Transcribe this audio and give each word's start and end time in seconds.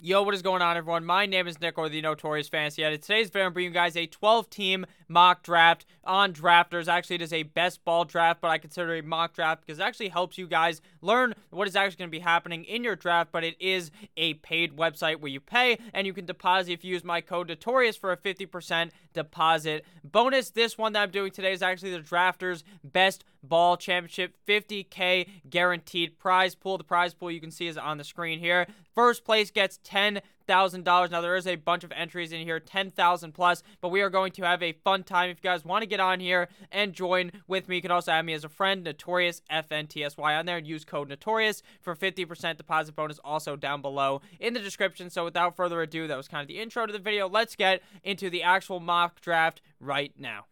Yo, 0.00 0.22
what 0.22 0.32
is 0.32 0.42
going 0.42 0.62
on, 0.62 0.76
everyone? 0.76 1.04
My 1.04 1.26
name 1.26 1.48
is 1.48 1.60
Nick, 1.60 1.76
or 1.76 1.88
the 1.88 2.00
Notorious 2.00 2.48
Fantasy 2.48 2.84
Edit. 2.84 3.02
Today's 3.02 3.30
video, 3.30 3.46
I'm 3.46 3.52
bringing 3.52 3.72
you 3.72 3.74
guys 3.74 3.96
a 3.96 4.06
12-team 4.06 4.86
mock 5.08 5.42
draft 5.42 5.86
on 6.04 6.32
Drafters. 6.32 6.86
Actually, 6.86 7.16
it 7.16 7.22
is 7.22 7.32
a 7.32 7.42
best 7.42 7.84
ball 7.84 8.04
draft, 8.04 8.40
but 8.40 8.48
I 8.48 8.58
consider 8.58 8.94
it 8.94 9.00
a 9.00 9.02
mock 9.02 9.34
draft 9.34 9.66
because 9.66 9.80
it 9.80 9.82
actually 9.82 10.10
helps 10.10 10.38
you 10.38 10.46
guys 10.46 10.80
learn 11.02 11.34
what 11.50 11.66
is 11.66 11.74
actually 11.74 11.96
going 11.96 12.10
to 12.10 12.16
be 12.16 12.20
happening 12.20 12.62
in 12.62 12.84
your 12.84 12.94
draft, 12.94 13.32
but 13.32 13.42
it 13.42 13.56
is 13.60 13.90
a 14.16 14.34
paid 14.34 14.76
website 14.76 15.16
where 15.18 15.32
you 15.32 15.40
pay, 15.40 15.78
and 15.92 16.06
you 16.06 16.12
can 16.12 16.26
deposit 16.26 16.70
if 16.70 16.84
you 16.84 16.92
use 16.92 17.02
my 17.02 17.20
code 17.20 17.48
Notorious 17.48 17.96
for 17.96 18.12
a 18.12 18.16
50% 18.16 18.90
deposit 19.14 19.84
bonus. 20.04 20.50
This 20.50 20.78
one 20.78 20.92
that 20.92 21.02
I'm 21.02 21.10
doing 21.10 21.32
today 21.32 21.50
is 21.50 21.60
actually 21.60 21.90
the 21.90 21.98
Drafters 21.98 22.62
Best 22.84 23.24
Ball 23.42 23.76
Championship 23.76 24.36
50K 24.46 25.28
guaranteed 25.48 26.18
prize 26.18 26.54
pool. 26.54 26.78
The 26.78 26.84
prize 26.84 27.14
pool 27.14 27.30
you 27.30 27.40
can 27.40 27.50
see 27.50 27.66
is 27.66 27.78
on 27.78 27.98
the 27.98 28.04
screen 28.04 28.38
here. 28.38 28.66
First 28.94 29.24
place 29.24 29.50
gets 29.50 29.78
$10,000. 29.84 31.10
Now, 31.10 31.20
there 31.20 31.36
is 31.36 31.46
a 31.46 31.56
bunch 31.56 31.84
of 31.84 31.92
entries 31.92 32.32
in 32.32 32.40
here, 32.42 32.58
10,000 32.58 33.32
plus, 33.32 33.62
but 33.80 33.90
we 33.90 34.00
are 34.00 34.10
going 34.10 34.32
to 34.32 34.42
have 34.42 34.62
a 34.62 34.72
fun 34.72 35.04
time. 35.04 35.30
If 35.30 35.38
you 35.38 35.50
guys 35.50 35.64
want 35.64 35.82
to 35.82 35.86
get 35.86 36.00
on 36.00 36.20
here 36.20 36.48
and 36.72 36.92
join 36.92 37.30
with 37.46 37.68
me, 37.68 37.76
you 37.76 37.82
can 37.82 37.90
also 37.90 38.12
add 38.12 38.24
me 38.24 38.32
as 38.32 38.44
a 38.44 38.48
friend, 38.48 38.82
Notorious 38.82 39.42
FNTSY 39.50 40.38
on 40.38 40.46
there, 40.46 40.56
and 40.56 40.66
use 40.66 40.84
code 40.84 41.08
Notorious 41.08 41.62
for 41.80 41.94
50% 41.94 42.56
deposit 42.56 42.96
bonus 42.96 43.20
also 43.22 43.56
down 43.56 43.82
below 43.82 44.20
in 44.40 44.54
the 44.54 44.60
description. 44.60 45.10
So, 45.10 45.24
without 45.24 45.56
further 45.56 45.80
ado, 45.80 46.06
that 46.08 46.16
was 46.16 46.28
kind 46.28 46.42
of 46.42 46.48
the 46.48 46.58
intro 46.58 46.86
to 46.86 46.92
the 46.92 46.98
video. 46.98 47.28
Let's 47.28 47.54
get 47.54 47.82
into 48.02 48.30
the 48.30 48.42
actual 48.42 48.80
mock 48.80 49.20
draft 49.20 49.62
right 49.80 50.12
now. 50.18 50.46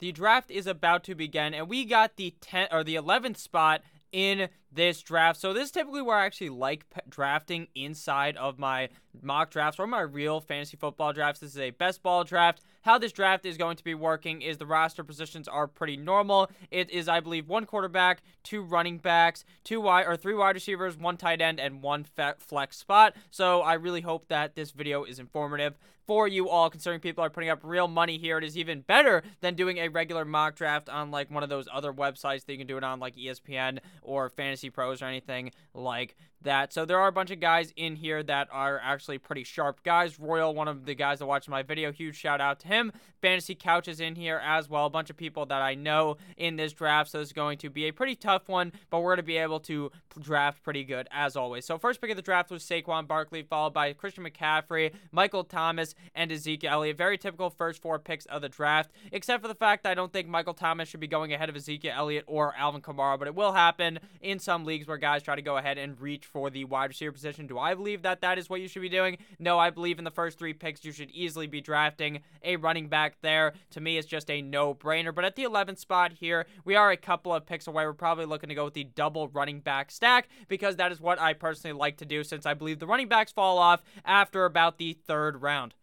The 0.00 0.12
draft 0.12 0.50
is 0.50 0.66
about 0.66 1.04
to 1.04 1.14
begin, 1.14 1.52
and 1.52 1.68
we 1.68 1.84
got 1.84 2.16
the 2.16 2.34
10th 2.40 2.68
or 2.72 2.82
the 2.82 2.94
11th 2.94 3.36
spot 3.36 3.82
in 4.12 4.48
this 4.72 5.02
draft. 5.02 5.40
So 5.40 5.52
this 5.52 5.64
is 5.64 5.70
typically 5.70 6.02
where 6.02 6.16
I 6.16 6.26
actually 6.26 6.50
like 6.50 6.84
drafting 7.08 7.68
inside 7.74 8.36
of 8.36 8.58
my 8.58 8.88
mock 9.22 9.50
drafts 9.50 9.80
or 9.80 9.86
my 9.86 10.00
real 10.00 10.40
fantasy 10.40 10.76
football 10.76 11.12
drafts. 11.12 11.40
This 11.40 11.50
is 11.50 11.58
a 11.58 11.70
best 11.70 12.02
ball 12.02 12.24
draft. 12.24 12.62
How 12.82 12.96
this 12.96 13.12
draft 13.12 13.44
is 13.44 13.56
going 13.56 13.76
to 13.76 13.84
be 13.84 13.94
working 13.94 14.42
is 14.42 14.58
the 14.58 14.66
roster 14.66 15.04
positions 15.04 15.48
are 15.48 15.66
pretty 15.66 15.96
normal. 15.96 16.50
It 16.70 16.90
is, 16.90 17.08
I 17.08 17.20
believe, 17.20 17.48
one 17.48 17.66
quarterback, 17.66 18.22
two 18.42 18.62
running 18.62 18.98
backs, 18.98 19.44
two 19.64 19.80
wide 19.80 20.06
or 20.06 20.16
three 20.16 20.34
wide 20.34 20.54
receivers, 20.54 20.96
one 20.96 21.16
tight 21.16 21.40
end, 21.40 21.58
and 21.60 21.82
one 21.82 22.06
flex 22.38 22.76
spot. 22.76 23.16
So 23.30 23.62
I 23.62 23.74
really 23.74 24.00
hope 24.00 24.28
that 24.28 24.54
this 24.54 24.70
video 24.70 25.04
is 25.04 25.18
informative 25.18 25.78
for 26.06 26.26
you 26.26 26.48
all, 26.48 26.68
considering 26.68 26.98
people 26.98 27.22
are 27.22 27.30
putting 27.30 27.50
up 27.50 27.60
real 27.62 27.86
money 27.86 28.18
here. 28.18 28.36
It 28.38 28.42
is 28.42 28.58
even 28.58 28.80
better 28.80 29.22
than 29.42 29.54
doing 29.54 29.78
a 29.78 29.86
regular 29.86 30.24
mock 30.24 30.56
draft 30.56 30.88
on 30.88 31.12
like 31.12 31.30
one 31.30 31.44
of 31.44 31.48
those 31.48 31.68
other 31.72 31.92
websites 31.92 32.44
that 32.46 32.52
you 32.52 32.58
can 32.58 32.66
do 32.66 32.76
it 32.76 32.82
on, 32.82 32.98
like 32.98 33.14
ESPN 33.14 33.78
or 34.02 34.28
Fantasy 34.28 34.59
Pros 34.68 35.00
or 35.00 35.06
anything 35.06 35.52
like 35.72 36.16
that. 36.42 36.72
So 36.72 36.84
there 36.84 36.98
are 36.98 37.08
a 37.08 37.12
bunch 37.12 37.30
of 37.30 37.40
guys 37.40 37.72
in 37.76 37.96
here 37.96 38.22
that 38.22 38.48
are 38.50 38.80
actually 38.82 39.18
pretty 39.18 39.44
sharp 39.44 39.82
guys. 39.82 40.18
Royal, 40.18 40.54
one 40.54 40.68
of 40.68 40.86
the 40.86 40.94
guys 40.94 41.18
that 41.18 41.26
watched 41.26 41.48
my 41.48 41.62
video, 41.62 41.92
huge 41.92 42.16
shout 42.16 42.40
out 42.40 42.60
to 42.60 42.68
him. 42.68 42.92
Fantasy 43.20 43.54
Couch 43.54 43.86
is 43.86 44.00
in 44.00 44.14
here 44.14 44.40
as 44.42 44.68
well. 44.68 44.86
A 44.86 44.90
bunch 44.90 45.10
of 45.10 45.16
people 45.16 45.44
that 45.46 45.60
I 45.60 45.74
know 45.74 46.16
in 46.36 46.56
this 46.56 46.72
draft. 46.72 47.10
So 47.10 47.20
it's 47.20 47.32
going 47.32 47.58
to 47.58 47.70
be 47.70 47.86
a 47.86 47.92
pretty 47.92 48.14
tough 48.14 48.48
one, 48.48 48.72
but 48.88 49.00
we're 49.00 49.10
going 49.10 49.18
to 49.18 49.22
be 49.22 49.36
able 49.36 49.60
to 49.60 49.90
draft 50.18 50.62
pretty 50.62 50.84
good 50.84 51.06
as 51.10 51.36
always. 51.36 51.66
So 51.66 51.78
first 51.78 52.00
pick 52.00 52.10
of 52.10 52.16
the 52.16 52.22
draft 52.22 52.50
was 52.50 52.64
Saquon 52.64 53.06
Barkley, 53.06 53.42
followed 53.42 53.74
by 53.74 53.92
Christian 53.92 54.24
McCaffrey, 54.24 54.92
Michael 55.12 55.44
Thomas, 55.44 55.94
and 56.14 56.32
Ezekiel 56.32 56.72
Elliott. 56.72 56.96
Very 56.96 57.18
typical 57.18 57.50
first 57.50 57.82
four 57.82 57.98
picks 57.98 58.24
of 58.26 58.42
the 58.42 58.48
draft, 58.48 58.90
except 59.12 59.42
for 59.42 59.48
the 59.48 59.54
fact 59.54 59.86
I 59.86 59.94
don't 59.94 60.12
think 60.12 60.28
Michael 60.28 60.54
Thomas 60.54 60.88
should 60.88 61.00
be 61.00 61.06
going 61.06 61.32
ahead 61.32 61.48
of 61.48 61.56
Ezekiel 61.56 61.92
Elliott 61.94 62.24
or 62.26 62.54
Alvin 62.56 62.80
Kamara, 62.80 63.18
but 63.18 63.28
it 63.28 63.34
will 63.34 63.52
happen 63.52 63.98
in 64.20 64.38
some 64.38 64.64
leagues 64.64 64.86
where 64.86 64.96
guys 64.96 65.22
try 65.22 65.36
to 65.36 65.42
go 65.42 65.56
ahead 65.56 65.76
and 65.76 66.00
reach 66.00 66.26
for 66.32 66.50
the 66.50 66.64
wide 66.64 66.90
receiver 66.90 67.12
position. 67.12 67.46
Do 67.46 67.58
I 67.58 67.74
believe 67.74 68.02
that 68.02 68.20
that 68.20 68.38
is 68.38 68.48
what 68.48 68.60
you 68.60 68.68
should 68.68 68.82
be 68.82 68.88
doing? 68.88 69.18
No, 69.38 69.58
I 69.58 69.70
believe 69.70 69.98
in 69.98 70.04
the 70.04 70.10
first 70.10 70.38
three 70.38 70.52
picks 70.52 70.84
you 70.84 70.92
should 70.92 71.10
easily 71.10 71.46
be 71.46 71.60
drafting 71.60 72.20
a 72.42 72.56
running 72.56 72.88
back 72.88 73.16
there. 73.22 73.52
To 73.70 73.80
me, 73.80 73.98
it's 73.98 74.06
just 74.06 74.30
a 74.30 74.42
no-brainer. 74.42 75.14
But 75.14 75.24
at 75.24 75.36
the 75.36 75.44
11th 75.44 75.78
spot 75.78 76.12
here, 76.12 76.46
we 76.64 76.76
are 76.76 76.90
a 76.90 76.96
couple 76.96 77.34
of 77.34 77.46
picks 77.46 77.66
away. 77.66 77.84
We're 77.84 77.92
probably 77.92 78.26
looking 78.26 78.48
to 78.48 78.54
go 78.54 78.64
with 78.64 78.74
the 78.74 78.84
double 78.84 79.28
running 79.28 79.60
back 79.60 79.90
stack 79.90 80.28
because 80.48 80.76
that 80.76 80.92
is 80.92 81.00
what 81.00 81.20
I 81.20 81.32
personally 81.32 81.78
like 81.78 81.98
to 81.98 82.04
do 82.04 82.24
since 82.24 82.46
I 82.46 82.54
believe 82.54 82.78
the 82.78 82.86
running 82.86 83.08
backs 83.08 83.32
fall 83.32 83.58
off 83.58 83.82
after 84.04 84.44
about 84.44 84.78
the 84.78 84.92
third 84.92 85.42
round. 85.42 85.74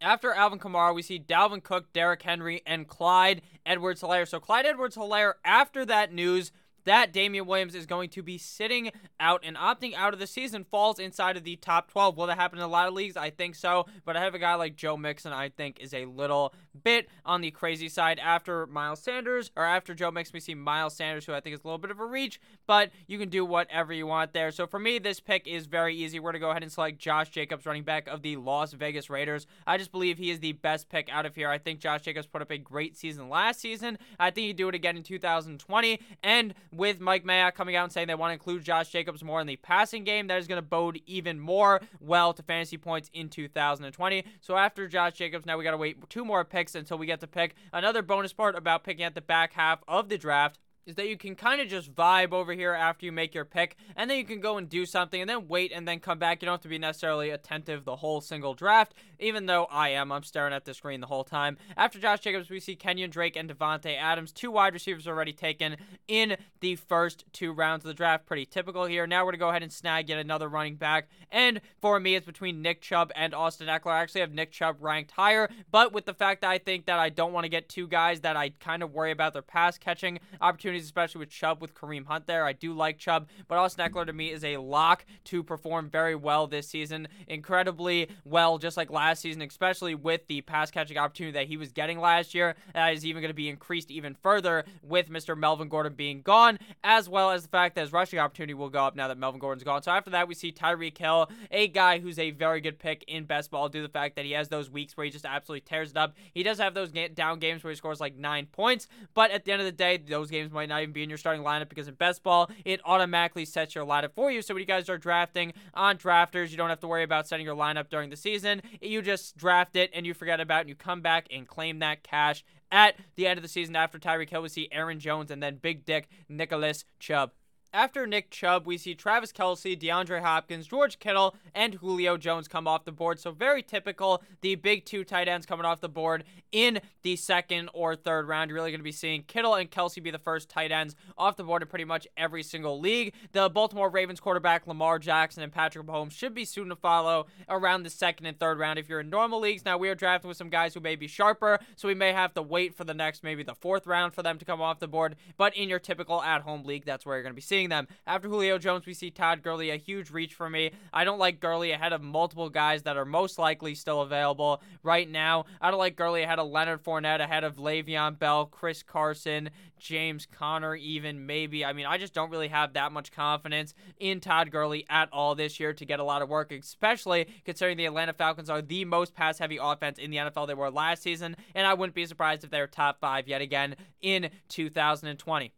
After 0.00 0.32
Alvin 0.32 0.58
Kamara, 0.58 0.92
we 0.92 1.02
see 1.02 1.20
Dalvin 1.20 1.62
Cook, 1.62 1.92
Derrick 1.92 2.22
Henry, 2.22 2.60
and 2.66 2.88
Clyde 2.88 3.40
Edwards-Helaire. 3.64 4.26
So 4.26 4.40
Clyde 4.40 4.66
Edwards-Helaire, 4.66 5.34
after 5.44 5.84
that 5.84 6.12
news, 6.12 6.50
that 6.84 7.12
Damien 7.12 7.46
Williams 7.46 7.74
is 7.74 7.86
going 7.86 8.10
to 8.10 8.22
be 8.22 8.38
sitting 8.38 8.90
out 9.20 9.42
and 9.44 9.56
opting 9.56 9.94
out 9.94 10.12
of 10.12 10.18
the 10.18 10.26
season 10.26 10.64
falls 10.64 10.98
inside 10.98 11.36
of 11.36 11.44
the 11.44 11.56
top 11.56 11.90
12. 11.90 12.16
Will 12.16 12.26
that 12.26 12.38
happen 12.38 12.58
in 12.58 12.64
a 12.64 12.68
lot 12.68 12.88
of 12.88 12.94
leagues? 12.94 13.16
I 13.16 13.30
think 13.30 13.54
so. 13.54 13.86
But 14.04 14.16
I 14.16 14.22
have 14.22 14.34
a 14.34 14.38
guy 14.38 14.54
like 14.54 14.76
Joe 14.76 14.96
Mixon, 14.96 15.32
I 15.32 15.48
think, 15.48 15.80
is 15.80 15.94
a 15.94 16.04
little 16.06 16.54
bit 16.82 17.08
on 17.24 17.40
the 17.40 17.50
crazy 17.50 17.88
side 17.88 18.18
after 18.18 18.66
Miles 18.66 19.00
Sanders, 19.00 19.50
or 19.56 19.64
after 19.64 19.94
Joe 19.94 20.10
Mixon, 20.10 20.34
we 20.34 20.40
see 20.40 20.54
Miles 20.54 20.94
Sanders, 20.94 21.26
who 21.26 21.32
I 21.32 21.40
think 21.40 21.54
is 21.54 21.60
a 21.64 21.66
little 21.66 21.78
bit 21.78 21.90
of 21.90 22.00
a 22.00 22.06
reach, 22.06 22.40
but 22.66 22.90
you 23.06 23.18
can 23.18 23.28
do 23.28 23.44
whatever 23.44 23.92
you 23.92 24.06
want 24.06 24.32
there. 24.32 24.50
So 24.50 24.66
for 24.66 24.78
me, 24.78 24.98
this 24.98 25.20
pick 25.20 25.46
is 25.46 25.66
very 25.66 25.94
easy. 25.94 26.18
We're 26.18 26.32
going 26.32 26.40
to 26.40 26.46
go 26.46 26.50
ahead 26.50 26.62
and 26.62 26.72
select 26.72 26.98
Josh 26.98 27.30
Jacobs, 27.30 27.66
running 27.66 27.84
back 27.84 28.08
of 28.08 28.22
the 28.22 28.36
Las 28.36 28.72
Vegas 28.72 29.10
Raiders. 29.10 29.46
I 29.66 29.78
just 29.78 29.92
believe 29.92 30.18
he 30.18 30.30
is 30.30 30.40
the 30.40 30.52
best 30.52 30.88
pick 30.88 31.08
out 31.10 31.26
of 31.26 31.34
here. 31.34 31.48
I 31.48 31.58
think 31.58 31.80
Josh 31.80 32.02
Jacobs 32.02 32.26
put 32.26 32.42
up 32.42 32.50
a 32.50 32.58
great 32.58 32.96
season 32.96 33.28
last 33.28 33.60
season. 33.60 33.98
I 34.18 34.30
think 34.30 34.46
he'd 34.46 34.56
do 34.56 34.68
it 34.68 34.74
again 34.74 34.96
in 34.96 35.02
2020. 35.02 36.00
And 36.22 36.54
with 36.72 37.00
Mike 37.00 37.24
Mayock 37.24 37.54
coming 37.54 37.76
out 37.76 37.84
and 37.84 37.92
saying 37.92 38.08
they 38.08 38.14
want 38.14 38.30
to 38.30 38.34
include 38.34 38.64
Josh 38.64 38.88
Jacobs 38.88 39.22
more 39.22 39.40
in 39.40 39.46
the 39.46 39.56
passing 39.56 40.04
game, 40.04 40.26
that 40.28 40.38
is 40.38 40.46
going 40.46 40.60
to 40.60 40.66
bode 40.66 41.00
even 41.06 41.38
more 41.38 41.80
well 42.00 42.32
to 42.32 42.42
fantasy 42.42 42.78
points 42.78 43.10
in 43.12 43.28
2020. 43.28 44.24
So 44.40 44.56
after 44.56 44.88
Josh 44.88 45.12
Jacobs, 45.14 45.46
now 45.46 45.58
we 45.58 45.64
got 45.64 45.72
to 45.72 45.76
wait 45.76 46.08
two 46.08 46.24
more 46.24 46.44
picks 46.44 46.74
until 46.74 46.98
we 46.98 47.06
get 47.06 47.20
to 47.20 47.26
pick. 47.26 47.54
Another 47.72 48.02
bonus 48.02 48.32
part 48.32 48.56
about 48.56 48.84
picking 48.84 49.04
at 49.04 49.14
the 49.14 49.20
back 49.20 49.52
half 49.52 49.82
of 49.86 50.08
the 50.08 50.18
draft 50.18 50.58
is 50.86 50.96
that 50.96 51.08
you 51.08 51.16
can 51.16 51.34
kind 51.34 51.60
of 51.60 51.68
just 51.68 51.94
vibe 51.94 52.32
over 52.32 52.52
here 52.52 52.72
after 52.72 53.06
you 53.06 53.12
make 53.12 53.34
your 53.34 53.44
pick, 53.44 53.76
and 53.94 54.10
then 54.10 54.18
you 54.18 54.24
can 54.24 54.40
go 54.40 54.56
and 54.56 54.68
do 54.68 54.84
something, 54.84 55.20
and 55.20 55.30
then 55.30 55.46
wait, 55.46 55.70
and 55.72 55.86
then 55.86 56.00
come 56.00 56.18
back. 56.18 56.42
You 56.42 56.46
don't 56.46 56.54
have 56.54 56.62
to 56.62 56.68
be 56.68 56.78
necessarily 56.78 57.30
attentive 57.30 57.84
the 57.84 57.96
whole 57.96 58.20
single 58.20 58.54
draft, 58.54 58.94
even 59.22 59.46
though 59.46 59.66
I 59.70 59.90
am. 59.90 60.12
I'm 60.12 60.22
staring 60.22 60.52
at 60.52 60.64
the 60.64 60.74
screen 60.74 61.00
the 61.00 61.06
whole 61.06 61.24
time. 61.24 61.56
After 61.76 61.98
Josh 61.98 62.20
Jacobs, 62.20 62.50
we 62.50 62.60
see 62.60 62.76
Kenyan 62.76 63.10
Drake 63.10 63.36
and 63.36 63.48
Davante 63.48 63.96
Adams, 63.96 64.32
two 64.32 64.50
wide 64.50 64.74
receivers 64.74 65.06
already 65.06 65.32
taken 65.32 65.76
in 66.08 66.36
the 66.60 66.76
first 66.76 67.24
two 67.32 67.52
rounds 67.52 67.84
of 67.84 67.88
the 67.88 67.94
draft. 67.94 68.26
Pretty 68.26 68.44
typical 68.44 68.84
here. 68.84 69.06
Now 69.06 69.20
we're 69.20 69.32
going 69.32 69.34
to 69.34 69.38
go 69.38 69.48
ahead 69.48 69.62
and 69.62 69.72
snag 69.72 70.08
yet 70.08 70.18
another 70.18 70.48
running 70.48 70.76
back, 70.76 71.08
and 71.30 71.60
for 71.80 71.98
me, 72.00 72.14
it's 72.14 72.26
between 72.26 72.62
Nick 72.62 72.80
Chubb 72.80 73.12
and 73.14 73.34
Austin 73.34 73.68
Ekeler. 73.68 73.92
I 73.92 74.00
actually 74.00 74.22
have 74.22 74.32
Nick 74.32 74.52
Chubb 74.52 74.76
ranked 74.80 75.12
higher, 75.12 75.48
but 75.70 75.92
with 75.92 76.04
the 76.04 76.14
fact 76.14 76.40
that 76.42 76.50
I 76.50 76.58
think 76.58 76.86
that 76.86 76.98
I 76.98 77.08
don't 77.08 77.32
want 77.32 77.44
to 77.44 77.48
get 77.48 77.68
two 77.68 77.86
guys 77.86 78.20
that 78.20 78.36
I 78.36 78.50
kind 78.60 78.82
of 78.82 78.92
worry 78.92 79.12
about 79.12 79.32
their 79.32 79.42
pass 79.42 79.78
catching 79.78 80.18
opportunities 80.40 80.84
especially 80.84 81.20
with 81.20 81.30
Chubb 81.30 81.60
with 81.60 81.74
Kareem 81.74 82.06
Hunt 82.06 82.26
there. 82.26 82.44
I 82.44 82.52
do 82.52 82.72
like 82.72 82.98
Chubb, 82.98 83.28
but 83.48 83.58
Austin 83.58 83.88
Ekeler 83.88 84.06
to 84.06 84.12
me 84.12 84.30
is 84.30 84.44
a 84.44 84.56
lock 84.56 85.04
to 85.24 85.42
perform 85.42 85.88
very 85.88 86.14
well 86.14 86.46
this 86.46 86.68
season. 86.68 87.08
Incredibly 87.28 88.08
well, 88.24 88.58
just 88.58 88.76
like 88.76 88.90
last 88.90 89.11
season, 89.20 89.42
especially 89.42 89.94
with 89.94 90.26
the 90.28 90.40
pass 90.40 90.70
catching 90.70 90.96
opportunity 90.96 91.32
that 91.32 91.46
he 91.46 91.56
was 91.56 91.72
getting 91.72 92.00
last 92.00 92.34
year. 92.34 92.54
That 92.72 92.94
is 92.94 93.04
even 93.04 93.20
going 93.20 93.30
to 93.30 93.34
be 93.34 93.50
increased 93.50 93.90
even 93.90 94.14
further 94.22 94.64
with 94.82 95.10
Mr. 95.10 95.36
Melvin 95.36 95.68
Gordon 95.68 95.92
being 95.94 96.22
gone, 96.22 96.58
as 96.82 97.08
well 97.08 97.30
as 97.30 97.42
the 97.42 97.48
fact 97.48 97.74
that 97.74 97.82
his 97.82 97.92
rushing 97.92 98.18
opportunity 98.18 98.54
will 98.54 98.70
go 98.70 98.84
up 98.84 98.96
now 98.96 99.08
that 99.08 99.18
Melvin 99.18 99.40
Gordon's 99.40 99.64
gone. 99.64 99.82
So 99.82 99.90
after 99.90 100.10
that, 100.10 100.28
we 100.28 100.34
see 100.34 100.52
Tyreek 100.52 100.96
Hill, 100.96 101.30
a 101.50 101.68
guy 101.68 101.98
who's 101.98 102.18
a 102.18 102.30
very 102.30 102.62
good 102.62 102.78
pick 102.78 103.04
in 103.06 103.24
best 103.24 103.50
ball 103.50 103.68
due 103.68 103.82
to 103.82 103.86
the 103.86 103.92
fact 103.92 104.16
that 104.16 104.24
he 104.24 104.32
has 104.32 104.48
those 104.48 104.70
weeks 104.70 104.96
where 104.96 105.04
he 105.04 105.10
just 105.10 105.26
absolutely 105.26 105.60
tears 105.60 105.90
it 105.90 105.96
up. 105.98 106.14
He 106.32 106.42
does 106.42 106.58
have 106.58 106.72
those 106.72 106.90
down 107.14 107.40
games 107.40 107.62
where 107.62 107.70
he 107.70 107.76
scores 107.76 108.00
like 108.00 108.16
nine 108.16 108.46
points, 108.46 108.88
but 109.12 109.30
at 109.30 109.44
the 109.44 109.52
end 109.52 109.60
of 109.60 109.66
the 109.66 109.72
day, 109.72 109.98
those 109.98 110.30
games 110.30 110.50
might 110.50 110.62
might 110.62 110.68
not 110.68 110.82
even 110.82 110.92
be 110.92 111.02
in 111.02 111.08
your 111.08 111.18
starting 111.18 111.42
lineup 111.42 111.68
because 111.68 111.88
in 111.88 111.94
best 111.94 112.22
ball, 112.22 112.48
it 112.64 112.80
automatically 112.84 113.44
sets 113.44 113.74
your 113.74 113.84
lineup 113.84 114.12
for 114.14 114.30
you. 114.30 114.42
So 114.42 114.54
when 114.54 114.60
you 114.60 114.66
guys 114.66 114.88
are 114.88 114.96
drafting 114.96 115.52
on 115.74 115.96
drafters, 115.96 116.50
you 116.52 116.56
don't 116.56 116.68
have 116.68 116.78
to 116.80 116.86
worry 116.86 117.02
about 117.02 117.26
setting 117.26 117.44
your 117.44 117.56
lineup 117.56 117.88
during 117.88 118.10
the 118.10 118.16
season. 118.16 118.62
You 118.80 119.01
just 119.02 119.36
draft 119.36 119.76
it 119.76 119.90
and 119.92 120.06
you 120.06 120.14
forget 120.14 120.40
about 120.40 120.58
it 120.58 120.60
and 120.62 120.68
you 120.70 120.74
come 120.74 121.00
back 121.00 121.26
and 121.30 121.46
claim 121.46 121.78
that 121.80 122.02
cash 122.02 122.44
at 122.70 122.96
the 123.16 123.26
end 123.26 123.38
of 123.38 123.42
the 123.42 123.48
season 123.48 123.76
after 123.76 123.98
Tyreek 123.98 124.30
Hill. 124.30 124.42
We 124.42 124.48
see 124.48 124.68
Aaron 124.72 124.98
Jones 125.00 125.30
and 125.30 125.42
then 125.42 125.56
Big 125.56 125.84
Dick 125.84 126.08
Nicholas 126.28 126.84
Chubb. 126.98 127.32
After 127.74 128.06
Nick 128.06 128.28
Chubb, 128.28 128.66
we 128.66 128.76
see 128.76 128.94
Travis 128.94 129.32
Kelce, 129.32 129.80
DeAndre 129.80 130.20
Hopkins, 130.20 130.66
George 130.66 130.98
Kittle, 130.98 131.34
and 131.54 131.72
Julio 131.72 132.18
Jones 132.18 132.46
come 132.46 132.68
off 132.68 132.84
the 132.84 132.92
board. 132.92 133.18
So 133.18 133.30
very 133.30 133.62
typical, 133.62 134.22
the 134.42 134.56
big 134.56 134.84
two 134.84 135.04
tight 135.04 135.26
ends 135.26 135.46
coming 135.46 135.64
off 135.64 135.80
the 135.80 135.88
board 135.88 136.24
in 136.52 136.80
the 137.00 137.16
second 137.16 137.70
or 137.72 137.96
third 137.96 138.28
round. 138.28 138.50
You're 138.50 138.56
really 138.56 138.72
going 138.72 138.80
to 138.80 138.84
be 138.84 138.92
seeing 138.92 139.22
Kittle 139.22 139.54
and 139.54 139.70
Kelce 139.70 140.02
be 140.02 140.10
the 140.10 140.18
first 140.18 140.50
tight 140.50 140.70
ends 140.70 140.94
off 141.16 141.36
the 141.36 141.44
board 141.44 141.62
in 141.62 141.68
pretty 141.68 141.86
much 141.86 142.06
every 142.14 142.42
single 142.42 142.78
league. 142.78 143.14
The 143.32 143.48
Baltimore 143.48 143.88
Ravens 143.88 144.20
quarterback 144.20 144.66
Lamar 144.66 144.98
Jackson 144.98 145.42
and 145.42 145.50
Patrick 145.50 145.86
Mahomes 145.86 146.12
should 146.12 146.34
be 146.34 146.44
soon 146.44 146.68
to 146.68 146.76
follow 146.76 147.26
around 147.48 147.84
the 147.84 147.90
second 147.90 148.26
and 148.26 148.38
third 148.38 148.58
round 148.58 148.78
if 148.78 148.86
you're 148.86 149.00
in 149.00 149.08
normal 149.08 149.40
leagues. 149.40 149.64
Now 149.64 149.78
we 149.78 149.88
are 149.88 149.94
drafting 149.94 150.28
with 150.28 150.36
some 150.36 150.50
guys 150.50 150.74
who 150.74 150.80
may 150.80 150.94
be 150.94 151.06
sharper, 151.06 151.58
so 151.76 151.88
we 151.88 151.94
may 151.94 152.12
have 152.12 152.34
to 152.34 152.42
wait 152.42 152.74
for 152.74 152.84
the 152.84 152.92
next 152.92 153.24
maybe 153.24 153.42
the 153.42 153.54
fourth 153.54 153.86
round 153.86 154.12
for 154.12 154.22
them 154.22 154.38
to 154.38 154.44
come 154.44 154.60
off 154.60 154.78
the 154.78 154.86
board. 154.88 155.16
But 155.38 155.56
in 155.56 155.70
your 155.70 155.78
typical 155.78 156.22
at-home 156.22 156.64
league, 156.64 156.84
that's 156.84 157.06
where 157.06 157.16
you're 157.16 157.22
going 157.22 157.32
to 157.32 157.34
be 157.34 157.40
seeing 157.40 157.61
seeing 157.62 157.68
them. 157.68 157.86
After 158.08 158.28
Julio 158.28 158.58
Jones, 158.58 158.86
we 158.86 158.94
see 158.94 159.10
Todd 159.10 159.42
Gurley, 159.42 159.70
a 159.70 159.76
huge 159.76 160.10
reach 160.10 160.34
for 160.34 160.50
me. 160.50 160.72
I 160.92 161.04
don't 161.04 161.20
like 161.20 161.38
Gurley 161.38 161.70
ahead 161.70 161.92
of 161.92 162.02
multiple 162.02 162.50
guys 162.50 162.82
that 162.82 162.96
are 162.96 163.04
most 163.04 163.38
likely 163.38 163.76
still 163.76 164.00
available 164.00 164.60
right 164.82 165.08
now. 165.08 165.44
I 165.60 165.70
don't 165.70 165.78
like 165.78 165.94
Gurley 165.94 166.22
ahead 166.22 166.40
of 166.40 166.48
Leonard 166.48 166.82
Fournette, 166.82 167.20
ahead 167.20 167.44
of 167.44 167.56
Le'Veon 167.56 168.18
Bell, 168.18 168.46
Chris 168.46 168.82
Carson, 168.82 169.50
James 169.78 170.26
Conner, 170.26 170.74
even 170.74 171.24
maybe. 171.24 171.64
I 171.64 171.72
mean, 171.72 171.86
I 171.86 171.98
just 171.98 172.14
don't 172.14 172.30
really 172.30 172.48
have 172.48 172.72
that 172.72 172.90
much 172.90 173.12
confidence 173.12 173.74
in 174.00 174.18
Todd 174.18 174.50
Gurley 174.50 174.84
at 174.90 175.08
all 175.12 175.36
this 175.36 175.60
year 175.60 175.72
to 175.72 175.84
get 175.84 176.00
a 176.00 176.04
lot 176.04 176.22
of 176.22 176.28
work, 176.28 176.50
especially 176.50 177.28
considering 177.44 177.76
the 177.76 177.86
Atlanta 177.86 178.12
Falcons 178.12 178.50
are 178.50 178.62
the 178.62 178.84
most 178.84 179.14
pass 179.14 179.38
heavy 179.38 179.58
offense 179.60 179.98
in 179.98 180.10
the 180.10 180.16
NFL 180.16 180.48
they 180.48 180.54
were 180.54 180.70
last 180.70 181.02
season. 181.02 181.36
And 181.54 181.64
I 181.64 181.74
wouldn't 181.74 181.94
be 181.94 182.06
surprised 182.06 182.42
if 182.42 182.50
they're 182.50 182.66
top 182.66 182.98
five 183.00 183.28
yet 183.28 183.40
again 183.40 183.76
in 184.00 184.30
2020 184.48 185.52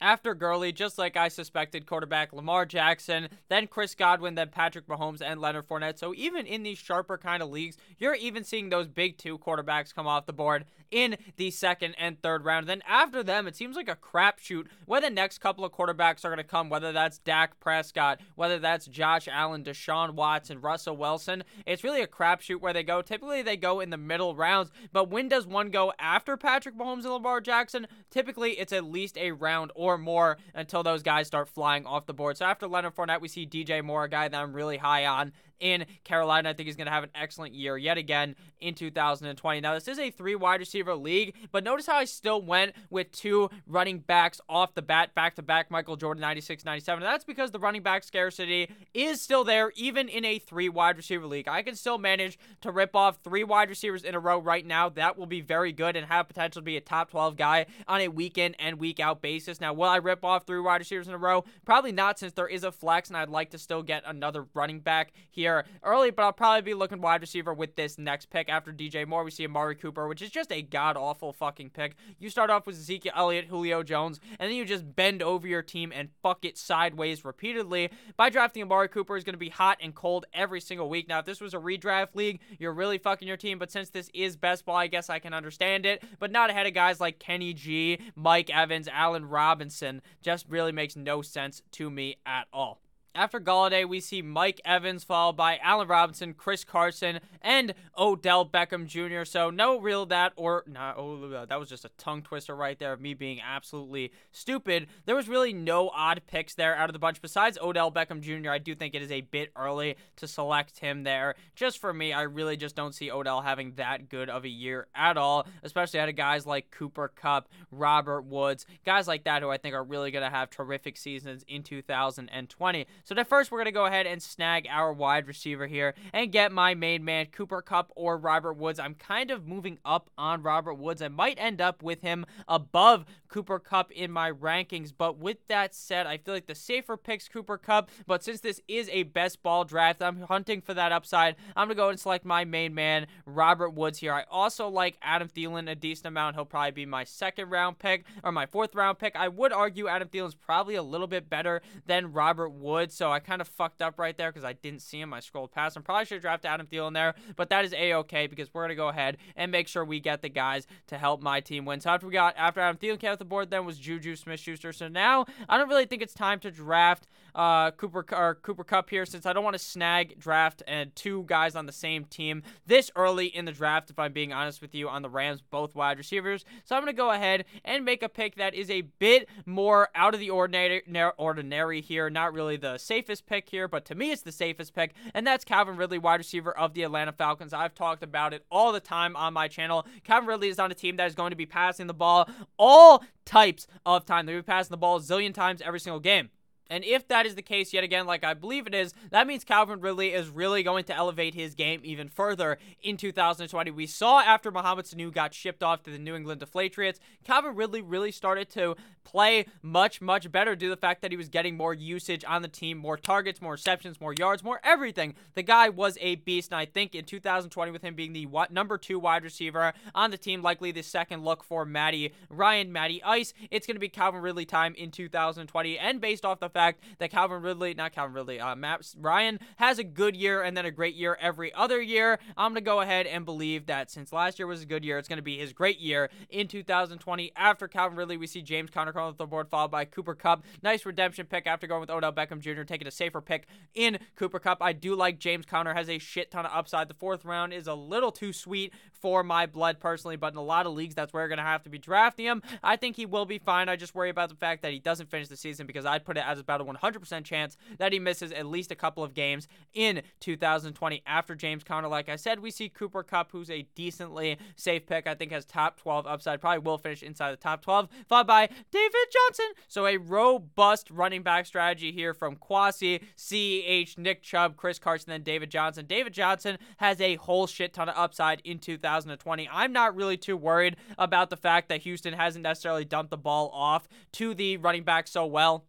after 0.00 0.34
Gurley, 0.34 0.72
just 0.72 0.98
like 0.98 1.16
I 1.16 1.28
suspected, 1.28 1.86
quarterback 1.86 2.32
Lamar 2.32 2.66
Jackson, 2.66 3.28
then 3.48 3.66
Chris 3.66 3.94
Godwin, 3.94 4.34
then 4.34 4.48
Patrick 4.48 4.86
Mahomes 4.86 5.22
and 5.22 5.40
Leonard 5.40 5.68
Fournette. 5.68 5.98
So 5.98 6.14
even 6.14 6.46
in 6.46 6.62
these 6.62 6.78
sharper 6.78 7.18
kind 7.18 7.42
of 7.42 7.50
leagues, 7.50 7.76
you're 7.98 8.14
even 8.14 8.44
seeing 8.44 8.68
those 8.68 8.88
big 8.88 9.18
two 9.18 9.38
quarterbacks 9.38 9.94
come 9.94 10.06
off 10.06 10.26
the 10.26 10.32
board 10.32 10.64
in 10.90 11.16
the 11.36 11.50
second 11.50 11.94
and 11.98 12.20
third 12.22 12.44
round. 12.44 12.68
Then 12.68 12.82
after 12.86 13.22
them, 13.22 13.46
it 13.46 13.56
seems 13.56 13.76
like 13.76 13.88
a 13.88 13.96
crapshoot 13.96 14.66
where 14.84 15.00
the 15.00 15.10
next 15.10 15.38
couple 15.38 15.64
of 15.64 15.72
quarterbacks 15.72 16.24
are 16.24 16.28
going 16.28 16.36
to 16.36 16.44
come, 16.44 16.68
whether 16.68 16.92
that's 16.92 17.18
Dak 17.18 17.58
Prescott, 17.58 18.20
whether 18.34 18.58
that's 18.58 18.86
Josh 18.86 19.28
Allen, 19.28 19.64
Deshaun 19.64 20.14
Watson, 20.14 20.60
Russell 20.60 20.96
Wilson. 20.96 21.42
It's 21.66 21.82
really 21.82 22.02
a 22.02 22.06
crapshoot 22.06 22.60
where 22.60 22.72
they 22.72 22.82
go. 22.82 23.02
Typically, 23.02 23.42
they 23.42 23.56
go 23.56 23.80
in 23.80 23.90
the 23.90 23.96
middle 23.96 24.36
rounds, 24.36 24.70
but 24.92 25.10
when 25.10 25.28
does 25.28 25.46
one 25.46 25.70
go 25.70 25.92
after 25.98 26.36
Patrick 26.36 26.76
Mahomes 26.76 27.04
and 27.04 27.12
Lamar 27.12 27.40
Jackson? 27.40 27.86
Typically, 28.10 28.52
it's 28.52 28.72
at 28.72 28.84
least 28.84 29.16
a 29.18 29.32
round 29.32 29.72
or 29.74 29.86
or 29.86 29.98
more 29.98 30.36
until 30.54 30.82
those 30.82 31.02
guys 31.02 31.26
start 31.26 31.48
flying 31.48 31.86
off 31.86 32.06
the 32.06 32.12
board. 32.12 32.36
So 32.36 32.44
after 32.44 32.66
Leonard 32.66 32.94
Fournette, 32.94 33.20
we 33.20 33.28
see 33.28 33.46
DJ 33.46 33.82
Moore, 33.82 34.04
a 34.04 34.08
guy 34.08 34.28
that 34.28 34.40
I'm 34.40 34.52
really 34.52 34.76
high 34.76 35.06
on 35.06 35.32
in 35.60 35.86
Carolina. 36.04 36.50
I 36.50 36.52
think 36.52 36.66
he's 36.66 36.76
going 36.76 36.86
to 36.86 36.92
have 36.92 37.04
an 37.04 37.10
excellent 37.14 37.54
year 37.54 37.76
yet 37.76 37.98
again 37.98 38.36
in 38.60 38.74
2020. 38.74 39.60
Now, 39.60 39.74
this 39.74 39.88
is 39.88 39.98
a 39.98 40.10
three 40.10 40.34
wide 40.34 40.60
receiver 40.60 40.94
league, 40.94 41.34
but 41.52 41.64
notice 41.64 41.86
how 41.86 41.96
I 41.96 42.04
still 42.04 42.40
went 42.40 42.74
with 42.90 43.12
two 43.12 43.50
running 43.66 43.98
backs 43.98 44.40
off 44.48 44.74
the 44.74 44.82
bat, 44.82 45.14
back 45.14 45.34
to 45.36 45.42
back 45.42 45.70
Michael 45.70 45.96
Jordan 45.96 46.20
96 46.20 46.64
97. 46.64 47.02
And 47.02 47.12
that's 47.12 47.24
because 47.24 47.50
the 47.50 47.58
running 47.58 47.82
back 47.82 48.04
scarcity 48.04 48.70
is 48.94 49.20
still 49.20 49.44
there, 49.44 49.72
even 49.76 50.08
in 50.08 50.24
a 50.24 50.38
three 50.38 50.68
wide 50.68 50.96
receiver 50.96 51.26
league. 51.26 51.48
I 51.48 51.62
can 51.62 51.74
still 51.74 51.98
manage 51.98 52.38
to 52.62 52.70
rip 52.70 52.94
off 52.94 53.18
three 53.22 53.44
wide 53.44 53.68
receivers 53.68 54.04
in 54.04 54.14
a 54.14 54.20
row 54.20 54.38
right 54.38 54.64
now. 54.64 54.88
That 54.88 55.18
will 55.18 55.26
be 55.26 55.40
very 55.40 55.72
good 55.72 55.96
and 55.96 56.06
have 56.06 56.28
potential 56.28 56.62
to 56.62 56.64
be 56.64 56.76
a 56.76 56.80
top 56.80 57.10
12 57.10 57.36
guy 57.36 57.66
on 57.88 58.00
a 58.00 58.08
week 58.08 58.38
in 58.38 58.54
and 58.54 58.78
week 58.78 59.00
out 59.00 59.22
basis. 59.22 59.60
Now, 59.60 59.72
will 59.72 59.88
I 59.88 59.96
rip 59.96 60.24
off 60.24 60.46
three 60.46 60.60
wide 60.60 60.80
receivers 60.80 61.08
in 61.08 61.14
a 61.14 61.18
row? 61.18 61.44
Probably 61.64 61.92
not, 61.92 62.18
since 62.18 62.32
there 62.32 62.48
is 62.48 62.64
a 62.64 62.72
flex, 62.72 63.08
and 63.08 63.16
I'd 63.16 63.28
like 63.28 63.50
to 63.50 63.58
still 63.58 63.82
get 63.82 64.02
another 64.06 64.46
running 64.54 64.80
back 64.80 65.12
here 65.30 65.45
here 65.46 65.64
early, 65.84 66.10
but 66.10 66.22
I'll 66.22 66.32
probably 66.32 66.62
be 66.62 66.74
looking 66.74 67.00
wide 67.00 67.20
receiver 67.20 67.54
with 67.54 67.76
this 67.76 67.98
next 67.98 68.30
pick. 68.30 68.48
After 68.48 68.72
DJ 68.72 69.06
Moore, 69.06 69.22
we 69.22 69.30
see 69.30 69.44
Amari 69.44 69.76
Cooper, 69.76 70.08
which 70.08 70.20
is 70.22 70.30
just 70.30 70.50
a 70.50 70.60
god 70.60 70.96
awful 70.96 71.32
fucking 71.32 71.70
pick. 71.70 71.94
You 72.18 72.30
start 72.30 72.50
off 72.50 72.66
with 72.66 72.76
Ezekiel 72.76 73.12
Elliott, 73.14 73.46
Julio 73.46 73.82
Jones, 73.82 74.18
and 74.40 74.50
then 74.50 74.56
you 74.56 74.64
just 74.64 74.96
bend 74.96 75.22
over 75.22 75.46
your 75.46 75.62
team 75.62 75.92
and 75.94 76.08
fuck 76.22 76.44
it 76.44 76.58
sideways 76.58 77.24
repeatedly. 77.24 77.90
By 78.16 78.28
drafting 78.28 78.62
Amari 78.62 78.88
Cooper 78.88 79.16
is 79.16 79.24
going 79.24 79.34
to 79.34 79.38
be 79.38 79.48
hot 79.48 79.78
and 79.80 79.94
cold 79.94 80.26
every 80.34 80.60
single 80.60 80.88
week. 80.88 81.08
Now, 81.08 81.20
if 81.20 81.26
this 81.26 81.40
was 81.40 81.54
a 81.54 81.58
redraft 81.58 82.14
league, 82.14 82.40
you're 82.58 82.72
really 82.72 82.98
fucking 82.98 83.28
your 83.28 83.36
team, 83.36 83.58
but 83.58 83.70
since 83.70 83.90
this 83.90 84.10
is 84.12 84.36
best 84.36 84.64
ball, 84.64 84.76
I 84.76 84.88
guess 84.88 85.08
I 85.08 85.20
can 85.20 85.32
understand 85.32 85.86
it, 85.86 86.02
but 86.18 86.32
not 86.32 86.50
ahead 86.50 86.66
of 86.66 86.74
guys 86.74 87.00
like 87.00 87.20
Kenny 87.20 87.54
G, 87.54 88.00
Mike 88.16 88.50
Evans, 88.50 88.88
Allen 88.92 89.28
Robinson. 89.28 90.02
Just 90.22 90.46
really 90.48 90.72
makes 90.72 90.96
no 90.96 91.22
sense 91.22 91.62
to 91.72 91.88
me 91.88 92.16
at 92.26 92.48
all. 92.52 92.80
After 93.16 93.40
Golladay, 93.40 93.88
we 93.88 94.00
see 94.00 94.20
Mike 94.20 94.60
Evans 94.62 95.02
followed 95.02 95.38
by 95.38 95.56
Allen 95.62 95.88
Robinson, 95.88 96.34
Chris 96.34 96.64
Carson, 96.64 97.20
and 97.40 97.72
Odell 97.96 98.44
Beckham 98.44 98.86
Jr. 98.86 99.24
So 99.24 99.48
no 99.48 99.80
real 99.80 100.04
that 100.06 100.34
or 100.36 100.64
no, 100.66 100.92
oh, 100.94 101.46
that 101.48 101.58
was 101.58 101.70
just 101.70 101.86
a 101.86 101.90
tongue 101.96 102.20
twister 102.20 102.54
right 102.54 102.78
there 102.78 102.92
of 102.92 103.00
me 103.00 103.14
being 103.14 103.40
absolutely 103.40 104.12
stupid. 104.32 104.88
There 105.06 105.16
was 105.16 105.30
really 105.30 105.54
no 105.54 105.88
odd 105.94 106.20
picks 106.26 106.54
there 106.54 106.76
out 106.76 106.90
of 106.90 106.92
the 106.92 106.98
bunch 106.98 107.22
besides 107.22 107.56
Odell 107.58 107.90
Beckham 107.90 108.20
Jr. 108.20 108.50
I 108.50 108.58
do 108.58 108.74
think 108.74 108.94
it 108.94 109.00
is 109.00 109.10
a 109.10 109.22
bit 109.22 109.50
early 109.56 109.96
to 110.16 110.28
select 110.28 110.80
him 110.80 111.04
there. 111.04 111.36
Just 111.54 111.78
for 111.78 111.94
me, 111.94 112.12
I 112.12 112.22
really 112.22 112.58
just 112.58 112.76
don't 112.76 112.94
see 112.94 113.10
Odell 113.10 113.40
having 113.40 113.72
that 113.76 114.10
good 114.10 114.28
of 114.28 114.44
a 114.44 114.50
year 114.50 114.88
at 114.94 115.16
all, 115.16 115.46
especially 115.62 116.00
out 116.00 116.10
of 116.10 116.16
guys 116.16 116.44
like 116.44 116.70
Cooper 116.70 117.08
Kupp, 117.16 117.48
Robert 117.70 118.26
Woods, 118.26 118.66
guys 118.84 119.08
like 119.08 119.24
that 119.24 119.40
who 119.40 119.48
I 119.48 119.56
think 119.56 119.74
are 119.74 119.84
really 119.84 120.10
going 120.10 120.24
to 120.24 120.30
have 120.30 120.50
terrific 120.50 120.98
seasons 120.98 121.46
in 121.48 121.62
2020. 121.62 122.86
So 123.06 123.14
at 123.14 123.28
first, 123.28 123.52
we're 123.52 123.58
going 123.58 123.66
to 123.66 123.70
go 123.70 123.86
ahead 123.86 124.08
and 124.08 124.20
snag 124.20 124.66
our 124.68 124.92
wide 124.92 125.28
receiver 125.28 125.68
here 125.68 125.94
and 126.12 126.32
get 126.32 126.50
my 126.50 126.74
main 126.74 127.04
man, 127.04 127.26
Cooper 127.26 127.62
Kupp 127.62 127.92
or 127.94 128.18
Robert 128.18 128.54
Woods. 128.54 128.80
I'm 128.80 128.96
kind 128.96 129.30
of 129.30 129.46
moving 129.46 129.78
up 129.84 130.10
on 130.18 130.42
Robert 130.42 130.74
Woods. 130.74 131.00
I 131.00 131.06
might 131.06 131.38
end 131.38 131.60
up 131.60 131.84
with 131.84 132.02
him 132.02 132.26
above 132.48 133.04
Cooper 133.28 133.60
Kupp 133.60 133.92
in 133.92 134.10
my 134.10 134.32
rankings. 134.32 134.92
But 134.96 135.18
with 135.18 135.46
that 135.46 135.72
said, 135.72 136.08
I 136.08 136.16
feel 136.16 136.34
like 136.34 136.48
the 136.48 136.56
safer 136.56 136.96
picks 136.96 137.28
Cooper 137.28 137.58
Kupp. 137.58 137.90
But 138.08 138.24
since 138.24 138.40
this 138.40 138.60
is 138.66 138.88
a 138.90 139.04
best 139.04 139.40
ball 139.40 139.62
draft, 139.64 140.02
I'm 140.02 140.22
hunting 140.22 140.60
for 140.60 140.74
that 140.74 140.90
upside. 140.90 141.36
I'm 141.54 141.68
going 141.68 141.76
to 141.76 141.82
go 141.82 141.88
and 141.90 142.00
select 142.00 142.24
my 142.24 142.44
main 142.44 142.74
man, 142.74 143.06
Robert 143.24 143.70
Woods 143.70 144.00
here. 144.00 144.14
I 144.14 144.24
also 144.28 144.66
like 144.66 144.98
Adam 145.00 145.28
Thielen 145.28 145.70
a 145.70 145.76
decent 145.76 146.06
amount. 146.06 146.34
He'll 146.34 146.44
probably 146.44 146.72
be 146.72 146.86
my 146.86 147.04
second 147.04 147.50
round 147.50 147.78
pick 147.78 148.04
or 148.24 148.32
my 148.32 148.46
fourth 148.46 148.74
round 148.74 148.98
pick. 148.98 149.14
I 149.14 149.28
would 149.28 149.52
argue 149.52 149.86
Adam 149.86 150.08
Thielen's 150.08 150.34
probably 150.34 150.74
a 150.74 150.82
little 150.82 151.06
bit 151.06 151.30
better 151.30 151.62
than 151.86 152.12
Robert 152.12 152.50
Woods 152.50 152.95
so 152.96 153.12
I 153.12 153.20
kind 153.20 153.40
of 153.40 153.48
fucked 153.48 153.82
up 153.82 153.98
right 153.98 154.16
there 154.16 154.30
because 154.30 154.44
I 154.44 154.54
didn't 154.54 154.82
see 154.82 155.00
him. 155.00 155.12
I 155.12 155.20
scrolled 155.20 155.52
past 155.52 155.76
him. 155.76 155.82
Probably 155.82 156.04
should 156.04 156.16
have 156.16 156.22
drafted 156.22 156.50
Adam 156.50 156.66
Thielen 156.66 156.94
there, 156.94 157.14
but 157.36 157.50
that 157.50 157.64
is 157.64 157.72
a-okay 157.72 158.26
because 158.26 158.52
we're 158.52 158.64
gonna 158.64 158.74
go 158.74 158.88
ahead 158.88 159.18
and 159.36 159.52
make 159.52 159.68
sure 159.68 159.84
we 159.84 160.00
get 160.00 160.22
the 160.22 160.28
guys 160.28 160.66
to 160.88 160.98
help 160.98 161.20
my 161.22 161.40
team 161.40 161.64
win. 161.64 161.80
So 161.80 161.90
after 161.90 162.06
we 162.06 162.12
got 162.12 162.34
after 162.36 162.60
Adam 162.60 162.76
Thielen 162.76 162.98
came 162.98 163.12
off 163.12 163.18
the 163.18 163.24
board, 163.24 163.50
then 163.50 163.64
was 163.64 163.78
Juju 163.78 164.16
Smith-Schuster. 164.16 164.72
So 164.72 164.88
now 164.88 165.26
I 165.48 165.58
don't 165.58 165.68
really 165.68 165.86
think 165.86 166.02
it's 166.02 166.14
time 166.14 166.40
to 166.40 166.50
draft 166.50 167.06
uh, 167.34 167.70
Cooper 167.72 168.04
or 168.12 168.36
Cooper 168.36 168.64
Kupp 168.64 168.90
here 168.90 169.04
since 169.04 169.26
I 169.26 169.32
don't 169.32 169.44
want 169.44 169.54
to 169.54 169.62
snag 169.62 170.18
draft 170.18 170.62
and 170.66 170.94
two 170.96 171.24
guys 171.26 171.54
on 171.54 171.66
the 171.66 171.72
same 171.72 172.04
team 172.04 172.42
this 172.66 172.90
early 172.96 173.26
in 173.26 173.44
the 173.44 173.52
draft. 173.52 173.90
If 173.90 173.98
I'm 173.98 174.12
being 174.12 174.32
honest 174.32 174.62
with 174.62 174.74
you, 174.74 174.88
on 174.88 175.02
the 175.02 175.10
Rams, 175.10 175.42
both 175.42 175.74
wide 175.74 175.98
receivers. 175.98 176.44
So 176.64 176.76
I'm 176.76 176.82
gonna 176.82 176.92
go 176.92 177.10
ahead 177.10 177.44
and 177.64 177.84
make 177.84 178.02
a 178.02 178.08
pick 178.08 178.36
that 178.36 178.54
is 178.54 178.70
a 178.70 178.82
bit 178.82 179.28
more 179.44 179.88
out 179.94 180.14
of 180.14 180.20
the 180.20 180.30
ordinary 180.30 180.82
ordinary 181.18 181.80
here. 181.80 182.08
Not 182.08 182.32
really 182.32 182.56
the 182.56 182.78
safest 182.86 183.26
pick 183.26 183.48
here, 183.50 183.68
but 183.68 183.84
to 183.86 183.94
me, 183.94 184.12
it's 184.12 184.22
the 184.22 184.32
safest 184.32 184.74
pick, 184.74 184.94
and 185.14 185.26
that's 185.26 185.44
Calvin 185.44 185.76
Ridley, 185.76 185.98
wide 185.98 186.16
receiver 186.16 186.56
of 186.56 186.74
the 186.74 186.82
Atlanta 186.82 187.12
Falcons. 187.12 187.52
I've 187.52 187.74
talked 187.74 188.02
about 188.02 188.32
it 188.32 188.44
all 188.50 188.72
the 188.72 188.80
time 188.80 189.16
on 189.16 189.34
my 189.34 189.48
channel. 189.48 189.86
Calvin 190.04 190.28
Ridley 190.28 190.48
is 190.48 190.58
on 190.58 190.70
a 190.70 190.74
team 190.74 190.96
that 190.96 191.06
is 191.06 191.14
going 191.14 191.30
to 191.30 191.36
be 191.36 191.46
passing 191.46 191.86
the 191.86 191.94
ball 191.94 192.28
all 192.58 193.04
types 193.24 193.66
of 193.84 194.06
time. 194.06 194.26
They'll 194.26 194.38
be 194.38 194.42
passing 194.42 194.70
the 194.70 194.76
ball 194.76 194.96
a 194.96 195.00
zillion 195.00 195.34
times 195.34 195.60
every 195.60 195.80
single 195.80 196.00
game. 196.00 196.30
And 196.68 196.84
if 196.84 197.08
that 197.08 197.26
is 197.26 197.34
the 197.34 197.42
case 197.42 197.72
yet 197.72 197.84
again, 197.84 198.06
like 198.06 198.24
I 198.24 198.34
believe 198.34 198.66
it 198.66 198.74
is, 198.74 198.94
that 199.10 199.26
means 199.26 199.44
Calvin 199.44 199.80
Ridley 199.80 200.12
is 200.12 200.28
really 200.28 200.62
going 200.62 200.84
to 200.84 200.96
elevate 200.96 201.34
his 201.34 201.54
game 201.54 201.80
even 201.84 202.08
further 202.08 202.58
in 202.82 202.96
2020. 202.96 203.70
We 203.70 203.86
saw 203.86 204.20
after 204.20 204.50
Mohamed 204.50 204.86
Sanu 204.86 205.12
got 205.12 205.34
shipped 205.34 205.62
off 205.62 205.82
to 205.84 205.90
the 205.90 205.98
New 205.98 206.14
England 206.14 206.40
Deflatriots, 206.40 206.98
Calvin 207.24 207.54
Ridley 207.54 207.82
really 207.82 208.10
started 208.10 208.50
to 208.50 208.76
play 209.04 209.46
much, 209.62 210.00
much 210.00 210.30
better 210.32 210.56
due 210.56 210.66
to 210.66 210.74
the 210.74 210.80
fact 210.80 211.00
that 211.02 211.12
he 211.12 211.16
was 211.16 211.28
getting 211.28 211.56
more 211.56 211.72
usage 211.72 212.24
on 212.26 212.42
the 212.42 212.48
team, 212.48 212.76
more 212.76 212.96
targets, 212.96 213.40
more 213.40 213.52
receptions, 213.52 214.00
more 214.00 214.14
yards, 214.18 214.42
more 214.42 214.60
everything. 214.64 215.14
The 215.34 215.42
guy 215.42 215.68
was 215.68 215.96
a 216.00 216.16
beast, 216.16 216.50
and 216.50 216.58
I 216.58 216.64
think 216.64 216.94
in 216.94 217.04
2020, 217.04 217.70
with 217.70 217.82
him 217.82 217.94
being 217.94 218.12
the 218.12 218.26
number 218.50 218.76
two 218.78 218.98
wide 218.98 219.22
receiver 219.22 219.72
on 219.94 220.10
the 220.10 220.18
team, 220.18 220.42
likely 220.42 220.72
the 220.72 220.82
second 220.82 221.24
look 221.24 221.44
for 221.44 221.64
Matty 221.64 222.12
Ryan, 222.28 222.72
Matty 222.72 223.02
Ice, 223.04 223.32
it's 223.50 223.66
going 223.66 223.76
to 223.76 223.80
be 223.80 223.88
Calvin 223.88 224.22
Ridley 224.22 224.44
time 224.44 224.74
in 224.74 224.90
2020. 224.90 225.78
And 225.78 226.00
based 226.00 226.24
off 226.24 226.40
the 226.40 226.50
fact 226.56 226.82
that 226.98 227.10
Calvin 227.10 227.42
Ridley, 227.42 227.74
not 227.74 227.92
Calvin 227.92 228.14
Ridley, 228.14 228.40
uh, 228.40 228.56
Matt 228.56 228.94
Ryan 228.98 229.38
has 229.56 229.78
a 229.78 229.84
good 229.84 230.16
year 230.16 230.42
and 230.42 230.56
then 230.56 230.64
a 230.64 230.70
great 230.70 230.94
year 230.94 231.18
every 231.20 231.52
other 231.52 231.80
year. 231.82 232.18
I'm 232.36 232.52
going 232.52 232.54
to 232.56 232.60
go 232.62 232.80
ahead 232.80 233.06
and 233.06 233.26
believe 233.26 233.66
that 233.66 233.90
since 233.90 234.12
last 234.12 234.38
year 234.38 234.46
was 234.46 234.62
a 234.62 234.66
good 234.66 234.84
year, 234.84 234.96
it's 234.96 235.08
going 235.08 235.18
to 235.18 235.22
be 235.22 235.36
his 235.36 235.52
great 235.52 235.78
year 235.78 236.08
in 236.30 236.48
2020. 236.48 237.32
After 237.36 237.68
Calvin 237.68 237.98
Ridley, 237.98 238.16
we 238.16 238.26
see 238.26 238.40
James 238.40 238.70
Conner 238.70 238.92
come 238.92 239.02
off 239.02 239.18
the 239.18 239.26
board, 239.26 239.48
followed 239.48 239.70
by 239.70 239.84
Cooper 239.84 240.14
Kupp. 240.14 240.44
Nice 240.62 240.86
redemption 240.86 241.26
pick 241.26 241.46
after 241.46 241.66
going 241.66 241.80
with 241.80 241.90
Odell 241.90 242.12
Beckham 242.12 242.40
Jr., 242.40 242.62
taking 242.62 242.88
a 242.88 242.90
safer 242.90 243.20
pick 243.20 243.46
in 243.74 243.98
Cooper 244.16 244.38
Kupp. 244.38 244.62
I 244.62 244.72
do 244.72 244.94
like 244.94 245.18
James 245.18 245.44
Conner, 245.44 245.74
has 245.74 245.90
a 245.90 245.98
shit 245.98 246.30
ton 246.30 246.46
of 246.46 246.52
upside. 246.54 246.88
The 246.88 246.94
fourth 246.94 247.24
round 247.24 247.52
is 247.52 247.66
a 247.66 247.74
little 247.74 248.12
too 248.12 248.32
sweet 248.32 248.72
for 248.92 249.22
my 249.22 249.44
blood 249.46 249.78
personally, 249.78 250.16
but 250.16 250.32
in 250.32 250.38
a 250.38 250.42
lot 250.42 250.66
of 250.66 250.72
leagues, 250.72 250.94
that's 250.94 251.12
where 251.12 251.22
you're 251.22 251.28
going 251.28 251.36
to 251.38 251.44
have 251.44 251.62
to 251.64 251.70
be 251.70 251.78
drafting 251.78 252.26
him. 252.26 252.42
I 252.62 252.76
think 252.76 252.96
he 252.96 253.06
will 253.06 253.26
be 253.26 253.38
fine. 253.38 253.68
I 253.68 253.76
just 253.76 253.94
worry 253.94 254.10
about 254.10 254.30
the 254.30 254.34
fact 254.36 254.62
that 254.62 254.72
he 254.72 254.78
doesn't 254.78 255.10
finish 255.10 255.28
the 255.28 255.36
season 255.36 255.66
because 255.66 255.84
I'd 255.84 256.04
put 256.04 256.16
it 256.16 256.24
as 256.26 256.38
about 256.46 256.60
a 256.60 256.64
100% 256.64 257.24
chance 257.24 257.56
that 257.78 257.92
he 257.92 257.98
misses 257.98 258.32
at 258.32 258.46
least 258.46 258.70
a 258.70 258.76
couple 258.76 259.02
of 259.02 259.14
games 259.14 259.48
in 259.74 260.02
2020 260.20 261.02
after 261.06 261.34
James 261.34 261.64
Conner. 261.64 261.88
Like 261.88 262.08
I 262.08 262.16
said, 262.16 262.40
we 262.40 262.50
see 262.50 262.68
Cooper 262.68 263.02
Kupp, 263.02 263.32
who's 263.32 263.50
a 263.50 263.66
decently 263.74 264.38
safe 264.54 264.86
pick. 264.86 265.06
I 265.06 265.14
think 265.14 265.32
has 265.32 265.44
top 265.44 265.78
12 265.78 266.06
upside, 266.06 266.40
probably 266.40 266.60
will 266.60 266.78
finish 266.78 267.02
inside 267.02 267.32
the 267.32 267.36
top 267.36 267.62
12, 267.62 267.88
followed 268.08 268.26
by 268.26 268.46
David 268.46 268.94
Johnson. 269.12 269.46
So 269.68 269.86
a 269.86 269.96
robust 269.96 270.90
running 270.90 271.22
back 271.22 271.46
strategy 271.46 271.92
here 271.92 272.14
from 272.14 272.36
Kwasi, 272.36 273.00
CH, 273.16 273.98
Nick 273.98 274.22
Chubb, 274.22 274.56
Chris 274.56 274.78
Carson, 274.78 275.10
then 275.10 275.22
David 275.22 275.50
Johnson. 275.50 275.86
David 275.86 276.12
Johnson 276.12 276.58
has 276.78 277.00
a 277.00 277.16
whole 277.16 277.46
shit 277.46 277.74
ton 277.74 277.88
of 277.88 277.96
upside 277.96 278.40
in 278.44 278.58
2020. 278.58 279.48
I'm 279.52 279.72
not 279.72 279.96
really 279.96 280.16
too 280.16 280.36
worried 280.36 280.76
about 280.98 281.30
the 281.30 281.36
fact 281.36 281.68
that 281.68 281.82
Houston 281.82 282.14
hasn't 282.14 282.42
necessarily 282.42 282.84
dumped 282.84 283.10
the 283.10 283.16
ball 283.16 283.50
off 283.52 283.88
to 284.12 284.34
the 284.34 284.56
running 284.58 284.84
back 284.84 285.08
so 285.08 285.26
well 285.26 285.64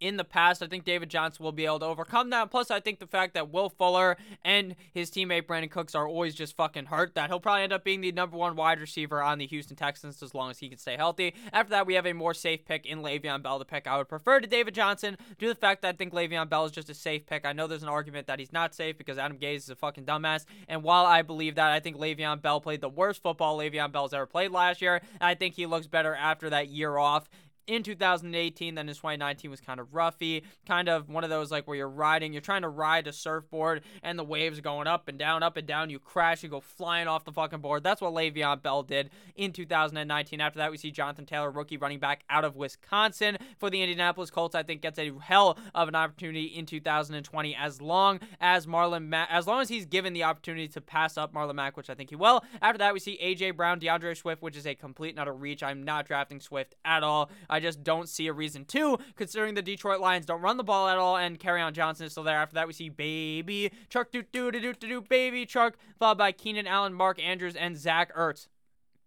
in 0.00 0.16
the 0.16 0.24
past. 0.24 0.62
I 0.62 0.66
think 0.66 0.84
David 0.84 1.10
Johnson 1.10 1.44
will 1.44 1.52
be 1.52 1.66
able 1.66 1.78
to 1.80 1.86
overcome 1.86 2.30
that. 2.30 2.50
Plus, 2.50 2.70
I 2.70 2.80
think 2.80 2.98
the 2.98 3.06
fact 3.06 3.34
that 3.34 3.50
Will 3.50 3.68
Fuller 3.68 4.16
and 4.44 4.74
his 4.92 5.10
teammate 5.10 5.42
Brandin 5.42 5.70
Cooks 5.70 5.94
are 5.94 6.08
always 6.08 6.34
just 6.34 6.56
fucking 6.56 6.86
hurt, 6.86 7.14
that 7.14 7.30
he'll 7.30 7.40
probably 7.40 7.62
end 7.62 7.72
up 7.72 7.84
being 7.84 8.00
the 8.00 8.12
number 8.12 8.36
one 8.36 8.56
wide 8.56 8.80
receiver 8.80 9.22
on 9.22 9.38
the 9.38 9.46
Houston 9.46 9.76
Texans 9.76 10.22
as 10.22 10.34
long 10.34 10.50
as 10.50 10.58
he 10.58 10.68
can 10.68 10.78
stay 10.78 10.96
healthy. 10.96 11.34
After 11.52 11.70
that, 11.70 11.86
we 11.86 11.94
have 11.94 12.06
a 12.06 12.12
more 12.12 12.34
safe 12.34 12.64
pick 12.64 12.86
in 12.86 13.02
Le'Veon 13.02 13.42
Bell, 13.42 13.58
the 13.58 13.64
pick 13.64 13.86
I 13.86 13.98
would 13.98 14.08
prefer 14.08 14.40
to 14.40 14.46
David 14.46 14.74
Johnson, 14.74 15.16
due 15.38 15.48
to 15.48 15.54
the 15.54 15.60
fact 15.60 15.82
that 15.82 15.94
I 15.94 15.96
think 15.96 16.12
Le'Veon 16.12 16.48
Bell 16.48 16.64
is 16.64 16.72
just 16.72 16.90
a 16.90 16.94
safe 16.94 17.26
pick. 17.26 17.44
I 17.44 17.52
know 17.52 17.66
there's 17.66 17.82
an 17.82 17.88
argument 17.88 18.26
that 18.26 18.38
he's 18.38 18.52
not 18.52 18.74
safe 18.74 18.96
because 18.96 19.18
Adam 19.18 19.38
Gase 19.38 19.56
is 19.56 19.70
a 19.70 19.76
fucking 19.76 20.04
dumbass. 20.04 20.44
And 20.68 20.82
while 20.82 21.04
I 21.04 21.22
believe 21.22 21.56
that, 21.56 21.70
I 21.70 21.80
think 21.80 21.96
Le'Veon 21.96 22.40
Bell 22.40 22.60
played 22.60 22.80
the 22.80 22.88
worst 22.88 23.22
football 23.22 23.58
Le'Veon 23.58 23.92
Bell's 23.92 24.14
ever 24.14 24.26
played 24.26 24.50
last 24.50 24.80
year. 24.80 25.02
I 25.20 25.34
think 25.34 25.54
he 25.54 25.66
looks 25.66 25.86
better 25.86 26.14
after 26.14 26.50
that 26.50 26.68
year 26.68 26.96
off 26.96 27.28
in 27.66 27.82
2018 27.82 28.74
then 28.74 28.88
in 28.88 28.94
2019 28.94 29.50
was 29.50 29.60
kind 29.60 29.80
of 29.80 29.92
roughy 29.92 30.42
kind 30.66 30.88
of 30.88 31.08
one 31.08 31.24
of 31.24 31.30
those 31.30 31.50
like 31.50 31.66
where 31.66 31.76
you're 31.76 31.88
riding 31.88 32.32
you're 32.32 32.40
trying 32.40 32.62
to 32.62 32.68
ride 32.68 33.06
a 33.06 33.12
surfboard 33.12 33.82
and 34.02 34.18
the 34.18 34.24
waves 34.24 34.60
going 34.60 34.86
up 34.86 35.08
and 35.08 35.18
down 35.18 35.42
up 35.42 35.56
and 35.56 35.66
down 35.66 35.90
you 35.90 35.98
crash 35.98 36.42
you 36.42 36.48
go 36.48 36.60
flying 36.60 37.08
off 37.08 37.24
the 37.24 37.32
fucking 37.32 37.60
board. 37.60 37.82
That's 37.82 38.00
what 38.00 38.12
Le'Veon 38.12 38.62
Bell 38.62 38.82
did 38.82 39.10
in 39.36 39.52
2019 39.52 40.40
after 40.40 40.58
that 40.58 40.70
we 40.70 40.78
see 40.78 40.90
Jonathan 40.90 41.26
Taylor 41.26 41.50
rookie 41.50 41.76
running 41.76 41.98
back 41.98 42.24
out 42.30 42.44
of 42.44 42.56
Wisconsin 42.56 43.36
for 43.58 43.70
the 43.70 43.82
Indianapolis 43.82 44.30
Colts. 44.30 44.54
I 44.54 44.62
think 44.62 44.82
gets 44.82 44.98
a 44.98 45.12
hell 45.20 45.58
of 45.74 45.88
an 45.88 45.94
opportunity 45.94 46.44
in 46.44 46.66
2020 46.66 47.54
as 47.54 47.80
long 47.80 48.20
as 48.40 48.66
Marlon 48.66 49.06
Mack 49.06 49.28
as 49.30 49.46
long 49.46 49.60
as 49.60 49.68
he's 49.68 49.86
given 49.86 50.12
the 50.12 50.24
opportunity 50.24 50.68
to 50.68 50.80
pass 50.80 51.16
up 51.16 51.34
Marlon 51.34 51.54
Mack 51.54 51.76
which 51.76 51.90
I 51.90 51.94
think 51.94 52.10
he 52.10 52.16
will. 52.16 52.44
After 52.62 52.78
that 52.78 52.94
we 52.94 53.00
see 53.00 53.18
AJ 53.22 53.56
Brown 53.56 53.80
DeAndre 53.80 54.16
Swift 54.16 54.42
which 54.42 54.56
is 54.56 54.66
a 54.66 54.74
complete 54.74 55.14
not 55.14 55.28
a 55.28 55.32
reach. 55.32 55.62
I'm 55.62 55.82
not 55.82 56.06
drafting 56.06 56.40
Swift 56.40 56.74
at 56.84 57.02
all 57.02 57.30
I 57.50 57.60
just 57.60 57.82
don't 57.82 58.08
see 58.08 58.28
a 58.28 58.32
reason 58.32 58.64
to, 58.66 58.98
considering 59.16 59.54
the 59.54 59.62
Detroit 59.62 60.00
Lions 60.00 60.24
don't 60.24 60.40
run 60.40 60.56
the 60.56 60.64
ball 60.64 60.88
at 60.88 60.96
all, 60.96 61.16
and 61.16 61.38
Kerryon 61.38 61.72
Johnson 61.72 62.06
is 62.06 62.12
still 62.12 62.24
there. 62.24 62.38
After 62.38 62.54
that, 62.54 62.66
we 62.66 62.72
see 62.72 62.88
Baby 62.88 63.72
Chuck, 63.88 64.12
do 64.12 64.22
do 64.22 64.50
do 64.50 64.60
do 64.60 64.72
do 64.72 65.00
Baby 65.02 65.44
Chuck, 65.44 65.76
followed 65.98 66.18
by 66.18 66.32
Keenan 66.32 66.66
Allen, 66.66 66.94
Mark 66.94 67.20
Andrews, 67.20 67.56
and 67.56 67.76
Zach 67.76 68.14
Ertz. 68.14 68.46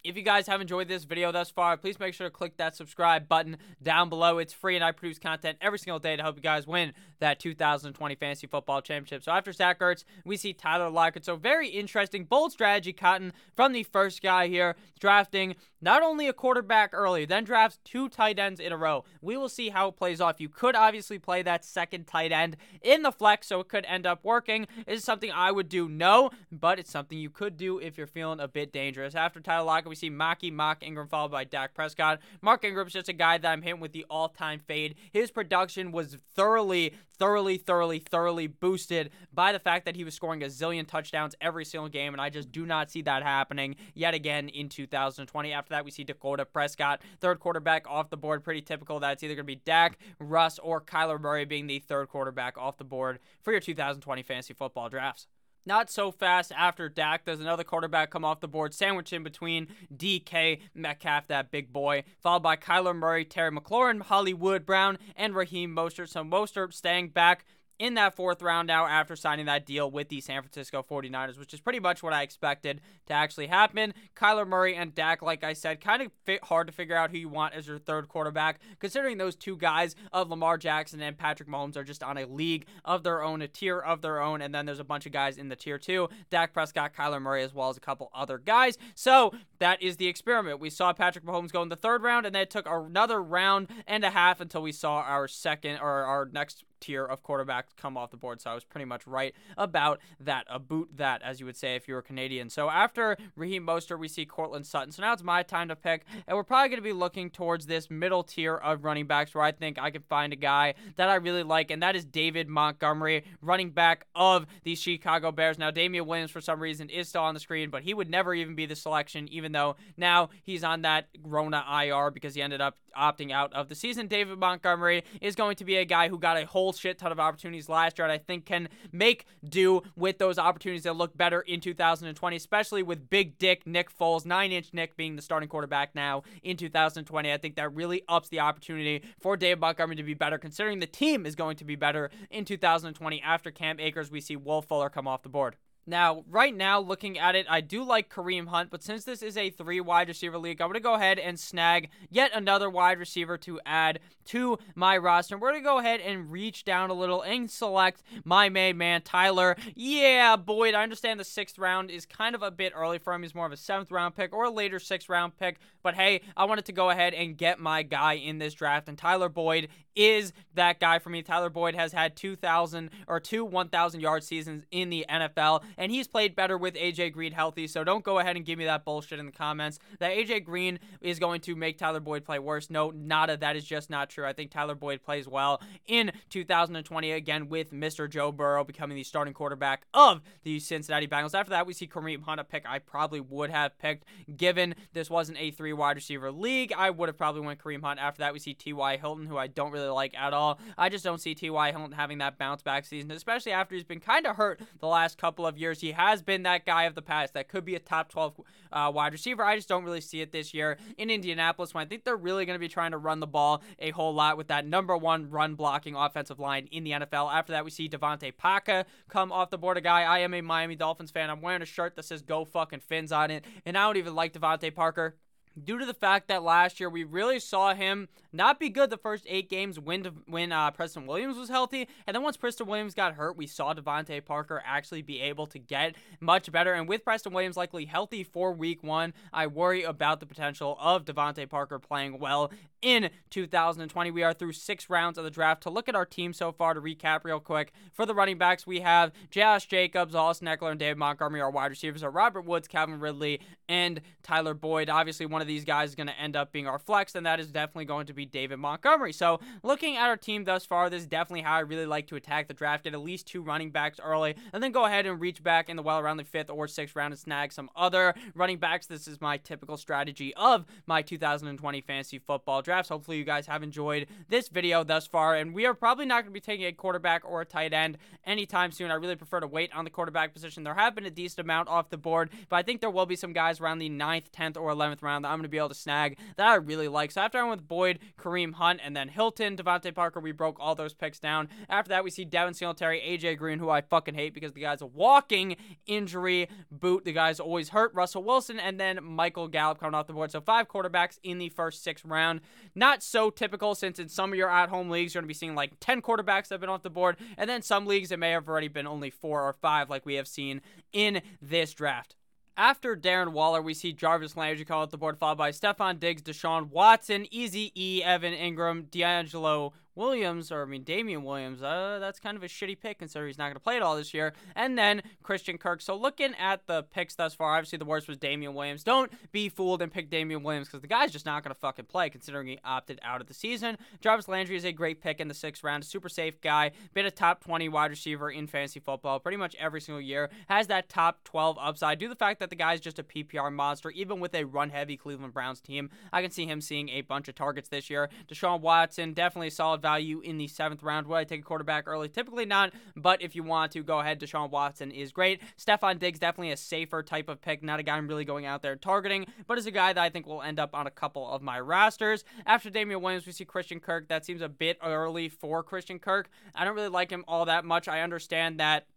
If 0.03 0.17
you 0.17 0.22
guys 0.22 0.48
have 0.48 0.60
enjoyed 0.60 0.89
this 0.89 1.05
video 1.05 1.31
thus 1.31 1.50
far, 1.50 1.77
please 1.77 1.98
make 1.98 2.13
sure 2.13 2.27
to 2.27 2.31
click 2.31 2.57
that 2.57 2.75
subscribe 2.75 3.29
button 3.29 3.55
down 3.81 4.10
below. 4.10 4.38
It's 4.38 4.51
free 4.51 4.75
and 4.75 4.83
I 4.83 4.91
produce 4.91 5.17
content 5.17 5.57
every 5.62 5.79
single 5.79 6.00
day 6.00 6.17
to 6.17 6.22
help 6.22 6.36
you 6.36 6.41
guys 6.41 6.67
win 6.67 6.91
that 7.19 7.39
2020 7.39 8.15
Fantasy 8.15 8.45
Football 8.45 8.81
Championship. 8.81 9.24
So 9.24 9.31
after 9.31 9.53
Zach 9.53 9.79
Ertz, 9.79 10.03
we 10.25 10.36
see 10.36 10.51
Tyler 10.51 10.89
Lockett. 10.89 11.24
So 11.24 11.38
very 11.38 11.69
interesting, 11.69 12.25
bold 12.25 12.51
strategy, 12.51 12.91
Cotton, 12.91 13.31
from 13.55 13.72
the 13.72 13.83
first 13.83 14.22
guy 14.22 14.50
here, 14.50 14.75
drafting 15.00 15.55
not 15.81 16.03
only 16.03 16.27
a 16.27 16.33
quarterback 16.33 16.89
early, 16.93 17.24
then 17.24 17.45
drafts 17.45 17.79
two 17.86 18.10
tight 18.10 18.39
ends 18.39 18.60
in 18.60 18.74
a 18.74 18.77
row. 18.77 19.05
We 19.22 19.38
will 19.38 19.50
see 19.50 19.69
how 19.69 19.89
it 19.89 19.95
plays 19.95 20.19
off. 20.19 20.41
You 20.41 20.50
could 20.50 20.75
obviously 20.75 21.17
play 21.17 21.43
that 21.43 21.63
second 21.63 22.07
tight 22.07 22.33
end 22.33 22.57
in 22.81 23.03
the 23.03 23.12
flex, 23.12 23.48
so 23.48 23.62
it 23.62 23.69
could 23.69 23.86
end 23.86 24.05
up 24.05 24.19
working. 24.24 24.67
Is 24.86 25.03
something 25.03 25.31
I 25.31 25.51
would 25.51 25.69
do? 25.69 25.88
No, 25.88 26.29
but 26.51 26.77
it's 26.77 26.91
something 26.91 27.17
you 27.17 27.29
could 27.29 27.55
do 27.55 27.79
if 27.79 27.98
you're 27.98 28.07
feeling 28.07 28.41
a 28.41 28.48
bit 28.50 28.74
dangerous. 28.74 29.15
After 29.15 29.39
Tyler 29.39 29.65
Lockett, 29.65 29.93
we 29.94 29.96
see 29.96 30.10
Maki, 30.10 30.52
Mark 30.52 30.82
Ingram, 30.82 31.08
followed 31.08 31.30
by 31.30 31.44
Dak 31.44 31.76
Prescott. 31.76 32.20
Mark 32.42 32.64
Ingram's 32.64 32.94
just 32.94 33.10
a 33.10 33.14
guy 33.14 33.38
that 33.38 33.48
I'm 33.48 33.62
hitting 33.62 33.80
with 33.80 33.92
the 33.92 34.08
all-time 34.10 34.60
fade. 34.60 34.96
His 35.12 35.30
production 35.30 35.92
was 35.92 36.18
thoroughly, 36.34 36.96
thoroughly, 37.20 37.58
thoroughly, 37.58 38.00
thoroughly 38.00 38.48
boosted 38.48 39.12
by 39.32 39.52
the 39.52 39.60
fact 39.60 39.86
that 39.86 39.96
he 39.96 40.04
was 40.04 40.16
scoring 40.16 40.42
a 40.42 40.48
zillion 40.48 40.88
touchdowns 40.88 41.36
every 41.40 41.64
single 41.64 41.90
game, 41.90 42.12
and 42.12 42.20
I 42.20 42.32
just 42.32 42.52
do 42.52 42.66
not 42.66 42.90
see 42.90 43.04
that 43.04 43.22
happening 43.22 43.76
yet 43.94 44.16
again 44.16 44.50
in 44.50 44.68
2020. 44.68 45.54
After 45.54 45.70
that, 45.70 45.86
we 45.86 45.92
see 45.92 46.04
Dakota 46.04 46.44
Prescott, 46.44 47.04
third 47.22 47.40
quarterback 47.40 47.88
off 47.88 48.10
the 48.10 48.18
board. 48.18 48.44
Pretty 48.44 48.64
typical 48.64 49.00
that 49.02 49.14
it's 49.14 49.24
either 49.24 49.36
going 49.36 49.46
to 49.46 49.56
be 49.56 49.62
Dak, 49.64 50.00
Russ, 50.20 50.58
or 50.58 50.82
Kyler 50.82 51.22
Murray 51.22 51.46
being 51.46 51.68
the 51.68 51.78
third 51.78 52.10
quarterback 52.10 52.58
off 52.58 52.78
the 52.78 52.84
board 52.84 53.20
for 53.44 53.52
your 53.52 53.62
2020 53.62 54.24
fantasy 54.24 54.56
football 54.56 54.90
drafts. 54.90 55.28
Not 55.65 55.89
so 55.89 56.12
fast 56.12 56.51
after 56.51 56.89
Dak. 56.89 57.24
There's 57.24 57.39
another 57.39 57.63
quarterback 57.63 58.12
come 58.12 58.25
off 58.25 58.41
the 58.41 58.48
board, 58.48 58.74
sandwiched 58.74 59.13
in 59.13 59.24
between 59.24 59.67
DK 59.96 60.60
Metcalf, 60.75 61.27
that 61.27 61.51
big 61.51 61.72
boy, 61.72 62.03
followed 62.20 62.43
by 62.43 62.58
Kyler 62.58 62.96
Murray, 62.96 63.24
Terry 63.24 63.51
McLaurin, 63.51 64.01
Hollywood 64.01 64.65
Brown, 64.65 64.98
and 65.15 65.36
Raheem 65.36 65.74
Mostert. 65.74 66.10
So 66.10 66.24
Mostert 66.24 66.74
staying 66.74 67.10
back 67.10 67.46
in 67.80 67.96
that 67.96 68.15
fourth 68.15 68.42
round 68.42 68.68
now 68.68 68.86
after 68.86 69.15
signing 69.15 69.46
that 69.48 69.65
deal 69.65 69.89
with 69.89 70.10
the 70.10 70.22
San 70.22 70.42
Francisco 70.42 70.86
49ers, 70.88 71.38
which 71.38 71.53
is 71.53 71.60
pretty 71.60 71.80
much 71.80 72.03
what 72.03 72.13
I 72.13 72.22
expected 72.22 72.82
to 73.08 73.13
actually 73.13 73.48
happen. 73.48 73.94
Kyler 74.15 74.48
Murray 74.48 74.75
and 74.75 74.94
Dak, 74.94 75.22
like 75.22 75.44
I 75.44 75.53
said, 75.53 75.82
kind 75.82 76.01
of 76.01 76.12
fit 76.24 76.44
hard 76.46 76.68
to 76.68 76.74
figure 76.74 76.96
out 76.96 77.12
who 77.12 77.18
you 77.18 77.30
want 77.30 77.53
as 77.53 77.68
your 77.68 77.80
third 77.80 78.08
quarterback, 78.08 78.60
considering 78.80 79.18
those 79.18 79.36
two 79.36 79.58
guys 79.58 79.96
of 80.12 80.30
Lamar 80.30 80.58
Jackson 80.58 81.01
and 81.01 81.18
Patrick 81.18 81.50
Mahomes 81.50 81.75
are 81.75 81.84
just 81.84 82.03
on 82.03 82.18
a 82.18 82.25
league 82.25 82.65
of 82.86 83.03
their 83.03 83.24
own, 83.24 83.42
a 83.42 83.48
tier 83.48 83.80
of 83.80 84.01
their 84.01 84.22
own, 84.22 84.42
and 84.42 84.53
then 84.53 84.65
there's 84.65 84.80
a 84.80 84.84
bunch 84.84 85.06
of 85.06 85.12
guys 85.12 85.38
in 85.38 85.50
the 85.50 85.56
tier 85.56 85.77
two, 85.77 86.10
Dak 86.30 86.53
Prescott, 86.53 86.94
Kyler 86.94 87.22
Murray, 87.22 87.44
as 87.44 87.53
well 87.53 87.70
as 87.70 87.77
a 87.77 87.82
couple 87.82 88.10
other 88.13 88.38
guys. 88.38 88.77
So 88.96 89.34
that 89.60 89.82
is 89.82 89.98
the 89.98 90.08
experiment. 90.08 90.60
We 90.60 90.70
saw 90.70 90.94
Patrick 90.94 91.25
Mahomes 91.25 91.51
go 91.51 91.62
in 91.62 91.70
the 91.70 91.75
third 91.75 92.03
round, 92.03 92.25
and 92.25 92.36
then 92.36 92.44
it 92.44 92.50
took 92.50 92.68
another 92.68 93.22
round 93.22 93.68
and 93.88 94.03
a 94.03 94.12
half 94.12 94.39
until 94.39 94.62
we 94.62 94.72
saw 94.72 95.01
our 95.01 95.27
second 95.27 95.80
or 95.80 96.03
our 96.03 96.30
next 96.32 96.63
tier 96.84 97.06
of 97.06 97.24
quarterbacks 97.24 97.75
come 97.78 97.98
off 97.98 98.12
the 98.12 98.18
board. 98.18 98.42
So 98.42 98.52
I 98.52 98.54
was 98.54 98.63
pretty 98.63 98.86
much 98.86 99.08
right 99.08 99.34
about 99.58 100.00
that, 100.20 100.46
about 100.50 100.96
that, 100.98 101.22
as 101.24 101.40
you 101.40 101.46
would 101.46 101.56
say 101.56 101.75
if 101.75 101.88
you 101.88 101.94
were 101.94 102.02
Canadian. 102.02 102.50
So 102.50 102.70
after 102.70 103.18
Raheem 103.36 103.66
Mostert, 103.66 104.00
we 104.00 104.08
see 104.08 104.25
Courtland 104.25 104.66
Sutton. 104.66 104.92
So 104.92 105.02
now 105.02 105.13
it's 105.13 105.24
my 105.24 105.44
time 105.44 105.70
to 105.70 105.75
pick, 105.75 106.04
and 106.28 106.36
we're 106.36 106.44
probably 106.44 106.70
going 106.70 106.80
to 106.80 106.84
be 106.84 106.94
looking 106.94 107.30
towards 107.30 107.66
this 107.66 107.90
middle 107.90 108.24
tier 108.24 108.56
of 108.56 108.84
running 108.84 109.08
backs 109.08 109.34
where 109.34 109.44
I 109.44 109.52
think 109.52 109.80
I 109.80 109.92
can 109.92 110.02
find 110.02 110.34
a 110.34 110.36
guy 110.36 110.74
that 110.98 111.10
I 111.10 111.16
really 111.16 111.44
like, 111.44 111.72
and 111.72 111.82
that 111.82 111.96
is 111.96 112.06
David 112.06 112.50
Montgomery, 112.50 113.24
running 113.42 113.70
back 113.70 114.06
of 114.13 114.46
the 114.63 114.75
Chicago 114.75 115.32
Bears. 115.32 115.58
Now, 115.58 115.72
Damien 115.72 116.06
Williams, 116.06 116.32
for 116.32 116.42
some 116.42 116.60
reason, 116.60 116.90
is 116.90 117.08
still 117.08 117.24
on 117.24 117.34
the 117.34 117.40
screen, 117.40 117.70
but 117.70 117.84
he 117.84 117.94
would 117.94 118.10
never 118.10 118.34
even 118.34 118.56
be 118.56 118.66
the 118.66 118.75
selection, 118.75 119.28
even 119.30 119.54
though 119.54 119.78
now 119.96 120.30
he's 120.44 120.63
on 120.63 120.82
that 120.82 121.08
Rona 121.24 121.63
IR 121.84 122.12
because 122.12 122.36
he 122.36 122.42
ended 122.42 122.60
up 122.60 122.78
opting 122.98 123.32
out 123.32 123.54
of 123.54 123.70
the 123.70 123.75
season. 123.75 124.08
David 124.08 124.38
Montgomery 124.38 125.04
is 125.22 125.36
going 125.36 125.56
to 125.56 125.66
be 125.66 125.78
a 125.78 125.86
guy 125.86 126.10
who 126.10 126.20
got 126.20 126.38
a 126.38 126.46
whole 126.46 126.73
shit 126.77 126.98
ton 126.98 127.12
of 127.12 127.20
opportunities 127.20 127.70
last 127.70 127.98
year, 127.98 128.06
and 128.06 128.12
I 128.12 128.18
think 128.18 128.46
can 128.46 128.70
make 128.92 129.25
do 129.48 129.82
with 129.96 130.18
those 130.18 130.38
opportunities 130.38 130.84
that 130.84 130.96
look 130.96 131.15
better 131.18 131.42
in 131.42 131.60
2020, 131.60 132.36
especially 132.36 132.84
with 132.84 133.10
big 133.10 133.38
dick 133.38 133.65
Nick 133.65 133.96
Foles, 133.96 134.25
nine 134.25 134.51
inch 134.51 134.74
Nick 134.74 134.96
being 134.96 135.15
the 135.15 135.22
starting 135.22 135.50
quarterback 135.50 135.96
now 135.96 136.24
in 136.44 136.58
2020. 136.58 137.32
I 137.32 137.38
think 137.38 137.56
that 137.56 137.74
really 137.74 138.03
ups 138.08 138.30
the 138.30 138.39
opportunity 138.39 139.03
for 139.20 139.38
David 139.38 139.60
Montgomery 139.60 139.96
to 139.96 140.03
be 140.03 140.13
better, 140.13 140.38
considering 140.38 140.80
the 140.80 140.88
team 140.88 141.25
is 141.25 141.36
going 141.36 141.58
to 141.58 141.65
be 141.65 141.75
better 141.75 142.10
in 142.30 142.46
2020 142.46 143.22
after 143.22 143.51
Cam 143.51 143.80
Akers. 143.80 144.12
We 144.12 144.22
see 144.22 144.36
Will 144.36 144.62
Fuller 144.62 144.89
come 144.89 145.08
off 145.08 145.24
the 145.24 145.30
board. 145.30 145.56
Now, 145.86 146.24
right 146.30 146.56
now, 146.56 146.80
looking 146.80 147.20
at 147.20 147.36
it, 147.36 147.46
I 147.50 147.60
do 147.60 147.84
like 147.84 148.10
Kareem 148.10 148.48
Hunt, 148.48 148.70
but 148.70 148.82
since 148.82 149.04
this 149.04 149.22
is 149.22 149.36
a 149.36 149.50
three 149.50 149.82
wide 149.82 150.08
receiver 150.08 150.38
league, 150.38 150.62
I'm 150.62 150.68
going 150.68 150.75
to 150.75 150.80
go 150.80 150.94
ahead 150.94 151.20
and 151.20 151.38
snag 151.38 151.90
yet 152.10 152.32
another 152.34 152.70
wide 152.70 153.00
receiver 153.00 153.38
to 153.40 153.60
add 153.66 154.00
to 154.25 154.58
my 154.75 154.98
roster. 154.98 155.38
We're 155.38 155.52
going 155.52 155.62
to 155.62 155.66
go 155.66 155.80
ahead 155.80 156.00
and 156.00 156.32
reach 156.32 156.63
down 156.63 156.90
a 156.90 156.94
little 156.94 157.22
and 157.22 157.52
select 157.52 158.02
my 158.24 158.48
main 158.48 158.78
man, 158.78 159.02
Tyler. 159.02 159.58
Yeah, 159.75 160.38
Boyd, 160.38 160.74
I 160.74 160.84
understand 160.84 161.20
the 161.20 161.25
sixth 161.25 161.58
round 161.58 161.92
is 161.92 162.06
kind 162.06 162.34
of 162.34 162.42
a 162.42 162.52
bit 162.52 162.72
early 162.75 163.00
for 163.00 163.13
him. 163.13 163.24
He's 163.24 163.36
more 163.36 163.46
of 163.46 163.52
a 163.52 163.58
seventh 163.58 163.92
round 163.92 164.16
pick 164.16 164.34
or 164.34 164.46
a 164.46 164.50
later 164.50 164.80
sixth 164.80 165.10
round 165.10 165.38
pick, 165.38 165.58
but 165.82 165.96
hey, 165.96 166.22
I 166.38 166.46
wanted 166.46 166.66
to 166.66 166.72
go 166.72 166.90
ahead 166.92 167.13
and 167.13 167.38
get 167.38 167.60
my 167.60 167.84
guy 167.84 168.13
in 168.13 168.38
this 168.38 168.54
draft, 168.54 168.88
and 168.88 168.98
Tyler 168.98 169.28
Boyd 169.30 169.68
is 169.96 170.34
that 170.56 170.80
guy 170.80 171.00
for 171.00 171.10
me. 171.10 171.22
Tyler 171.22 171.50
Boyd 171.50 171.75
has 171.75 171.94
had 171.94 172.16
2,000 172.16 172.90
or 173.08 173.20
two 173.20 173.46
1,000 173.46 174.00
yard 174.00 174.24
seasons 174.24 174.63
in 174.72 174.90
the 174.90 175.06
NFL 175.10 175.63
and 175.77 175.92
he's 175.92 176.08
played 176.08 176.36
better 176.36 176.58
with 176.58 176.75
AJ 176.75 177.13
Green 177.13 177.32
healthy. 177.32 177.68
So 177.68 177.84
don't 177.84 178.03
go 178.03 178.20
ahead 178.20 178.36
and 178.36 178.46
give 178.46 178.60
me 178.60 178.65
that 178.65 178.86
bullshit 178.86 179.20
in 179.20 179.25
the 179.25 179.32
comments 179.32 179.80
that 180.00 180.12
AJ 180.12 180.46
Green 180.46 180.80
is 181.01 181.20
going 181.20 181.42
to 181.42 181.56
make 181.56 181.77
Tyler 181.77 182.00
Boyd 182.00 182.25
play 182.25 182.39
worse. 182.39 182.70
No, 182.70 182.92
nada. 182.92 183.38
That 183.38 183.56
is 183.56 183.65
just 183.65 183.89
not 183.89 184.10
true. 184.10 184.25
I 184.25 184.34
think 184.34 184.51
Tyler 184.51 184.75
Boyd 184.75 185.03
plays 185.03 185.27
well 185.27 185.62
in 185.88 186.12
2020 186.30 187.12
again 187.12 187.50
with 187.50 187.72
Mr. 187.72 188.10
Joe 188.10 188.32
Burrow 188.32 188.63
becoming 188.63 188.96
the 188.96 189.03
starting 189.03 189.34
quarterback 189.34 189.86
of 189.94 190.22
the 190.44 190.60
Cincinnati 190.60 191.08
Bengals. 191.08 191.34
After 191.36 191.51
that, 191.51 191.65
we 191.65 191.74
see 191.74 191.88
Kareem 191.88 192.24
Hunt, 192.24 192.39
a 192.39 192.44
pick 192.44 192.65
I 192.68 192.80
probably 192.80 193.20
would 193.20 193.50
have 193.50 193.77
picked 193.80 194.06
given 194.36 194.75
this 194.94 195.10
wasn't 195.10 195.38
a 195.39 195.51
three 195.51 195.74
wide 195.74 195.96
receiver 195.96 196.32
league. 196.32 196.74
I 196.75 196.89
would 196.89 197.10
have 197.10 197.18
probably 197.18 197.42
went 197.42 197.60
Kareem 197.60 197.82
Hunt. 197.84 198.00
After 198.00 198.20
that, 198.20 198.34
we 198.34 198.39
see 198.39 198.53
T.Y. 198.53 198.98
Hilton, 198.98 199.25
who 199.25 199.38
I 199.38 199.48
don't 199.48 199.72
really 199.72 199.88
like 199.88 200.15
at 200.15 200.34
all. 200.34 200.60
I 200.77 200.89
just 200.89 201.03
don't 201.03 201.22
see 201.22 201.36
T.Y. 201.36 201.72
Hilton 201.72 201.92
having 201.92 202.20
that 202.20 202.38
bounce 202.38 202.62
back 202.62 202.86
season, 202.86 203.12
especially 203.12 203.51
after 203.51 203.75
he's 203.75 203.84
been 203.84 204.00
kind 204.00 204.25
of 204.25 204.36
hurt 204.36 204.62
the 204.80 204.88
last 204.88 205.18
couple 205.18 205.46
of 205.46 205.58
years. 205.58 205.62
He 205.72 205.91
has 205.91 206.22
been 206.22 206.43
that 206.43 206.65
guy 206.65 206.84
of 206.84 206.96
the 206.96 207.01
past 207.01 207.34
that 207.34 207.48
could 207.48 207.65
be 207.65 207.75
a 207.75 207.79
top 207.79 208.10
12 208.10 208.41
uh, 208.72 208.91
wide 208.93 209.13
receiver. 209.13 209.43
I 209.43 209.55
just 209.55 209.70
don't 209.70 209.84
really 209.84 210.01
see 210.01 210.22
it 210.22 210.32
this 210.32 210.53
year 210.53 210.77
in 210.98 211.10
Indianapolis 211.10 211.74
when 211.74 211.86
I 211.86 211.88
think 211.88 212.03
they're 212.03 212.15
really 212.15 212.46
going 212.46 212.55
to 212.55 212.60
be 212.60 212.67
trying 212.67 212.91
to 212.91 212.98
run 212.98 213.20
the 213.20 213.27
ball 213.27 213.62
a 213.79 213.91
whole 213.91 214.13
lot 214.13 214.38
with 214.38 214.48
that 214.48 214.65
number 214.65 214.98
one 214.98 215.29
run 215.29 215.55
blocking 215.55 215.96
offensive 215.96 216.39
line 216.39 216.67
in 216.72 216.84
the 216.84 216.91
NFL. 216.91 217.34
After 217.34 217.53
that, 217.53 217.65
we 217.65 217.72
see 217.72 217.88
DeVante 217.88 218.36
Parker 218.36 218.86
come 219.10 219.32
off 219.32 219.50
the 219.50 219.58
board. 219.58 219.77
A 219.77 219.82
guy, 219.82 220.03
I 220.03 220.20
am 220.20 220.34
a 220.34 220.41
Miami 220.41 220.75
Dolphins 220.75 221.12
fan. 221.12 221.29
I'm 221.29 221.41
wearing 221.41 221.62
a 221.62 221.65
shirt 221.65 221.96
that 221.96 222.05
says 222.05 222.22
Go 222.22 222.46
Fucking 222.46 222.82
Fins 222.82 223.12
on 223.12 223.32
it, 223.32 223.46
and 223.65 223.77
I 223.77 223.86
don't 223.86 223.98
even 223.98 224.15
like 224.15 224.34
DeVante 224.34 224.74
Parker 224.74 225.15
due 225.62 225.77
to 225.77 225.86
the 225.86 225.93
fact 225.93 226.27
that 226.27 226.43
last 226.43 226.79
year 226.79 226.89
we 226.89 227.03
really 227.03 227.39
saw 227.39 227.74
him 227.74 228.07
not 228.31 228.60
be 228.60 228.69
good 228.69 228.89
the 228.89 228.98
first 228.98 229.25
eight 229.27 229.50
games 229.50 229.79
when 229.79 230.03
when 230.25 230.51
uh, 230.51 230.72
Preston 230.72 231.05
Williams 231.05 231.38
was 231.38 231.50
healthy, 231.50 231.88
and 232.07 232.15
then 232.15 232.24
once 232.24 232.38
Preston 232.38 232.67
Williams 232.67 232.93
got 232.93 233.13
hurt, 233.13 233.38
we 233.38 233.45
saw 233.45 233.74
DeVante 233.74 234.24
Parker 234.25 234.62
actually 234.65 235.01
be 235.01 235.22
able 235.22 235.45
to 235.48 235.60
get 235.60 235.95
much 236.19 236.51
better. 236.51 236.74
And 236.74 236.88
with 236.88 237.03
Preston 237.03 237.33
Williams 237.33 237.57
likely 237.57 237.86
healthy 237.86 238.24
for 238.24 238.51
Week 238.51 238.83
One, 238.83 239.13
I 239.31 239.48
worry 239.48 239.83
about 239.83 240.19
the 240.19 240.25
potential 240.25 240.77
of 240.81 241.05
DeVante 241.05 241.48
Parker 241.48 241.77
playing 241.77 242.19
well 242.19 242.51
in 242.81 243.10
2020. 243.29 244.12
We 244.12 244.24
are 244.24 244.33
through 244.33 244.53
six 244.53 244.89
rounds 244.89 245.17
of 245.17 245.24
the 245.24 245.31
draft. 245.31 245.63
To 245.63 245.69
look 245.69 245.88
at 245.88 245.95
our 245.95 246.05
team 246.05 246.33
so 246.33 246.51
far, 246.51 246.74
to 246.74 246.81
recap 246.81 247.24
real 247.24 247.39
quick, 247.39 247.72
for 247.93 248.05
the 248.05 248.15
running 248.15 248.38
backs, 248.38 248.67
we 248.67 248.81
have 248.81 249.12
Josh 249.29 249.67
Jacobs, 249.67 250.15
Austin 250.15 250.48
Ekeler, 250.48 250.72
and 250.72 250.79
David 250.79 250.98
Montgomery. 250.98 251.41
Our 251.41 251.51
wide 251.51 251.72
receivers 251.72 252.03
are 252.03 252.12
Robert 252.12 252.45
Woods, 252.45 252.67
Calvin 252.67 253.00
Ridley, 253.00 253.39
and 253.69 254.01
Tyler 254.24 254.53
Boyd. 254.53 254.89
Obviously, 254.89 255.25
one 255.25 255.41
of 255.44 255.48
these 255.48 255.64
guys 255.64 255.90
is 255.90 255.96
going 255.96 256.08
to 256.08 256.20
end 256.20 256.36
up 256.36 256.52
being 256.52 256.68
our 256.68 256.80
flex, 256.80 257.16
and 257.16 257.26
that 257.26 257.40
is 257.40 257.48
definitely 257.48 257.86
going 257.86 258.08
to 258.08 258.14
be 258.14 258.26
David 258.26 258.58
Montgomery. 258.58 259.14
So, 259.14 259.40
looking 259.62 259.96
at 259.96 260.08
our 260.08 260.18
team 260.18 260.44
thus 260.44 260.66
far, 260.66 260.90
this 260.90 261.02
is 261.02 261.08
definitely 261.08 261.44
how 261.44 261.54
I 261.54 261.60
really 261.60 261.86
like 261.86 262.08
to 262.08 262.16
attack 262.16 262.48
the 262.48 262.54
draft. 262.54 262.86
Get 262.86 262.94
at 262.94 263.02
least 263.02 263.28
two 263.28 263.42
running 263.42 263.70
backs 263.70 264.00
early, 264.04 264.36
and 264.52 264.64
then 264.64 264.72
go 264.72 264.86
ahead 264.86 265.06
and 265.06 265.20
reach 265.20 265.44
back 265.44 265.70
in 265.70 265.78
the 265.78 265.84
well 265.84 266.00
around 266.00 266.18
the 266.18 266.24
fifth 266.24 266.50
or 266.50 266.68
sixth 266.68 266.96
round 266.96 267.14
and 267.14 267.20
snag 267.20 267.52
some 267.52 267.70
other 267.76 268.14
running 268.34 268.58
backs. 268.58 268.88
This 268.88 269.08
is 269.08 269.22
my 269.22 269.38
typical 269.38 269.78
strategy 269.78 270.34
of 270.36 270.66
my 270.88 271.02
2020 271.02 271.82
fantasy 271.82 272.18
football 272.18 272.62
drafts. 272.62 272.90
Hopefully, 272.90 273.18
you 273.18 273.24
guys 273.24 273.46
have 273.48 273.62
enjoyed 273.62 274.08
this 274.30 274.50
video 274.50 274.84
thus 274.84 275.06
far. 275.06 275.36
And 275.36 275.54
we 275.54 275.66
are 275.66 275.74
probably 275.74 276.06
not 276.06 276.24
going 276.24 276.32
to 276.32 276.32
be 276.32 276.40
taking 276.40 276.66
a 276.66 276.72
quarterback 276.72 277.24
or 277.26 277.42
a 277.42 277.46
tight 277.46 277.74
end 277.74 277.98
anytime 278.26 278.72
soon. 278.72 278.92
I 278.92 278.96
really 278.96 279.16
prefer 279.16 279.40
to 279.40 279.48
wait 279.48 279.74
on 279.74 279.84
the 279.84 279.90
quarterback 279.90 280.34
position. 280.34 280.64
There 280.64 280.74
have 280.74 280.96
been 280.96 281.06
a 281.06 281.12
decent 281.12 281.40
amount 281.40 281.70
off 281.70 281.90
the 281.90 281.98
board, 281.98 282.30
but 282.50 282.56
I 282.56 282.64
think 282.64 282.82
there 282.82 282.90
will 282.90 283.06
be 283.06 283.16
some 283.16 283.34
guys 283.34 283.60
around 283.60 283.80
the 283.80 283.90
9th, 283.90 284.32
10th, 284.32 284.58
or 284.58 284.74
11th 284.74 285.02
round 285.02 285.26
that 285.26 285.32
I'm 285.34 285.40
going 285.40 285.44
to 285.44 285.50
be 285.50 285.58
able 285.58 285.70
to 285.70 285.75
snag 285.75 286.18
that 286.38 286.48
I 286.48 286.56
really 286.56 286.88
like. 286.88 287.12
So 287.12 287.22
after 287.22 287.40
I 287.40 287.44
went 287.44 287.62
with 287.62 287.68
Boyd, 287.68 288.00
Kareem 288.20 288.54
Hunt, 288.54 288.80
and 288.84 288.96
then 288.96 289.10
Hilton, 289.10 289.58
DeVante 289.58 289.94
Parker, 289.94 290.20
we 290.20 290.32
broke 290.32 290.58
all 290.60 290.75
those 290.75 290.94
picks 290.94 291.20
down. 291.20 291.50
After 291.70 291.90
that, 291.90 292.04
we 292.04 292.12
see 292.12 292.25
Devin 292.25 292.54
Singletary, 292.54 293.02
AJ 293.02 293.38
Green, 293.38 293.60
who 293.60 293.70
I 293.70 293.82
fucking 293.82 294.16
hate 294.16 294.34
because 294.34 294.54
the 294.54 294.62
guy's 294.62 294.82
a 294.82 294.86
walking 294.86 295.58
injury 295.86 296.48
boot. 296.72 297.06
The 297.06 297.13
guy's 297.13 297.40
always 297.40 297.70
hurt. 297.70 297.94
Russell 297.94 298.24
Wilson, 298.24 298.60
and 298.60 298.80
then 298.80 299.04
Michael 299.04 299.48
Gallup 299.48 299.80
coming 299.80 299.96
off 299.96 300.08
the 300.08 300.13
board. 300.13 300.32
So 300.32 300.42
five 300.42 300.68
quarterbacks 300.68 301.20
in 301.24 301.38
the 301.38 301.50
first 301.50 301.84
six 301.84 302.06
round. 302.06 302.42
Not 302.75 303.04
so 303.04 303.30
typical 303.30 303.75
since 303.75 304.00
in 304.00 304.10
some 304.10 304.32
of 304.32 304.38
your 304.38 304.50
at 304.50 304.70
home 304.70 304.90
leagues, 304.90 305.13
you're 305.13 305.22
going 305.22 305.28
to 305.28 305.34
be 305.34 305.34
seeing 305.34 305.56
like 305.56 305.74
10 305.80 306.02
quarterbacks 306.02 306.48
that 306.48 306.56
have 306.56 306.62
been 306.62 306.70
off 306.70 306.84
the 306.84 306.90
board. 306.90 307.18
And 307.38 307.50
then 307.50 307.62
some 307.62 307.86
leagues, 307.86 308.12
it 308.12 308.20
may 308.20 308.32
have 308.32 308.48
already 308.48 308.68
been 308.68 308.88
only 308.88 309.10
four 309.10 309.42
or 309.42 309.54
five, 309.54 309.90
like 309.90 310.06
we 310.06 310.16
have 310.16 310.28
seen 310.28 310.62
in 310.92 311.22
this 311.42 311.74
draft. 311.74 312.16
After 312.55 312.95
Darren 312.95 313.31
Waller, 313.31 313.63
we 313.63 313.74
see 313.74 313.93
Jarvis 313.93 314.38
Landry 314.38 314.63
call 314.63 314.83
out 314.83 314.91
the 314.91 314.98
board, 314.98 315.17
followed 315.17 315.39
by 315.39 315.50
Stefon 315.50 316.00
Diggs, 316.00 316.22
Deshaun 316.22 316.69
Watson, 316.69 317.25
Easy 317.31 317.72
E, 317.75 318.03
Evan 318.03 318.33
Engram, 318.33 318.86
DeAngelo 318.89 319.72
Williams, 319.96 320.52
or 320.52 320.64
I 320.64 320.66
mean 320.66 320.84
Damien 320.84 321.24
Williams, 321.24 321.62
uh, 321.62 321.98
that's 322.00 322.20
kind 322.20 322.38
of 322.38 322.44
a 322.44 322.48
shitty 322.48 322.80
pick 322.80 323.00
considering 323.00 323.30
he's 323.30 323.38
not 323.38 323.46
going 323.46 323.56
to 323.56 323.60
play 323.60 323.76
it 323.76 323.82
all 323.82 323.96
this 323.96 324.14
year. 324.14 324.34
And 324.56 324.78
then 324.78 325.02
Christian 325.22 325.58
Kirk. 325.58 325.82
So 325.82 325.96
looking 325.96 326.34
at 326.36 326.68
the 326.68 326.84
picks 326.84 327.16
thus 327.16 327.34
far, 327.34 327.56
obviously 327.56 327.78
the 327.78 327.86
worst 327.86 328.08
was 328.08 328.18
Damien 328.18 328.54
Williams. 328.54 328.84
Don't 328.84 329.12
be 329.32 329.50
fooled 329.50 329.82
and 329.82 329.92
pick 329.92 330.10
Damien 330.10 330.44
Williams 330.44 330.68
because 330.68 330.82
the 330.82 330.88
guy's 330.88 331.12
just 331.12 331.26
not 331.26 331.44
going 331.44 331.54
to 331.54 331.60
fucking 331.60 331.86
play 331.86 332.10
considering 332.10 332.48
he 332.48 332.60
opted 332.64 333.00
out 333.04 333.22
of 333.22 333.28
the 333.28 333.34
season. 333.34 333.78
Jarvis 334.02 334.28
Landry 334.28 334.56
is 334.56 334.66
a 334.66 334.72
great 334.72 335.02
pick 335.02 335.20
in 335.20 335.28
the 335.28 335.34
sixth 335.34 335.64
round, 335.64 335.86
super 335.86 336.10
safe 336.10 336.42
guy, 336.42 336.72
been 336.94 337.06
a 337.06 337.12
top 337.12 337.44
20 337.44 337.70
wide 337.70 337.92
receiver 337.92 338.32
in 338.32 338.48
fantasy 338.48 338.80
football 338.80 339.20
pretty 339.20 339.38
much 339.38 339.56
every 339.60 339.82
single 339.82 340.02
year, 340.02 340.30
has 340.48 340.68
that 340.68 340.90
top 340.90 341.24
12 341.24 341.58
upside. 341.60 342.00
Due 342.00 342.08
to 342.08 342.14
the 342.14 342.16
fact 342.16 342.40
that 342.40 342.50
the 342.50 342.56
guy's 342.56 342.80
just 342.80 343.00
a 343.00 343.04
PPR 343.04 343.52
monster, 343.52 343.92
even 343.92 344.20
with 344.20 344.34
a 344.34 344.44
run 344.44 344.70
heavy 344.70 344.98
Cleveland 344.98 345.34
Browns 345.34 345.62
team, 345.62 345.90
I 346.12 346.22
can 346.22 346.32
see 346.32 346.46
him 346.46 346.62
seeing 346.62 346.90
a 346.90 347.01
bunch 347.01 347.27
of 347.27 347.36
targets 347.36 347.70
this 347.70 347.90
year. 347.90 348.10
Deshaun 348.27 348.62
Watson, 348.62 349.14
definitely 349.14 349.50
solid 349.51 349.82
value 349.83 350.19
in 350.22 350.39
the 350.39 350.48
seventh 350.48 350.81
round. 350.81 351.05
Would 351.05 351.15
I 351.15 351.24
take 351.25 351.41
a 351.41 351.43
quarterback 351.43 351.83
early? 351.85 352.09
Typically 352.09 352.46
not, 352.46 352.74
but 352.96 353.22
if 353.22 353.35
you 353.35 353.43
want 353.43 353.72
to, 353.74 353.83
go 353.83 354.00
ahead. 354.00 354.19
Deshaun 354.19 354.50
Watson 354.50 354.89
is 354.89 355.11
great. 355.11 355.41
Stefon 355.59 356.00
Diggs, 356.00 356.17
definitely 356.17 356.51
a 356.51 356.57
safer 356.57 357.03
type 357.03 357.29
of 357.29 357.39
pick. 357.39 357.61
Not 357.61 357.79
a 357.79 357.83
guy 357.83 357.98
I'm 357.98 358.07
really 358.07 358.25
going 358.25 358.48
out 358.48 358.63
there 358.63 358.75
targeting, 358.75 359.27
but 359.46 359.59
is 359.59 359.67
a 359.67 359.72
guy 359.72 359.93
that 359.93 360.03
I 360.03 360.09
think 360.09 360.25
will 360.25 360.41
end 360.41 360.59
up 360.59 360.74
on 360.74 360.87
a 360.87 360.91
couple 360.91 361.29
of 361.29 361.43
my 361.43 361.59
rosters. 361.59 362.24
After 362.48 362.72
Damien 362.72 363.01
Williams, 363.01 363.27
we 363.27 363.31
see 363.33 363.46
Christian 363.46 363.79
Kirk. 363.79 364.07
That 364.07 364.25
seems 364.25 364.41
a 364.41 364.50
bit 364.50 364.79
early 364.83 365.29
for 365.29 365.61
Christian 365.61 366.00
Kirk. 366.00 366.29
I 366.55 366.65
don't 366.65 366.75
really 366.75 366.87
like 366.87 367.11
him 367.11 367.24
all 367.27 367.46
that 367.46 367.65
much. 367.65 367.87
I 367.87 368.01
understand 368.01 368.59
that 368.59 368.87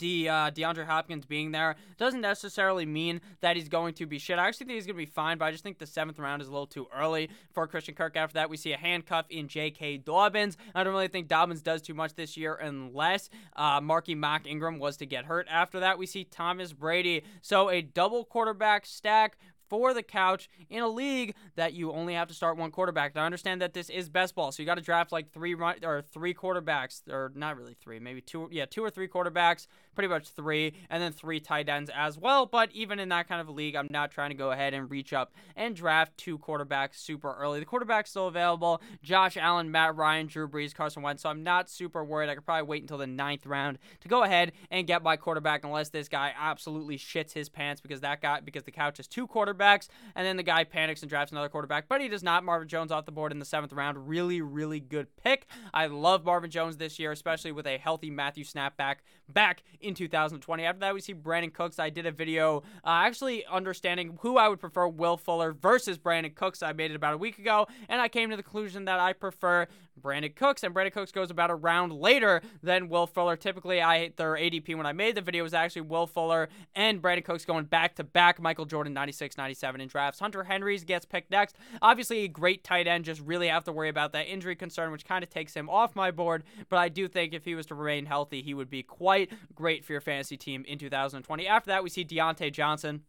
De, 0.00 0.26
uh, 0.26 0.50
DeAndre 0.50 0.86
Hopkins 0.86 1.26
being 1.26 1.52
there 1.52 1.76
doesn't 1.98 2.22
necessarily 2.22 2.86
mean 2.86 3.20
that 3.42 3.54
he's 3.54 3.68
going 3.68 3.92
to 3.94 4.06
be 4.06 4.18
shit. 4.18 4.38
I 4.38 4.48
actually 4.48 4.66
think 4.66 4.76
he's 4.76 4.86
going 4.86 4.96
to 4.96 5.06
be 5.06 5.10
fine, 5.10 5.36
but 5.36 5.44
I 5.44 5.50
just 5.50 5.62
think 5.62 5.78
the 5.78 5.86
seventh 5.86 6.18
round 6.18 6.40
is 6.40 6.48
a 6.48 6.50
little 6.50 6.66
too 6.66 6.88
early 6.96 7.28
for 7.52 7.66
Christian 7.66 7.94
Kirk. 7.94 8.16
After 8.16 8.34
that, 8.34 8.48
we 8.48 8.56
see 8.56 8.72
a 8.72 8.78
handcuff 8.78 9.26
in 9.28 9.46
J.K. 9.46 9.98
Dobbins. 9.98 10.56
I 10.74 10.82
don't 10.82 10.94
really 10.94 11.08
think 11.08 11.28
Dobbins 11.28 11.60
does 11.60 11.82
too 11.82 11.92
much 11.92 12.14
this 12.14 12.34
year 12.34 12.54
unless 12.54 13.28
uh, 13.56 13.82
Marky 13.82 14.14
Mark 14.14 14.46
Ingram 14.46 14.78
was 14.78 14.96
to 14.96 15.06
get 15.06 15.26
hurt. 15.26 15.46
After 15.50 15.80
that, 15.80 15.98
we 15.98 16.06
see 16.06 16.24
Thomas 16.24 16.72
Brady. 16.72 17.22
So 17.42 17.68
a 17.68 17.82
double 17.82 18.24
quarterback 18.24 18.86
stack 18.86 19.36
for 19.70 19.94
the 19.94 20.02
couch 20.02 20.50
in 20.68 20.82
a 20.82 20.88
league 20.88 21.34
that 21.54 21.72
you 21.72 21.92
only 21.92 22.12
have 22.14 22.28
to 22.28 22.34
start 22.34 22.58
one 22.58 22.72
quarterback. 22.72 23.14
Now, 23.14 23.22
I 23.22 23.26
understand 23.26 23.62
that 23.62 23.72
this 23.72 23.88
is 23.88 24.08
best 24.10 24.34
ball, 24.34 24.52
so 24.52 24.62
you 24.62 24.66
got 24.66 24.74
to 24.74 24.82
draft 24.82 25.12
like 25.12 25.32
three 25.32 25.54
run 25.54 25.76
or 25.84 26.02
three 26.02 26.34
quarterbacks, 26.34 27.08
or 27.08 27.32
not 27.34 27.56
really 27.56 27.74
three, 27.74 28.00
maybe 28.00 28.20
two, 28.20 28.48
yeah, 28.50 28.66
two 28.66 28.84
or 28.84 28.90
three 28.90 29.08
quarterbacks, 29.08 29.68
pretty 29.94 30.08
much 30.08 30.28
three, 30.28 30.74
and 30.88 31.02
then 31.02 31.12
three 31.12 31.40
tight 31.40 31.68
ends 31.68 31.90
as 31.94 32.18
well. 32.18 32.46
But 32.46 32.70
even 32.72 32.98
in 32.98 33.08
that 33.10 33.28
kind 33.28 33.40
of 33.40 33.48
a 33.48 33.52
league, 33.52 33.74
I'm 33.74 33.88
not 33.90 34.10
trying 34.10 34.30
to 34.30 34.36
go 34.36 34.50
ahead 34.50 34.74
and 34.74 34.90
reach 34.90 35.12
up 35.12 35.32
and 35.56 35.74
draft 35.74 36.16
two 36.16 36.38
quarterbacks 36.38 36.96
super 36.96 37.34
early. 37.34 37.60
The 37.60 37.66
quarterback's 37.66 38.10
still 38.10 38.26
available: 38.26 38.80
Josh 39.02 39.36
Allen, 39.36 39.70
Matt 39.70 39.96
Ryan, 39.96 40.26
Drew 40.26 40.48
Brees, 40.48 40.74
Carson 40.74 41.02
Wentz. 41.02 41.22
So 41.22 41.28
I'm 41.28 41.42
not 41.42 41.68
super 41.68 42.04
worried. 42.04 42.28
I 42.28 42.34
could 42.34 42.44
probably 42.44 42.68
wait 42.68 42.82
until 42.82 42.98
the 42.98 43.06
ninth 43.06 43.46
round 43.46 43.78
to 44.00 44.08
go 44.08 44.22
ahead 44.22 44.52
and 44.70 44.86
get 44.86 45.02
my 45.02 45.16
quarterback, 45.16 45.64
unless 45.64 45.90
this 45.90 46.08
guy 46.08 46.32
absolutely 46.38 46.98
shits 46.98 47.32
his 47.32 47.48
pants 47.48 47.80
because 47.80 48.00
that 48.00 48.22
guy 48.22 48.40
because 48.40 48.64
the 48.64 48.70
couch 48.70 48.96
has 48.98 49.06
two 49.06 49.26
quarterbacks, 49.26 49.88
and 50.14 50.26
then 50.26 50.36
the 50.36 50.42
guy 50.42 50.64
panics 50.64 51.02
and 51.02 51.10
drafts 51.10 51.32
another 51.32 51.48
quarterback, 51.48 51.88
but 51.88 52.00
he 52.00 52.08
does 52.08 52.22
not. 52.22 52.44
Marvin 52.44 52.68
Jones 52.68 52.92
off 52.92 53.06
the 53.06 53.12
board 53.12 53.32
in 53.32 53.38
the 53.38 53.44
seventh 53.44 53.72
round. 53.72 54.08
Really, 54.08 54.40
really 54.40 54.80
good 54.80 55.14
pick. 55.16 55.46
I 55.74 55.86
love 55.86 56.24
Marvin 56.24 56.50
Jones 56.50 56.76
this 56.76 56.98
year, 56.98 57.12
especially 57.12 57.52
with 57.52 57.66
a 57.66 57.78
healthy 57.78 58.10
Matthew 58.10 58.44
snapback 58.44 58.96
back 59.32 59.62
in 59.80 59.94
2020. 59.94 60.64
After 60.64 60.80
that, 60.80 60.94
we 60.94 61.00
see 61.00 61.14
Brandin 61.14 61.52
Cooks. 61.52 61.78
I 61.78 61.90
did 61.90 62.06
a 62.06 62.12
video 62.12 62.58
uh, 62.84 63.02
actually 63.04 63.44
understanding 63.46 64.18
who 64.20 64.36
I 64.36 64.48
would 64.48 64.60
prefer, 64.60 64.86
Will 64.88 65.16
Fuller 65.16 65.52
versus 65.52 65.98
Brandin 65.98 66.34
Cooks. 66.34 66.62
I 66.62 66.72
made 66.72 66.90
it 66.90 66.94
about 66.94 67.14
a 67.14 67.18
week 67.18 67.38
ago, 67.38 67.66
and 67.88 68.00
I 68.00 68.08
came 68.08 68.30
to 68.30 68.36
the 68.36 68.42
conclusion 68.42 68.84
that 68.86 69.00
I 69.00 69.12
prefer 69.12 69.66
Brandin 70.00 70.34
Cooks, 70.34 70.62
and 70.62 70.74
Brandin 70.74 70.92
Cooks 70.92 71.12
goes 71.12 71.30
about 71.30 71.50
a 71.50 71.54
round 71.54 71.92
later 71.92 72.42
than 72.62 72.88
Will 72.88 73.06
Fuller. 73.06 73.36
Typically, 73.36 73.80
I 73.80 74.12
their 74.16 74.34
ADP 74.34 74.76
when 74.76 74.86
I 74.86 74.92
made 74.92 75.14
the 75.14 75.20
video 75.20 75.42
was 75.42 75.54
actually 75.54 75.82
Will 75.82 76.06
Fuller 76.06 76.48
and 76.74 77.00
Brandin 77.00 77.24
Cooks 77.24 77.44
going 77.44 77.64
back 77.64 77.94
to 77.96 78.04
back. 78.04 78.40
Michael 78.40 78.64
Jordan 78.64 78.92
96, 78.92 79.36
97 79.36 79.80
in 79.80 79.88
drafts. 79.88 80.20
Hunter 80.20 80.44
Henry's 80.44 80.84
gets 80.84 81.04
picked 81.04 81.30
next. 81.30 81.56
Obviously, 81.82 82.24
a 82.24 82.28
great 82.28 82.64
tight 82.64 82.86
end. 82.86 83.04
Just 83.04 83.20
really 83.20 83.48
have 83.48 83.64
to 83.64 83.72
worry 83.72 83.88
about 83.88 84.12
that 84.12 84.26
injury 84.26 84.56
concern, 84.56 84.92
which 84.92 85.04
kind 85.04 85.22
of 85.22 85.30
takes 85.30 85.54
him 85.54 85.68
off 85.68 85.94
my 85.96 86.10
board. 86.10 86.44
But 86.68 86.78
I 86.78 86.88
do 86.88 87.08
think 87.08 87.34
if 87.34 87.44
he 87.44 87.54
was 87.54 87.66
to 87.66 87.74
remain 87.74 88.06
healthy, 88.06 88.42
he 88.42 88.54
would 88.54 88.70
be 88.70 88.82
quite 88.82 89.30
great 89.54 89.84
for 89.84 89.92
your 89.92 90.00
fantasy 90.00 90.36
team 90.36 90.64
in 90.66 90.78
2020. 90.78 91.46
After 91.46 91.68
that, 91.68 91.82
we 91.82 91.90
see 91.90 92.04
Diontae 92.04 92.52
Johnson. 92.52 93.02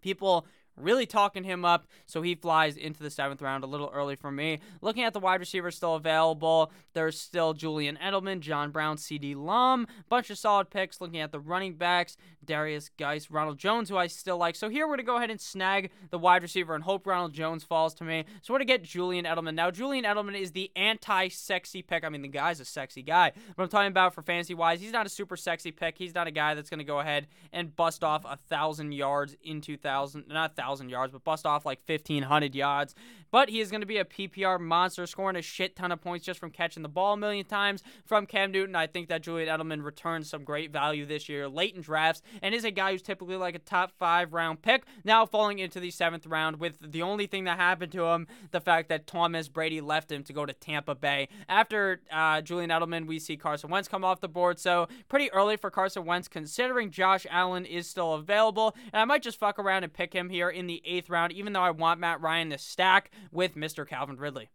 People 0.00 0.46
really 0.76 1.06
talking 1.06 1.44
him 1.44 1.64
up, 1.64 1.86
so 2.06 2.22
he 2.22 2.34
flies 2.34 2.76
into 2.76 3.02
the 3.02 3.10
seventh 3.10 3.42
round 3.42 3.64
a 3.64 3.66
little 3.66 3.90
early 3.92 4.16
for 4.16 4.30
me. 4.30 4.60
Looking 4.80 5.04
at 5.04 5.12
the 5.12 5.20
wide 5.20 5.40
receivers 5.40 5.76
still 5.76 5.94
available, 5.94 6.72
there's 6.92 7.18
still 7.18 7.52
Julian 7.54 7.98
Edelman, 8.02 8.40
John 8.40 8.70
Brown, 8.70 8.96
CeeDee 8.96 9.36
Lamb, 9.36 9.86
bunch 10.08 10.30
of 10.30 10.38
solid 10.38 10.70
picks. 10.70 11.00
Looking 11.00 11.20
at 11.20 11.32
the 11.32 11.40
running 11.40 11.74
backs, 11.74 12.16
Derrius 12.50 12.90
Guice, 12.98 13.30
Ronald 13.30 13.58
Jones, 13.58 13.88
who 13.88 13.96
I 13.96 14.08
still 14.08 14.36
like. 14.36 14.56
So 14.56 14.68
here 14.68 14.88
we're 14.88 14.96
gonna 14.96 15.04
go 15.04 15.16
ahead 15.16 15.30
and 15.30 15.40
snag 15.40 15.90
the 16.10 16.18
wide 16.18 16.42
receiver 16.42 16.74
and 16.74 16.82
hope 16.82 17.06
Ronald 17.06 17.32
Jones 17.32 17.62
falls 17.62 17.94
to 17.94 18.04
me. 18.04 18.24
So 18.42 18.52
we're 18.52 18.58
gonna 18.58 18.64
get 18.66 18.82
Julian 18.82 19.24
Edelman. 19.24 19.54
Now 19.54 19.70
Julian 19.70 20.04
Edelman 20.04 20.38
is 20.38 20.50
the 20.50 20.72
anti-sexy 20.74 21.82
pick. 21.82 22.02
I 22.04 22.08
mean, 22.08 22.22
the 22.22 22.28
guy's 22.28 22.58
a 22.58 22.64
sexy 22.64 23.02
guy, 23.02 23.30
but 23.56 23.62
I'm 23.62 23.68
talking 23.68 23.88
about 23.88 24.14
for 24.14 24.22
fantasy 24.22 24.54
wise, 24.54 24.80
he's 24.80 24.92
not 24.92 25.06
a 25.06 25.10
super 25.10 25.36
sexy 25.36 25.70
pick. 25.70 25.96
He's 25.96 26.14
not 26.14 26.26
a 26.26 26.32
guy 26.32 26.54
that's 26.54 26.70
gonna 26.70 26.82
go 26.82 26.98
ahead 26.98 27.28
and 27.52 27.74
bust 27.76 28.02
off 28.02 28.24
a 28.24 28.36
thousand 28.36 28.92
yards 28.92 29.36
in 29.44 29.60
2000, 29.60 30.26
not 30.26 30.56
thousand 30.56 30.88
yards, 30.88 31.12
but 31.12 31.22
bust 31.22 31.46
off 31.46 31.64
like 31.64 31.80
1500 31.86 32.54
yards. 32.54 32.94
But 33.30 33.48
he 33.48 33.60
is 33.60 33.70
going 33.70 33.80
to 33.80 33.86
be 33.86 33.98
a 33.98 34.04
PPR 34.04 34.60
monster, 34.60 35.06
scoring 35.06 35.36
a 35.36 35.42
shit 35.42 35.76
ton 35.76 35.92
of 35.92 36.00
points 36.00 36.26
just 36.26 36.40
from 36.40 36.50
catching 36.50 36.82
the 36.82 36.88
ball 36.88 37.14
a 37.14 37.16
million 37.16 37.46
times 37.46 37.82
from 38.04 38.26
Cam 38.26 38.50
Newton. 38.50 38.74
I 38.74 38.86
think 38.86 39.08
that 39.08 39.22
Julian 39.22 39.48
Edelman 39.48 39.84
returns 39.84 40.28
some 40.28 40.42
great 40.44 40.72
value 40.72 41.06
this 41.06 41.28
year 41.28 41.48
late 41.48 41.74
in 41.74 41.82
drafts 41.82 42.22
and 42.42 42.54
is 42.54 42.64
a 42.64 42.70
guy 42.70 42.92
who's 42.92 43.02
typically 43.02 43.36
like 43.36 43.54
a 43.54 43.58
top 43.58 43.92
five 43.98 44.32
round 44.32 44.62
pick, 44.62 44.84
now 45.04 45.26
falling 45.26 45.58
into 45.58 45.80
the 45.80 45.90
seventh 45.90 46.26
round 46.26 46.60
with 46.60 46.78
the 46.80 47.02
only 47.02 47.26
thing 47.26 47.44
that 47.44 47.58
happened 47.58 47.92
to 47.92 48.04
him, 48.04 48.26
the 48.50 48.60
fact 48.60 48.88
that 48.88 49.06
Thomas 49.06 49.48
Brady 49.48 49.80
left 49.80 50.10
him 50.10 50.22
to 50.24 50.32
go 50.32 50.46
to 50.46 50.52
Tampa 50.52 50.94
Bay. 50.94 51.28
After 51.48 52.00
uh, 52.10 52.40
Julian 52.40 52.70
Edelman, 52.70 53.06
we 53.06 53.18
see 53.18 53.36
Carson 53.36 53.70
Wentz 53.70 53.88
come 53.88 54.04
off 54.04 54.20
the 54.20 54.28
board. 54.28 54.58
So 54.58 54.88
pretty 55.08 55.30
early 55.32 55.56
for 55.56 55.70
Carson 55.70 56.04
Wentz, 56.04 56.28
considering 56.28 56.90
Josh 56.90 57.26
Allen 57.30 57.64
is 57.64 57.88
still 57.88 58.14
available. 58.14 58.74
And 58.92 59.00
I 59.00 59.04
might 59.04 59.22
just 59.22 59.38
fuck 59.38 59.58
around 59.58 59.84
and 59.84 59.92
pick 59.92 60.12
him 60.12 60.30
here 60.30 60.48
in 60.48 60.66
the 60.66 60.82
eighth 60.84 61.10
round, 61.10 61.32
even 61.32 61.52
though 61.52 61.62
I 61.62 61.70
want 61.70 62.00
Matt 62.00 62.20
Ryan 62.20 62.50
to 62.50 62.58
stack 62.58 63.10
with 63.30 63.56
Mr. 63.56 63.86
Calvin 63.86 64.16
Ridley. 64.16 64.50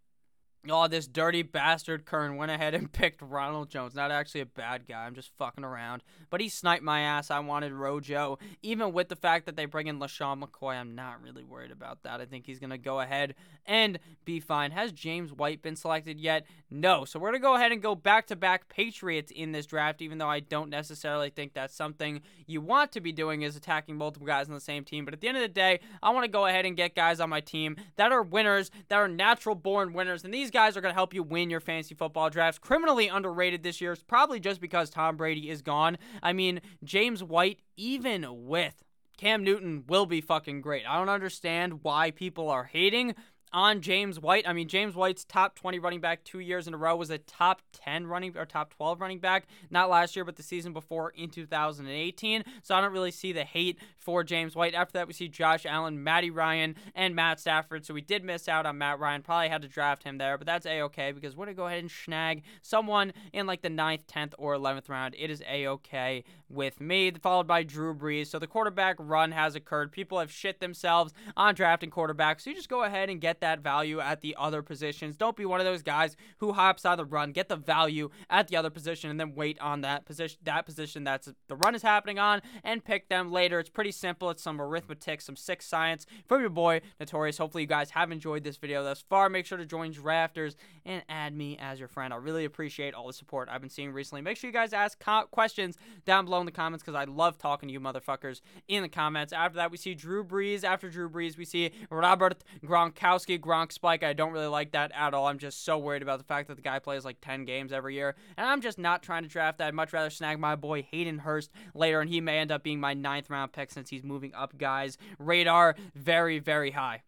Oh, 0.69 0.88
this 0.88 1.08
dirty 1.08 1.43
bastard 1.43 2.06
Kern 2.06 2.38
went 2.38 2.51
ahead 2.51 2.73
and 2.73 2.91
picked 2.91 3.21
Ronald 3.21 3.69
Jones. 3.69 3.95
Not 3.95 4.12
actually 4.12 4.41
a 4.41 4.45
bad 4.45 4.88
guy. 4.88 5.06
I'm 5.06 5.15
just 5.15 5.32
fucking 5.38 5.63
around. 5.63 6.04
But 6.30 6.41
he 6.41 6.49
sniped 6.49 6.84
my 6.84 7.01
ass. 7.01 7.30
I 7.30 7.39
wanted 7.39 7.73
Rojo. 7.73 8.39
Even 8.63 8.93
with 8.93 9.10
the 9.10 9.15
fact 9.15 9.45
that 9.45 9.56
they 9.56 9.65
bring 9.65 9.88
in 9.88 9.99
LeSean 9.99 10.43
McCoy, 10.43 10.75
I'm 10.75 10.95
not 10.95 11.21
really 11.21 11.43
worried 11.43 11.71
about 11.71 12.04
that. 12.04 12.21
I 12.21 12.25
think 12.25 12.45
he's 12.45 12.60
going 12.60 12.71
to 12.71 12.78
go 12.78 12.99
ahead 12.99 13.36
and 13.65 13.99
be 14.25 14.39
fine. 14.39 14.71
Has 14.71 14.91
James 14.91 15.32
White 15.32 15.62
been 15.62 15.75
selected 15.75 16.19
yet? 16.19 16.45
No. 16.69 17.06
So 17.06 17.19
we're 17.19 17.30
going 17.30 17.41
to 17.41 17.47
go 17.47 17.56
ahead 17.56 17.71
and 17.71 17.82
go 17.82 17.95
back 17.95 18.28
to 18.28 18.36
back 18.36 18.69
Patriots 18.69 19.32
in 19.32 19.51
this 19.51 19.65
draft, 19.65 20.01
even 20.01 20.17
though 20.17 20.30
I 20.30 20.39
don't 20.39 20.69
necessarily 20.69 21.30
think 21.30 21.54
that's 21.54 21.75
something 21.75 22.21
you 22.47 22.62
want 22.62 22.91
to 22.93 23.01
be 23.01 23.12
doing 23.12 23.43
is 23.43 23.56
attacking 23.56 23.97
multiple 23.97 24.28
guys 24.28 24.47
on 24.47 24.54
the 24.54 24.60
same 24.60 24.84
team. 24.84 25.06
But 25.06 25.13
at 25.13 25.21
the 25.21 25.28
end 25.28 25.38
of 25.38 25.43
the 25.43 25.47
day, 25.47 25.80
I 26.01 26.10
want 26.12 26.25
to 26.25 26.32
go 26.32 26.45
ahead 26.45 26.65
and 26.65 26.75
get 26.75 26.95
guys 26.95 27.19
on 27.19 27.30
my 27.30 27.41
team 27.41 27.75
that 27.95 28.12
are 28.12 28.23
winners, 28.23 28.71
that 28.89 28.97
are 28.97 29.08
natural 29.08 29.56
born 29.56 29.93
winners. 29.93 30.23
And 30.23 30.34
these 30.34 30.51
guys 30.55 30.77
are 30.77 30.81
going 30.81 30.93
to 30.93 30.97
help 30.97 31.13
you 31.13 31.21
win 31.21 31.49
your 31.49 31.59
fantasy 31.59 31.93
football 31.93 32.29
drafts. 32.29 32.57
Criminally 32.57 33.09
underrated 33.09 33.61
this 33.61 33.81
year, 33.81 33.91
it's 33.91 34.01
probably 34.01 34.39
just 34.39 34.61
because 34.61 34.89
Tom 34.89 35.17
Brady 35.17 35.49
is 35.49 35.61
gone. 35.61 35.97
I 36.23 36.31
mean, 36.31 36.61
James 36.81 37.21
White, 37.21 37.59
even 37.75 38.25
with 38.47 38.81
Cam 39.17 39.43
Newton, 39.43 39.83
will 39.89 40.05
be 40.05 40.21
fucking 40.21 40.61
great. 40.61 40.85
I 40.87 40.97
don't 40.97 41.09
understand 41.09 41.83
why 41.83 42.11
people 42.11 42.49
are 42.49 42.63
hating 42.63 43.15
on 43.53 43.81
James 43.81 44.19
White. 44.19 44.47
I 44.47 44.53
mean, 44.53 44.67
James 44.67 44.95
White's 44.95 45.23
top 45.23 45.55
20 45.55 45.79
running 45.79 46.01
back 46.01 46.23
two 46.23 46.39
years 46.39 46.67
in 46.67 46.73
a 46.73 46.77
row 46.77 46.95
was 46.95 47.10
a 47.10 47.17
top 47.17 47.62
10 47.73 48.08
running 48.08 48.36
or 48.38 48.45
top 48.45 48.73
12 48.75 49.01
running 49.01 49.19
back, 49.19 49.47
not 49.69 49.89
last 49.89 50.15
year, 50.15 50.25
but 50.25 50.36
the 50.36 50.43
season 50.43 50.73
before 50.73 51.12
in 51.12 51.29
2018. 51.29 52.43
So 52.63 52.75
I 52.75 52.81
don't 52.81 52.91
really 52.91 53.12
see 53.12 53.31
the 53.31 53.43
hate 53.43 53.79
for 53.97 54.23
James 54.23 54.55
White. 54.55 54.73
After 54.73 54.93
that, 54.93 55.08
we 55.08 55.13
see 55.13 55.27
Josh 55.27 55.65
Allen, 55.65 56.03
Matty 56.03 56.29
Ryan, 56.29 56.75
and 56.93 57.15
Matt 57.15 57.39
Stafford. 57.39 57.86
So 57.86 57.93
we 57.93 58.01
did 58.01 58.23
miss 58.23 58.47
out 58.47 58.65
on 58.65 58.77
Matt 58.77 58.99
Ryan. 58.99 59.21
Probably 59.21 59.49
had 59.49 59.62
to 59.62 59.67
draft 59.67 60.03
him 60.03 60.17
there, 60.17 60.38
but 60.38 60.47
that's 60.47 60.65
a 60.65 60.81
okay 60.84 61.12
because 61.12 61.36
we're 61.36 61.45
going 61.45 61.55
to 61.55 61.60
go 61.60 61.67
ahead 61.67 61.79
and 61.79 61.91
snag 61.91 62.43
someone 62.62 63.13
in 63.34 63.47
like 63.47 63.62
the 63.62 63.69
9th, 63.69 64.05
10th, 64.05 64.34
or 64.38 64.55
11th 64.55 64.89
round. 64.89 65.15
It 65.17 65.29
is 65.29 65.41
a 65.49 65.67
okay 65.67 66.23
with 66.49 66.79
me, 66.79 67.12
followed 67.12 67.47
by 67.47 67.63
Drew 67.63 67.93
Brees. 67.93 68.27
So 68.27 68.39
the 68.39 68.47
quarterback 68.47 68.95
run 68.99 69.31
has 69.31 69.55
occurred. 69.55 69.91
People 69.91 70.19
have 70.19 70.31
shit 70.31 70.60
themselves 70.60 71.13
on 71.36 71.55
drafting 71.55 71.89
quarterbacks. 71.89 72.41
So 72.41 72.51
you 72.51 72.55
just 72.55 72.69
go 72.69 72.84
ahead 72.84 73.10
and 73.10 73.19
get 73.19 73.41
that 73.41 73.62
value 73.62 73.99
at 73.99 74.21
the 74.21 74.36
other 74.38 74.62
positions. 74.62 75.17
Don't 75.17 75.36
be 75.36 75.45
one 75.45 75.60
of 75.60 75.65
those 75.65 75.81
guys 75.81 76.15
who 76.38 76.53
hops 76.53 76.86
of 76.86 76.97
the 76.97 77.05
run, 77.05 77.31
get 77.31 77.49
the 77.49 77.55
value 77.55 78.10
at 78.29 78.47
the 78.47 78.55
other 78.55 78.69
position, 78.69 79.10
and 79.10 79.19
then 79.19 79.34
wait 79.36 79.60
on 79.60 79.81
that 79.81 80.05
position 80.05 80.39
that 80.43 80.65
position 80.65 81.03
that's 81.03 81.29
the 81.47 81.55
run 81.55 81.75
is 81.75 81.81
happening 81.81 82.19
on 82.19 82.41
and 82.63 82.84
pick 82.84 83.10
them 83.10 83.31
later. 83.31 83.60
It's 83.60 83.69
pretty 83.69 83.91
simple. 83.91 84.29
It's 84.29 84.43
some 84.43 84.62
arithmetic, 84.62 85.21
some 85.21 85.36
sick 85.36 85.62
science 85.62 86.05
from 86.27 86.41
your 86.41 86.49
boy 86.49 86.81
Notorious. 86.99 87.38
Hopefully 87.38 87.63
you 87.63 87.67
guys 87.67 87.91
have 87.91 88.12
enjoyed 88.12 88.43
this 88.43 88.58
video 88.58 88.84
thus 88.84 89.03
far. 89.10 89.29
Make 89.29 89.45
sure 89.45 89.58
to 89.58 89.65
join 89.65 89.93
Drafters 89.93 90.55
and 90.86 91.03
add 91.10 91.36
me 91.36 91.58
as 91.60 91.79
your 91.79 91.88
friend. 91.88 92.13
I 92.13 92.17
really 92.17 92.45
appreciate 92.45 92.93
all 92.93 93.08
the 93.08 93.13
support 93.13 93.49
I've 93.51 93.62
been 93.62 93.69
seeing 93.69 93.91
recently. 93.91 94.21
Make 94.21 94.38
sure 94.38 94.49
you 94.49 94.53
guys 94.53 94.73
ask 94.73 95.03
questions 95.31 95.77
down 96.05 96.25
below 96.25 96.36
in 96.45 96.53
the 96.53 96.55
comments 96.55 96.84
because 96.84 96.95
I 96.95 97.05
love 97.05 97.38
talking 97.38 97.67
to 97.67 97.73
you 97.73 97.79
motherfuckers 97.79 98.41
in 98.67 98.84
the 98.84 98.89
comments. 98.89 99.34
After 99.34 99.58
that, 99.58 99.71
we 99.71 99.77
see 99.77 99.95
Drew 99.95 100.23
Brees. 100.23 100.63
After 100.63 100.89
Drew 100.89 101.10
Brees, 101.10 101.38
we 101.38 101.45
see 101.45 101.71
Robert 101.89 102.43
Gronkowski. 102.63 103.39
Gronk 103.39 103.71
spike. 103.71 104.03
I 104.03 104.13
don't 104.13 104.31
really 104.31 104.47
like 104.47 104.71
that 104.71 104.91
at 104.93 105.13
all. 105.13 105.27
I'm 105.27 105.39
just 105.39 105.65
so 105.65 105.77
worried 105.77 106.01
about 106.01 106.19
the 106.19 106.25
fact 106.25 106.47
that 106.47 106.55
the 106.55 106.62
guy 106.62 106.79
plays 106.79 107.03
like 107.03 107.17
10 107.21 107.45
games 107.45 107.71
every 107.71 107.95
year. 107.95 108.15
And 108.38 108.47
I'm 108.47 108.62
just 108.62 108.77
not 108.77 109.03
trying 109.03 109.23
to 109.23 109.29
draft 109.29 109.58
that. 109.58 109.67
I'd 109.67 109.73
much 109.73 109.93
rather 109.93 110.10
snag 110.10 110.39
my 110.39 110.55
boy 110.55 110.84
Hayden 110.91 111.19
Hurst 111.19 111.51
later, 111.73 112.01
and 112.01 112.10
he 112.10 112.21
may 112.21 112.38
end 112.38 112.51
up 112.51 112.63
being 112.63 112.79
my 112.79 112.93
ninth 112.93 113.29
round 113.29 113.51
pick 113.51 113.71
since 113.71 113.89
he's 113.89 114.03
moving 114.03 114.34
up, 114.34 114.58
guys. 114.58 114.97
Radar 115.19 115.75
very, 115.95 116.39
very 116.39 116.71
high 116.71 117.03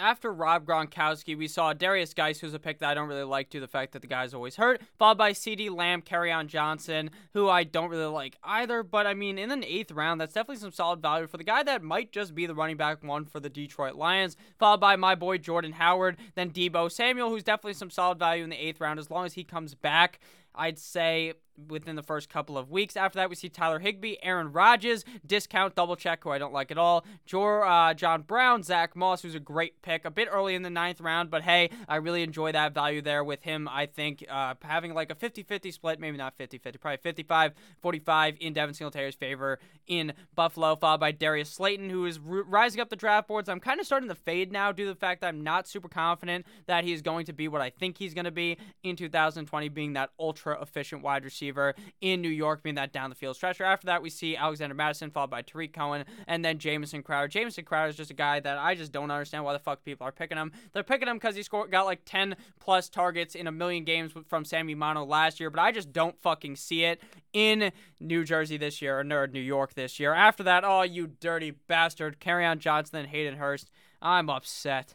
after 0.00 0.32
Rob 0.32 0.64
Gronkowski, 0.64 1.36
we 1.36 1.46
saw 1.46 1.74
Derrius 1.74 2.14
Guice, 2.14 2.40
who's 2.40 2.54
a 2.54 2.58
pick 2.58 2.78
that 2.78 2.90
I 2.90 2.94
don't 2.94 3.08
really 3.08 3.22
like 3.22 3.50
due 3.50 3.60
to 3.60 3.66
the 3.66 3.70
fact 3.70 3.92
that 3.92 4.02
the 4.02 4.08
guy's 4.08 4.34
always 4.34 4.56
hurt, 4.56 4.80
followed 4.98 5.18
by 5.18 5.32
CeeDee 5.32 5.70
Lamb, 5.70 6.02
on 6.10 6.48
Johnson, 6.48 7.10
who 7.34 7.48
I 7.48 7.64
don't 7.64 7.90
really 7.90 8.06
like 8.06 8.36
either. 8.42 8.82
But 8.82 9.06
I 9.06 9.14
mean, 9.14 9.38
in 9.38 9.50
an 9.50 9.64
eighth 9.64 9.92
round, 9.92 10.20
that's 10.20 10.34
definitely 10.34 10.60
some 10.60 10.72
solid 10.72 11.00
value 11.00 11.26
for 11.26 11.36
the 11.36 11.44
guy 11.44 11.62
that 11.62 11.82
might 11.82 12.12
just 12.12 12.34
be 12.34 12.46
the 12.46 12.54
running 12.54 12.76
back 12.76 13.04
one 13.04 13.24
for 13.24 13.38
the 13.40 13.50
Detroit 13.50 13.94
Lions, 13.94 14.36
followed 14.58 14.80
by 14.80 14.96
my 14.96 15.14
boy 15.14 15.38
Jordan 15.38 15.72
Howard, 15.72 16.16
then 16.34 16.50
Deebo 16.50 16.90
Samuel, 16.90 17.28
who's 17.28 17.44
definitely 17.44 17.74
some 17.74 17.90
solid 17.90 18.18
value 18.18 18.42
in 18.42 18.50
the 18.50 18.56
eighth 18.56 18.80
round 18.80 18.98
as 18.98 19.10
long 19.10 19.26
as 19.26 19.34
he 19.34 19.44
comes 19.44 19.74
back. 19.74 20.20
I'd 20.54 20.78
say 20.78 21.34
within 21.68 21.96
the 21.96 22.02
first 22.02 22.28
couple 22.28 22.56
of 22.56 22.70
weeks. 22.70 22.96
After 22.96 23.18
that, 23.18 23.28
we 23.28 23.36
see 23.36 23.48
Tyler 23.48 23.78
Higbee, 23.78 24.16
Aaron 24.22 24.52
Rodgers, 24.52 25.04
discount 25.26 25.74
double 25.74 25.96
check, 25.96 26.24
who 26.24 26.30
I 26.30 26.38
don't 26.38 26.52
like 26.52 26.70
at 26.70 26.78
all. 26.78 27.04
Jor, 27.26 27.64
uh, 27.64 27.94
John 27.94 28.22
Brown, 28.22 28.62
Zach 28.62 28.96
Moss, 28.96 29.22
who's 29.22 29.34
a 29.34 29.40
great 29.40 29.82
pick, 29.82 30.04
a 30.04 30.10
bit 30.10 30.28
early 30.30 30.54
in 30.54 30.62
the 30.62 30.70
ninth 30.70 31.00
round, 31.00 31.30
but 31.30 31.42
hey, 31.42 31.70
I 31.88 31.96
really 31.96 32.22
enjoy 32.22 32.52
that 32.52 32.74
value 32.74 33.02
there 33.02 33.24
with 33.24 33.42
him. 33.42 33.68
I 33.68 33.86
think 33.86 34.24
uh, 34.28 34.54
having 34.62 34.94
like 34.94 35.10
a 35.10 35.14
50 35.14 35.42
50 35.42 35.70
split, 35.70 36.00
maybe 36.00 36.16
not 36.16 36.36
50 36.36 36.58
50, 36.58 36.78
probably 36.78 36.98
55 36.98 37.52
45 37.80 38.36
in 38.40 38.52
Devin 38.52 38.74
Singletary's 38.74 39.14
favor 39.14 39.58
in 39.86 40.12
Buffalo, 40.34 40.76
followed 40.76 41.00
by 41.00 41.12
Darius 41.12 41.50
Slayton, 41.50 41.90
who 41.90 42.06
is 42.06 42.18
r- 42.18 42.42
rising 42.42 42.80
up 42.80 42.88
the 42.88 42.96
draft 42.96 43.28
boards. 43.28 43.48
I'm 43.48 43.60
kind 43.60 43.80
of 43.80 43.86
starting 43.86 44.08
to 44.08 44.14
fade 44.14 44.52
now 44.52 44.72
due 44.72 44.84
to 44.86 44.92
the 44.92 44.98
fact 44.98 45.20
that 45.20 45.28
I'm 45.28 45.42
not 45.42 45.66
super 45.66 45.88
confident 45.88 46.46
that 46.66 46.84
he's 46.84 47.02
going 47.02 47.26
to 47.26 47.32
be 47.32 47.48
what 47.48 47.60
I 47.60 47.70
think 47.70 47.98
he's 47.98 48.14
going 48.14 48.24
to 48.24 48.30
be 48.30 48.56
in 48.82 48.96
2020, 48.96 49.68
being 49.68 49.94
that 49.94 50.10
ultra 50.18 50.60
efficient 50.60 51.02
wide 51.02 51.24
receiver 51.24 51.49
receiver 51.50 51.74
in 52.00 52.22
New 52.22 52.28
York, 52.28 52.62
being 52.62 52.76
that 52.76 52.92
down 52.92 53.10
the 53.10 53.16
field 53.16 53.36
stretcher. 53.36 53.64
After 53.64 53.86
that, 53.86 54.02
we 54.02 54.10
see 54.10 54.36
Alexander 54.36 54.74
Mattison 54.74 55.10
followed 55.10 55.30
by 55.30 55.42
Tarik 55.42 55.72
Cohen, 55.72 56.04
and 56.26 56.44
then 56.44 56.58
Jamison 56.58 57.02
Crowder. 57.02 57.28
Jamison 57.28 57.64
Crowder 57.64 57.90
is 57.90 57.96
just 57.96 58.10
a 58.10 58.14
guy 58.14 58.40
that 58.40 58.58
I 58.58 58.74
just 58.74 58.92
don't 58.92 59.10
understand 59.10 59.44
why 59.44 59.52
the 59.52 59.58
fuck 59.58 59.84
people 59.84 60.06
are 60.06 60.12
picking 60.12 60.38
him. 60.38 60.52
They're 60.72 60.82
picking 60.82 61.08
him 61.08 61.16
because 61.16 61.36
he 61.36 61.42
scored, 61.42 61.70
got 61.70 61.86
like 61.86 62.02
10 62.04 62.36
plus 62.60 62.88
targets 62.88 63.34
in 63.34 63.46
a 63.46 63.52
million 63.52 63.84
games 63.84 64.12
from 64.28 64.44
Sammy 64.44 64.74
Mono 64.74 65.04
last 65.04 65.40
year, 65.40 65.50
but 65.50 65.60
I 65.60 65.72
just 65.72 65.92
don't 65.92 66.20
fucking 66.20 66.56
see 66.56 66.84
it 66.84 67.00
in 67.32 67.72
New 68.00 68.24
Jersey 68.24 68.56
this 68.56 68.80
year, 68.82 69.00
or 69.00 69.04
New 69.04 69.40
York 69.40 69.74
this 69.74 70.00
year. 70.00 70.14
After 70.14 70.42
that, 70.44 70.64
oh, 70.64 70.82
you 70.82 71.06
dirty 71.06 71.52
bastard. 71.66 72.20
Kerryon 72.20 72.58
Johnson 72.58 72.98
and 72.98 73.08
Hayden 73.08 73.36
Hurst. 73.36 73.70
I'm 74.02 74.30
upset. 74.30 74.94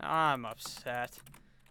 I'm 0.00 0.44
upset. 0.44 1.18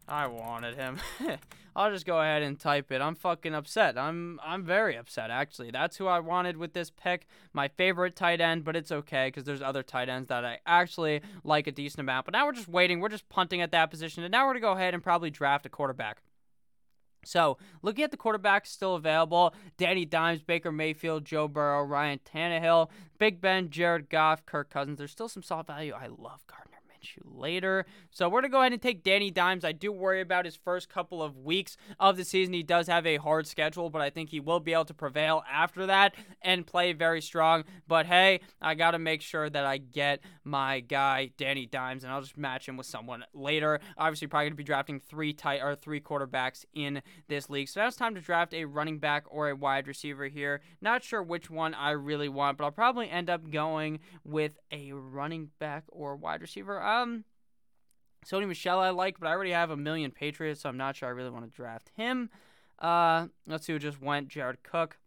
I 0.07 0.27
wanted 0.27 0.75
him. 0.75 0.99
I'll 1.75 1.91
just 1.91 2.05
go 2.05 2.19
ahead 2.19 2.43
and 2.43 2.59
type 2.59 2.91
it. 2.91 3.01
I'm 3.01 3.15
fucking 3.15 3.55
upset. 3.55 3.97
I'm 3.97 4.39
I'm 4.43 4.63
very 4.63 4.95
upset 4.95 5.31
actually. 5.31 5.71
That's 5.71 5.97
who 5.97 6.07
I 6.07 6.19
wanted 6.19 6.57
with 6.57 6.73
this 6.73 6.91
pick. 6.91 7.25
My 7.51 7.67
favorite 7.67 8.15
tight 8.15 8.41
end, 8.41 8.63
but 8.63 8.75
it's 8.75 8.91
okay 8.91 9.27
because 9.27 9.43
there's 9.45 9.61
other 9.61 9.81
tight 9.81 10.09
ends 10.09 10.29
that 10.29 10.45
I 10.45 10.59
actually 10.65 11.21
like 11.43 11.65
a 11.67 11.71
decent 11.71 12.01
amount. 12.01 12.25
But 12.25 12.33
now 12.33 12.45
we're 12.45 12.53
just 12.53 12.67
waiting. 12.67 12.99
We're 12.99 13.09
just 13.09 13.27
punting 13.29 13.61
at 13.61 13.71
that 13.71 13.89
position, 13.89 14.23
and 14.23 14.31
now 14.31 14.45
we're 14.45 14.53
gonna 14.53 14.61
go 14.61 14.71
ahead 14.73 14.93
and 14.93 15.01
probably 15.01 15.31
draft 15.31 15.65
a 15.65 15.69
quarterback. 15.69 16.21
So, 17.25 17.57
looking 17.81 18.03
at 18.03 18.11
the 18.11 18.17
quarterbacks 18.17 18.67
still 18.67 18.95
available 18.95 19.55
Danny 19.77 20.05
Dimes, 20.05 20.41
Baker 20.41 20.71
Mayfield, 20.71 21.25
Joe 21.25 21.47
Burrow, 21.47 21.83
Ryan 21.83 22.19
Tannehill, 22.19 22.89
Big 23.17 23.41
Ben, 23.41 23.69
Jared 23.69 24.09
Goff, 24.09 24.45
Kirk 24.45 24.69
Cousins. 24.69 24.97
There's 24.97 25.11
still 25.11 25.29
some 25.29 25.43
solid 25.43 25.67
value. 25.67 25.93
I 25.93 26.07
love 26.07 26.45
Gardner 26.47 26.72
you 27.15 27.23
later. 27.25 27.85
So 28.11 28.27
we're 28.27 28.41
going 28.41 28.51
to 28.51 28.55
go 28.55 28.59
ahead 28.61 28.73
and 28.73 28.81
take 28.81 29.03
Danny 29.03 29.31
Dimes. 29.31 29.65
I 29.65 29.71
do 29.71 29.91
worry 29.91 30.21
about 30.21 30.45
his 30.45 30.55
first 30.55 30.89
couple 30.89 31.21
of 31.21 31.37
weeks 31.37 31.77
of 31.99 32.17
the 32.17 32.25
season. 32.25 32.53
He 32.53 32.63
does 32.63 32.87
have 32.87 33.05
a 33.05 33.17
hard 33.17 33.47
schedule, 33.47 33.89
but 33.89 34.01
I 34.01 34.09
think 34.09 34.29
he 34.29 34.39
will 34.39 34.59
be 34.59 34.73
able 34.73 34.85
to 34.85 34.93
prevail 34.93 35.43
after 35.51 35.85
that 35.87 36.15
and 36.41 36.65
play 36.65 36.93
very 36.93 37.21
strong. 37.21 37.63
But 37.87 38.05
hey, 38.05 38.41
I 38.61 38.75
got 38.75 38.91
to 38.91 38.99
make 38.99 39.21
sure 39.21 39.49
that 39.49 39.65
I 39.65 39.77
get 39.77 40.21
my 40.43 40.79
guy 40.79 41.31
Danny 41.37 41.65
Dimes, 41.65 42.03
and 42.03 42.11
I'll 42.11 42.21
just 42.21 42.37
match 42.37 42.67
him 42.67 42.77
with 42.77 42.87
someone 42.87 43.25
later. 43.33 43.79
Obviously, 43.97 44.27
probably 44.27 44.45
going 44.45 44.53
to 44.53 44.57
be 44.57 44.63
drafting 44.63 44.99
three 44.99 45.33
tight 45.33 45.61
or 45.61 45.75
three 45.75 46.01
quarterbacks 46.01 46.65
in 46.73 47.01
this 47.27 47.49
league. 47.49 47.69
So 47.69 47.81
now 47.81 47.87
it's 47.87 47.97
time 47.97 48.15
to 48.15 48.21
draft 48.21 48.53
a 48.53 48.65
running 48.65 48.99
back 48.99 49.25
or 49.27 49.49
a 49.49 49.55
wide 49.55 49.87
receiver 49.87 50.27
here. 50.27 50.61
Not 50.81 51.03
sure 51.03 51.23
which 51.23 51.49
one 51.49 51.73
I 51.73 51.91
really 51.91 52.29
want, 52.29 52.57
but 52.57 52.65
I'll 52.65 52.71
probably 52.71 53.09
end 53.09 53.29
up 53.29 53.49
going 53.49 53.99
with 54.23 54.53
a 54.71 54.91
running 54.93 55.49
back 55.59 55.83
or 55.89 56.15
wide 56.15 56.41
receiver. 56.41 56.81
Um, 57.01 57.23
Sony 58.25 58.47
Michel 58.47 58.79
I 58.79 58.89
like, 58.89 59.19
but 59.19 59.27
I 59.27 59.31
already 59.31 59.51
have 59.51 59.69
a 59.69 59.77
million 59.77 60.11
Patriots, 60.11 60.61
so 60.61 60.69
I'm 60.69 60.77
not 60.77 60.95
sure 60.95 61.09
I 61.09 61.11
really 61.11 61.29
want 61.29 61.45
to 61.45 61.55
draft 61.55 61.91
him. 61.95 62.29
Uh, 62.79 63.27
let's 63.47 63.65
see 63.65 63.73
who 63.73 63.79
just 63.79 64.01
went. 64.01 64.27
Jared 64.27 64.63
Cook. 64.63 64.97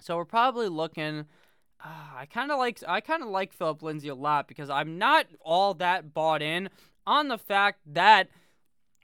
So 0.00 0.16
we're 0.16 0.24
probably 0.24 0.68
looking. 0.68 1.26
Uh, 1.84 2.16
I 2.16 2.26
kind 2.26 2.50
of 2.50 2.58
like 2.58 2.80
I 2.86 3.00
kind 3.00 3.22
of 3.22 3.28
like 3.28 3.52
Philip 3.52 3.82
Lindsay 3.82 4.08
a 4.08 4.14
lot 4.14 4.48
because 4.48 4.70
I'm 4.70 4.98
not 4.98 5.26
all 5.40 5.74
that 5.74 6.14
bought 6.14 6.42
in 6.42 6.68
on 7.06 7.28
the 7.28 7.38
fact 7.38 7.80
that 7.86 8.28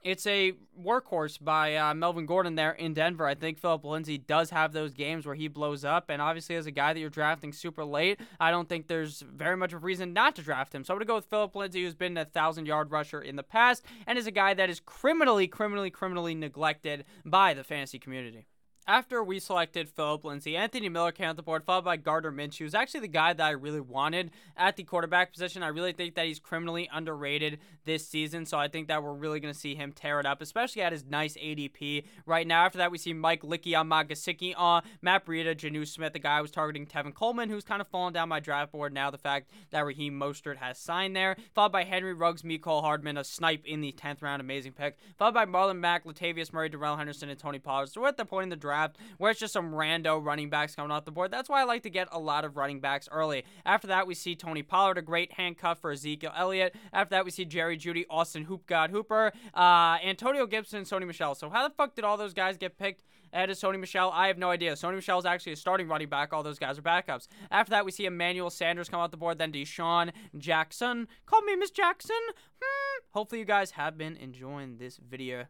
it's 0.02 0.26
a 0.26 0.52
workhorse 0.80 1.42
by 1.42 1.76
uh, 1.76 1.94
Melvin 1.94 2.26
Gordon 2.26 2.54
there 2.54 2.72
in 2.72 2.94
Denver. 2.94 3.26
I 3.26 3.34
think 3.34 3.58
Philip 3.58 3.84
Lindsay 3.84 4.18
does 4.18 4.50
have 4.50 4.72
those 4.72 4.94
games 4.94 5.26
where 5.26 5.34
he 5.34 5.48
blows 5.48 5.84
up, 5.84 6.08
and 6.08 6.22
obviously 6.22 6.56
as 6.56 6.66
a 6.66 6.70
guy 6.70 6.92
that 6.92 7.00
you're 7.00 7.11
drafting 7.11 7.52
super 7.52 7.84
late, 7.84 8.20
I 8.40 8.50
don't 8.50 8.68
think 8.68 8.87
there's 8.87 9.20
very 9.20 9.56
much 9.56 9.72
of 9.72 9.82
a 9.82 9.87
reason 9.87 10.12
not 10.12 10.37
to 10.37 10.42
draft 10.42 10.74
him. 10.74 10.84
So 10.84 10.92
I'm 10.92 10.98
gonna 10.98 11.06
go 11.06 11.16
with 11.16 11.26
Philip 11.26 11.54
Lindsay, 11.54 11.82
who's 11.82 11.94
been 11.94 12.16
a 12.16 12.24
thousand 12.24 12.66
yard 12.66 12.90
rusher 12.90 13.20
in 13.20 13.37
the 13.37 13.42
past, 13.42 13.84
and 14.06 14.18
is 14.18 14.26
a 14.26 14.32
guy 14.32 14.54
that 14.54 14.70
is 14.70 14.80
criminally, 14.80 15.48
criminally, 15.48 15.90
criminally 15.90 16.34
neglected 16.34 17.04
by 17.24 17.54
the 17.54 17.64
fantasy 17.64 17.98
community. 17.98 18.46
After 18.88 19.22
we 19.22 19.38
selected 19.38 19.87
Philip 19.87 20.24
Lindsay, 20.24 20.57
Anthony 20.57 20.88
Miller 20.88 21.12
came 21.12 21.29
on 21.29 21.37
the 21.37 21.42
board, 21.42 21.62
followed 21.62 21.85
by 21.85 21.98
Gardner 21.98 22.33
Minshew, 22.33 22.61
who's 22.61 22.74
actually 22.74 23.01
the 23.01 23.09
guy 23.09 23.35
that 23.35 23.44
I 23.44 23.51
really 23.51 23.83
wanted 23.83 24.31
at 24.57 24.77
the 24.77 24.83
quarterback 24.83 25.31
position. 25.31 25.62
I 25.62 25.68
really 25.68 25.92
think 25.92 26.14
that 26.14 26.24
he's 26.24 26.38
criminally 26.38 26.88
underrated 26.90 27.59
this 27.85 28.09
season, 28.09 28.46
so 28.46 28.57
I 28.57 28.68
think 28.68 28.88
that 28.88 29.03
we're 29.03 29.12
really 29.12 29.40
going 29.40 29.53
to 29.53 29.61
see 29.61 29.74
him 29.74 29.92
tear 29.92 30.20
it 30.20 30.24
up, 30.24 30.40
especially 30.40 30.81
at 30.81 30.92
his 30.92 31.05
nice 31.05 31.37
ADP 31.37 32.05
right 32.24 32.46
now. 32.46 32.64
After 32.64 32.79
that, 32.79 32.90
we 32.90 32.96
see 32.96 33.12
Mike 33.12 33.42
Licky 33.42 33.79
on 33.79 33.92
uh, 33.92 33.94
Magasicki 33.94 34.55
on 34.57 34.83
Matt 35.03 35.27
Breida, 35.27 35.55
Jonnu 35.55 35.87
Smith, 35.87 36.14
the 36.14 36.18
guy 36.18 36.38
I 36.38 36.40
was 36.40 36.51
targeting 36.51 36.87
Tevin 36.87 37.12
Coleman, 37.12 37.51
who's 37.51 37.64
kind 37.64 37.83
of 37.83 37.88
fallen 37.88 38.14
down 38.14 38.31
my 38.31 38.40
draft 38.40 38.72
board 38.72 38.94
now. 38.94 39.11
The 39.11 39.18
fact 39.18 39.51
that 39.68 39.85
Raheem 39.85 40.18
Mostert 40.18 40.57
has 40.57 40.79
signed 40.79 41.14
there, 41.14 41.37
followed 41.55 41.72
by 41.72 41.85
Henry 41.85 42.14
Ruggs, 42.14 42.40
Mecole 42.40 42.81
Hardman, 42.81 43.18
a 43.18 43.24
snipe 43.24 43.66
in 43.66 43.83
the 43.83 43.92
10th 43.92 44.22
round, 44.22 44.40
amazing 44.40 44.72
pick, 44.72 44.96
followed 45.18 45.35
by 45.35 45.44
Marlon 45.44 45.79
Mack, 45.79 46.07
Latavius 46.07 46.55
Murray, 46.55 46.70
Darrell 46.70 46.96
Henderson, 46.96 47.29
and 47.29 47.38
Tony 47.38 47.59
Pollard. 47.59 47.90
So 47.90 48.01
we're 48.01 48.09
at 48.09 48.16
the 48.16 48.24
point 48.24 48.44
in 48.44 48.48
the 48.48 48.57
draft 48.57 48.78
draft 48.79 48.97
where 49.19 49.31
it's 49.31 49.41
just 49.41 49.53
some 49.53 49.73
rando 49.73 50.23
running 50.25 50.51
backs 50.51 50.75
coming 50.75 50.91
off 50.91 51.05
the 51.05 51.11
board. 51.11 51.31
That's 51.31 51.49
why 51.49 51.61
I 51.61 51.64
like 51.64 51.83
to 51.83 51.91
get 51.91 52.09
a 52.12 52.19
lot 52.19 52.45
of 52.45 52.57
running 52.57 52.81
backs 52.81 53.09
early. 53.11 53.45
After 53.64 53.87
that, 53.88 54.07
we 54.07 54.14
see 54.14 54.35
Tony 54.35 54.62
Pollard, 54.62 54.99
a 54.99 55.03
great 55.03 55.33
handcuff 55.33 55.81
for 55.81 55.91
Ezekiel 55.91 56.33
Elliott. 56.37 56.75
After 56.93 57.14
that, 57.17 57.25
we 57.25 57.31
see 57.31 57.45
Jerry 57.45 57.77
Jeudy, 57.77 58.05
Austin 58.11 58.45
Hoop 58.45 58.67
God 58.67 58.91
Hooper, 58.91 59.33
uh, 59.55 59.99
Antonio 60.05 60.47
Gibson, 60.47 60.85
Sony 60.85 61.07
Michel. 61.07 61.35
So 61.35 61.51
how 61.51 61.67
the 61.67 61.75
fuck 61.75 61.95
did 61.95 62.05
all 62.05 62.17
those 62.17 62.35
guys 62.35 62.57
get 62.57 62.79
picked? 62.79 63.03
ahead 63.31 63.51
Sony 63.51 63.79
Michel. 63.79 64.11
I 64.11 64.29
have 64.29 64.38
no 64.38 64.51
idea. 64.51 64.73
Sony 64.73 64.95
Michel 64.95 65.19
is 65.19 65.27
actually 65.27 65.53
a 65.53 65.57
starting 65.57 65.87
running 65.87 66.09
back. 66.09 66.33
All 66.33 66.43
those 66.43 66.59
guys 66.59 66.79
are 66.79 66.83
backups. 66.83 67.29
After 67.51 67.71
that, 67.73 67.85
we 67.85 67.93
see 67.93 68.07
Emmanuel 68.07 68.49
Sanders 68.49 68.88
come 68.88 69.01
off 69.01 69.11
the 69.11 69.19
board. 69.19 69.37
Then 69.37 69.53
DeSean 69.53 70.12
Jackson. 70.38 71.09
Call 71.27 71.43
me 71.43 71.55
Miss 71.55 71.71
Jackson. 71.71 72.17
Hmm. 72.59 73.03
Hopefully, 73.11 73.41
you 73.41 73.45
guys 73.45 73.73
have 73.73 73.99
been 73.99 74.17
enjoying 74.17 74.79
this 74.79 74.97
video 74.97 75.45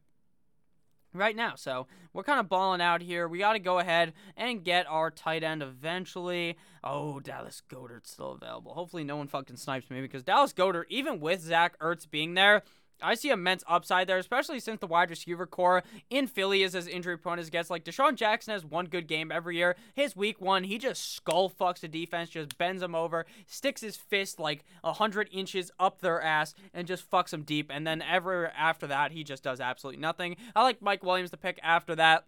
right 1.13 1.37
now. 1.37 1.55
So 1.57 1.87
we're 2.13 2.23
kind 2.23 2.41
of 2.41 2.49
balling 2.49 2.81
out 2.81 3.03
here. 3.03 3.29
We 3.29 3.39
got 3.39 3.55
to 3.55 3.59
go 3.59 3.79
ahead 3.79 4.13
and 4.37 4.65
get 4.65 4.87
our 4.89 5.11
tight 5.11 5.43
end 5.43 5.63
eventually. 5.63 6.57
Oh, 6.85 7.21
Dallas 7.21 7.63
Goedert's 7.69 8.11
still 8.11 8.33
available. 8.33 8.75
Hopefully 8.75 9.05
no 9.05 9.17
one 9.17 9.29
fucking 9.29 9.57
snipes 9.57 9.91
me 9.91 10.01
because 10.01 10.23
Dallas 10.23 10.53
Goedert, 10.53 10.87
even 10.89 11.21
with 11.21 11.41
Zach 11.41 11.79
Ertz 11.79 12.09
being 12.09 12.35
there, 12.35 12.63
I 13.03 13.15
see 13.15 13.31
immense 13.31 13.65
upside 13.69 14.07
there, 14.07 14.19
especially 14.19 14.61
since 14.61 14.81
the 14.81 14.87
wide 14.87 15.11
receiver 15.11 15.47
core 15.47 15.83
in 16.11 16.27
Philly 16.27 16.63
is 16.63 16.75
as 16.75 16.87
injury 16.87 17.17
prone 17.17 17.39
as 17.39 17.51
gets. 17.51 17.71
Like 17.71 17.85
DeSean 17.85 18.15
Jackson 18.15 18.53
has 18.53 18.65
one 18.65 18.87
good 18.87 19.07
game 19.07 19.31
every 19.31 19.57
year. 19.57 19.77
His 19.95 20.17
week 20.17 20.41
one, 20.41 20.65
he 20.65 20.79
just 20.79 21.15
skull 21.15 21.51
fucks 21.51 21.81
the 21.81 21.89
defense, 21.89 22.31
just 22.31 22.59
bends 22.59 22.81
them 22.81 22.95
over, 22.95 23.27
sticks 23.47 23.81
his 23.81 23.97
fist 23.97 24.39
like 24.39 24.65
hundred 24.85 25.29
inches 25.31 25.71
up 25.79 26.01
their 26.01 26.21
ass, 26.21 26.55
and 26.73 26.87
just 26.87 27.09
fucks 27.09 27.31
them 27.31 27.43
deep. 27.43 27.71
And 27.73 27.87
then 27.87 28.03
ever 28.03 28.49
after 28.57 28.87
that, 28.87 29.13
he 29.13 29.23
just 29.23 29.43
does 29.43 29.61
absolutely 29.61 30.01
nothing. 30.01 30.37
I 30.57 30.63
like 30.63 30.83
Mike 30.83 31.03
Williams 31.03 31.31
to 31.31 31.37
pick 31.37 31.61
after 31.63 31.95
that 31.97 32.25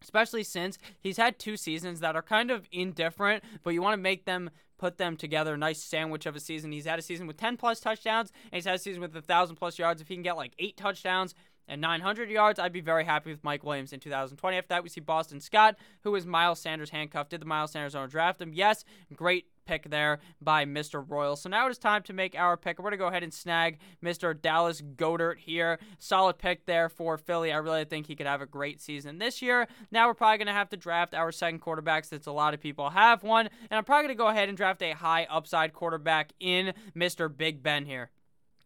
especially 0.00 0.44
since 0.44 0.78
he's 1.00 1.16
had 1.16 1.38
two 1.38 1.56
seasons 1.56 2.00
that 2.00 2.14
are 2.14 2.22
kind 2.22 2.52
of 2.52 2.66
indifferent, 2.70 3.42
but 3.62 3.70
you 3.70 3.82
want 3.82 3.94
to 3.94 4.02
make 4.02 4.24
them 4.24 4.48
put 4.78 4.96
them 4.96 5.16
together, 5.16 5.56
nice 5.56 5.82
sandwich 5.82 6.26
of 6.26 6.36
a 6.36 6.40
season. 6.40 6.72
He's 6.72 6.86
had 6.86 6.98
a 6.98 7.02
season 7.02 7.26
with 7.26 7.36
10 7.36 7.56
plus 7.56 7.80
touchdowns, 7.80 8.32
and 8.44 8.54
he's 8.54 8.64
had 8.64 8.76
a 8.76 8.78
season 8.78 9.02
with 9.02 9.14
1,000 9.14 9.56
plus 9.56 9.78
yards. 9.78 10.00
If 10.00 10.08
he 10.08 10.14
can 10.14 10.22
get 10.22 10.36
like 10.36 10.52
eight 10.58 10.76
touchdowns 10.76 11.34
and 11.66 11.80
900 11.80 12.30
yards, 12.30 12.58
I'd 12.58 12.72
be 12.72 12.80
very 12.80 13.04
happy 13.04 13.30
with 13.30 13.44
Mike 13.44 13.64
Williams 13.64 13.92
in 13.92 14.00
2020. 14.00 14.56
After 14.56 14.68
that, 14.68 14.82
we 14.82 14.88
see 14.88 15.00
Boston 15.00 15.40
Scott, 15.40 15.76
who 16.02 16.14
is 16.14 16.24
Miles 16.24 16.60
Sanders 16.60 16.90
handcuffed. 16.90 17.30
Did 17.30 17.40
the 17.40 17.46
Miles 17.46 17.72
Sanders 17.72 17.94
owner 17.94 18.06
draft 18.06 18.40
him? 18.40 18.52
Yes, 18.54 18.84
great 19.14 19.46
pick 19.68 19.90
there 19.90 20.18
by 20.40 20.64
Mr. 20.64 21.04
Royal. 21.06 21.36
So 21.36 21.50
now 21.50 21.66
it 21.66 21.70
is 21.70 21.78
time 21.78 22.02
to 22.04 22.14
make 22.14 22.34
our 22.34 22.56
pick. 22.56 22.78
We're 22.78 22.84
going 22.84 22.92
to 22.92 22.96
go 22.96 23.08
ahead 23.08 23.22
and 23.22 23.32
snag 23.32 23.78
Mr. 24.02 24.40
Dallas 24.40 24.80
Goedert 24.80 25.38
here. 25.38 25.78
Solid 25.98 26.38
pick 26.38 26.64
there 26.64 26.88
for 26.88 27.18
Philly. 27.18 27.52
I 27.52 27.58
really 27.58 27.84
think 27.84 28.06
he 28.06 28.16
could 28.16 28.26
have 28.26 28.40
a 28.40 28.46
great 28.46 28.80
season 28.80 29.18
this 29.18 29.42
year. 29.42 29.68
Now 29.90 30.08
we're 30.08 30.14
probably 30.14 30.38
going 30.38 30.46
to 30.46 30.54
have 30.54 30.70
to 30.70 30.76
draft 30.78 31.14
our 31.14 31.30
second 31.30 31.58
quarterback 31.58 32.06
since 32.06 32.26
a 32.26 32.32
lot 32.32 32.54
of 32.54 32.60
people 32.60 32.88
have 32.88 33.22
one. 33.22 33.50
And 33.70 33.76
I'm 33.76 33.84
probably 33.84 34.04
going 34.04 34.16
to 34.16 34.22
go 34.22 34.28
ahead 34.28 34.48
and 34.48 34.56
draft 34.56 34.82
a 34.82 34.92
high 34.92 35.26
upside 35.28 35.74
quarterback 35.74 36.32
in 36.40 36.72
Mr. 36.96 37.34
Big 37.34 37.62
Ben 37.62 37.84
here. 37.84 38.10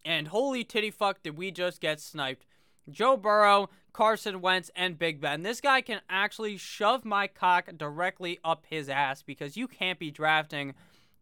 And 0.04 0.28
holy 0.28 0.62
titty 0.62 0.92
fuck, 0.92 1.22
did 1.24 1.36
we 1.36 1.50
just 1.50 1.80
get 1.80 2.00
sniped. 2.00 2.46
Joe 2.90 3.16
Burrow, 3.16 3.70
Carson 3.92 4.40
Wentz, 4.40 4.70
and 4.74 4.98
Big 4.98 5.20
Ben. 5.20 5.42
This 5.42 5.60
guy 5.60 5.80
can 5.80 6.00
actually 6.08 6.56
shove 6.56 7.04
my 7.04 7.26
cock 7.26 7.70
directly 7.76 8.38
up 8.44 8.64
his 8.68 8.88
ass 8.88 9.22
because 9.22 9.56
you 9.56 9.68
can't 9.68 9.98
be 9.98 10.10
drafting 10.10 10.74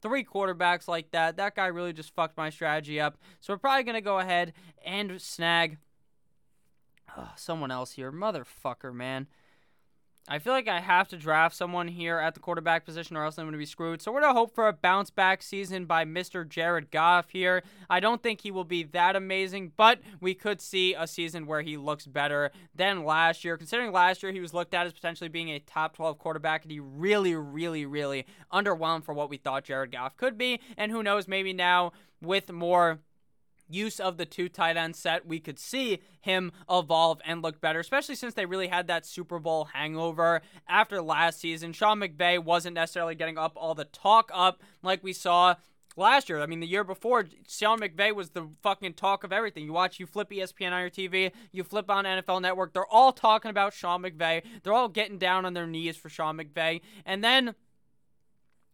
three 0.03 0.25
quarterbacks 0.25 0.89
like 0.89 1.11
that. 1.13 1.37
That 1.37 1.55
guy 1.55 1.67
really 1.67 1.93
just 1.93 2.15
fucked 2.15 2.37
my 2.37 2.51
strategy 2.51 3.01
up. 3.01 3.19
So 3.41 3.53
we're 3.53 3.59
probably 3.59 3.85
going 3.85 3.95
to 3.95 4.01
go 4.01 4.19
ahead 4.19 4.53
and 4.85 5.21
snag 5.21 5.79
uh, 7.17 7.29
someone 7.37 7.71
else 7.71 7.93
here. 7.93 8.13
Motherfucker, 8.13 8.95
man. 8.95 9.27
I 10.29 10.39
feel 10.39 10.53
like 10.53 10.69
I 10.69 10.81
have 10.81 11.09
to 11.09 11.17
draft 11.17 11.57
someone 11.57 11.89
here 11.89 12.19
at 12.19 12.35
the 12.35 12.41
quarterback 12.41 12.85
position 12.85 13.17
or 13.17 13.25
else 13.25 13.39
I'm 13.39 13.47
going 13.47 13.53
to 13.53 13.59
be 13.59 13.67
screwed. 13.67 14.01
So 14.01 14.13
we're 14.13 14.21
going 14.21 14.33
to 14.33 14.39
hope 14.39 14.55
for 14.55 14.69
a 14.69 14.73
bounce 14.73 15.11
back 15.11 15.43
season 15.43 15.87
by 15.87 16.05
Mr. 16.05 16.49
Jared 16.49 16.91
Goff 16.91 17.31
here. 17.31 17.65
I 17.89 17.99
don't 17.99 18.23
think 18.23 18.43
he 18.43 18.51
will 18.51 18.65
be 18.65 18.85
that 18.85 19.17
amazing, 19.17 19.73
but 19.77 20.01
we 20.21 20.35
could 20.35 20.61
see 20.61 20.95
a 20.95 21.07
season 21.07 21.47
where 21.47 21.63
he 21.63 21.77
looks 21.77 22.07
better 22.07 22.53
than 22.75 23.05
last 23.05 23.45
year. 23.45 23.57
Considering 23.57 23.91
last 23.91 24.23
year 24.23 24.31
he 24.31 24.41
was 24.41 24.55
looked 24.55 24.75
at 24.75 24.87
as 24.87 24.93
potentially 24.93 25.29
being 25.29 25.51
a 25.51 25.59
top 25.59 25.97
12 25.97 26.19
quarterback 26.19 26.63
and 26.63 26.71
he 26.71 26.81
really, 26.81 27.35
really, 27.35 27.85
really 27.85 28.25
underwhelmed 28.53 29.05
for 29.05 29.15
what 29.15 29.31
we 29.31 29.37
thought 29.37 29.65
Jared 29.65 29.91
Goff 29.91 30.17
could 30.17 30.39
be. 30.39 30.61
And 30.77 30.93
who 30.93 31.03
knows, 31.03 31.27
maybe 31.27 31.53
now 31.53 31.93
with 32.23 32.53
more 32.53 33.01
use 33.71 34.01
of 34.01 34.17
the 34.17 34.27
two 34.27 34.49
tight 34.49 34.77
end 34.77 34.97
set, 34.97 35.27
we 35.27 35.41
could 35.41 35.59
see 35.59 36.01
him 36.21 36.53
evolve 36.71 37.21
and 37.25 37.43
look 37.43 37.61
better, 37.61 37.81
especially 37.81 38.15
since 38.15 38.35
they 38.35 38.47
really 38.47 38.69
had 38.69 38.87
that 38.89 39.07
Super 39.07 39.39
Bowl 39.39 39.67
hangover 39.73 40.43
after 40.69 41.01
last 41.01 41.41
season. 41.41 41.73
Sean 41.73 42.01
McVay 42.01 42.43
wasn't 42.43 42.75
necessarily 42.75 43.15
getting 43.15 43.39
up 43.39 43.53
all 43.57 43.75
the 43.75 43.85
talk 43.85 44.31
up 44.35 44.63
like 44.83 45.03
we 45.03 45.13
saw 45.13 45.55
last 45.97 46.29
year. 46.29 46.41
I 46.41 46.47
mean, 46.47 46.61
the 46.61 46.67
year 46.67 46.85
before, 46.85 47.27
Sean 47.49 47.81
McVay 47.81 48.15
was 48.15 48.31
the 48.31 48.49
fucking 48.63 48.95
talk 48.95 49.25
of 49.25 49.33
everything. 49.33 49.65
You 49.65 49.73
watch, 49.73 50.01
you 50.01 50.07
flip 50.07 50.31
ESPN 50.31 50.73
on 50.73 50.81
your 50.81 50.91
TV, 50.91 51.33
you 51.53 51.65
flip 51.65 51.91
on 51.91 52.05
NFL 52.05 52.43
Network, 52.43 52.73
they're 52.73 52.87
all 52.87 53.13
talking 53.13 53.51
about 53.51 53.75
Sean 53.75 54.03
McVay. 54.03 54.43
They're 54.63 54.73
all 54.73 54.89
getting 54.89 55.19
down 55.19 55.45
on 55.45 55.55
their 55.55 55.67
knees 55.67 55.97
for 55.97 56.09
Sean 56.09 56.39
McVay. 56.39 56.81
And 57.05 57.23
then 57.23 57.55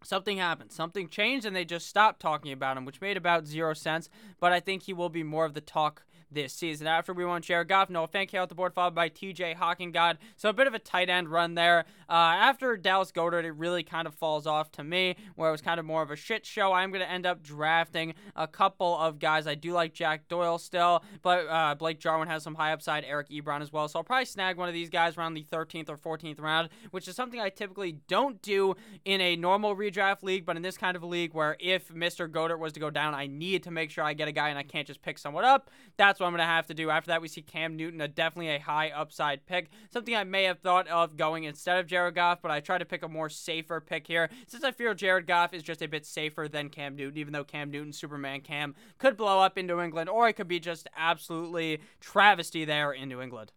something 0.03 0.39
happened. 0.39 0.73
Something 0.73 1.09
changed, 1.09 1.47
and 1.47 1.55
they 1.55 1.65
just 1.65 1.87
stopped 1.87 2.21
talking 2.21 2.53
about 2.53 2.77
him, 2.77 2.85
which 2.85 3.01
made 3.01 3.17
about 3.17 3.47
zero 3.47 3.75
sense. 3.75 4.09
But 4.41 4.53
I 4.53 4.61
think 4.61 4.83
he 4.83 4.93
will 4.93 5.09
be 5.09 5.23
more 5.23 5.45
of 5.45 5.55
the 5.55 5.61
talk 5.61 6.05
this 6.31 6.53
season. 6.53 6.87
After 6.87 7.13
we 7.13 7.25
won 7.25 7.43
Jared 7.43 7.69
Goff, 7.69 7.91
Noah 7.91 8.09
Fant 8.09 8.29
came 8.29 8.41
out 8.41 8.49
the 8.49 8.55
board, 8.55 8.75
followed 8.75 8.95
by 8.95 9.09
TJ 9.09 9.57
Hockenson. 9.57 9.93
God 9.93 10.19
so 10.37 10.49
a 10.49 10.53
bit 10.53 10.67
of 10.67 10.75
a 10.75 10.79
tight 10.79 11.09
end 11.09 11.29
run 11.29 11.55
there. 11.55 11.85
Uh, 12.09 12.13
after 12.13 12.77
Dallas 12.77 13.13
Goedert, 13.13 13.45
it 13.45 13.53
really 13.53 13.83
kind 13.83 14.07
of 14.07 14.15
falls 14.15 14.47
off 14.47 14.71
to 14.73 14.85
me, 14.85 15.17
where 15.35 15.49
it 15.49 15.53
was 15.53 15.63
kind 15.63 15.81
of 15.81 15.87
more 15.87 16.03
of 16.03 16.11
a 16.11 16.17
shit 16.17 16.47
show. 16.47 16.73
I'm 16.73 16.91
going 16.91 17.03
to 17.03 17.11
end 17.11 17.27
up 17.27 17.43
drafting 17.43 18.15
a 18.35 18.47
couple 18.47 18.97
of 18.99 19.19
guys. 19.19 19.47
I 19.47 19.55
do 19.55 19.73
like 19.73 19.93
Jack 19.93 20.29
Doyle 20.29 20.59
still, 20.59 21.03
but 21.23 21.47
uh, 21.49 21.75
Blake 21.75 21.99
Jarwin 21.99 22.29
has 22.29 22.43
some 22.43 22.55
high 22.55 22.73
upside, 22.73 23.05
Eric 23.05 23.29
Ebron 23.31 23.61
as 23.61 23.73
well. 23.73 23.89
So 23.89 23.99
I'll 23.99 24.05
probably 24.05 24.27
snag 24.27 24.57
one 24.57 24.69
of 24.69 24.75
these 24.75 24.91
guys 24.91 25.17
around 25.17 25.35
the 25.35 25.45
13th 25.45 25.89
or 25.89 25.97
14th 25.97 26.41
round, 26.41 26.69
which 26.91 27.09
is 27.09 27.17
something 27.17 27.41
I 27.41 27.49
typically 27.49 27.99
don't 28.09 28.41
do 28.43 28.75
in 29.05 29.21
a 29.21 29.37
normal 29.37 29.77
redraft 29.77 30.23
league, 30.23 30.45
but 30.45 30.57
in 30.57 30.63
this 30.63 30.77
kind 30.77 30.97
of 30.97 31.03
a 31.03 31.07
league 31.07 31.35
where 31.35 31.57
if 31.61 31.89
Mr. 31.89 32.31
Goedert 32.31 32.59
was 32.59 32.73
to 32.75 32.81
go 32.81 32.91
down, 32.91 33.15
I 33.15 33.27
need 33.27 33.63
to 33.65 33.71
make 33.71 33.91
sure 33.91 34.05
I 34.05 34.15
get 34.15 34.29
a 34.29 34.33
guy 34.33 34.49
and 34.49 34.59
I 34.59 34.63
can't 34.63 34.87
just 34.87 35.03
pick 35.03 35.19
someone 35.19 35.45
up. 35.45 35.71
That's 35.97 36.16
what 36.21 36.27
I'm 36.27 36.33
going 36.33 36.41
to 36.41 36.47
have 36.47 36.67
to 36.67 36.75
do. 36.75 36.91
After 36.91 37.09
that, 37.09 37.23
we 37.23 37.29
see 37.29 37.43
Cam 37.43 37.77
Newton, 37.77 38.01
a 38.01 38.09
definitely 38.09 38.55
a 38.55 38.59
high 38.59 38.91
upside 38.91 39.47
pick. 39.47 39.69
Something 39.91 40.17
I 40.17 40.25
may 40.25 40.45
have 40.45 40.61
thought 40.61 40.89
of 40.89 41.17
going 41.17 41.45
instead 41.45 41.79
of 41.79 41.87
Jared 41.87 42.15
Goff, 42.15 42.43
but 42.43 42.51
I 42.51 42.61
try 42.61 42.79
to 42.79 42.85
pick 42.85 43.03
a 43.03 43.09
more 43.09 43.29
safer 43.29 43.81
pick 43.81 44.07
here 44.07 44.31
since 44.47 44.65
I 44.65 44.73
feel 44.73 44.95
Jared 44.95 45.27
Goff 45.27 45.55
is 45.55 45.63
just 45.63 45.83
a 45.83 45.89
bit 45.89 46.07
safer 46.07 46.49
than 46.49 46.69
Cam 46.69 46.97
Newton, 46.97 47.19
even 47.19 47.33
though 47.33 47.45
Cam 47.45 47.71
Newton, 47.71 47.93
Superman 47.93 48.41
Cam, 48.41 48.75
could 48.99 49.17
blow 49.17 49.41
up 49.41 49.59
in 49.59 49.67
New 49.67 49.81
England, 49.81 50.09
or 50.09 50.29
it 50.29 50.35
could 50.35 50.49
be 50.49 50.61
just 50.61 50.89
absolutely 50.97 51.81
travesty 52.01 52.65
there 52.65 52.93
in 52.93 53.09
New 53.09 53.21
England. 53.21 53.53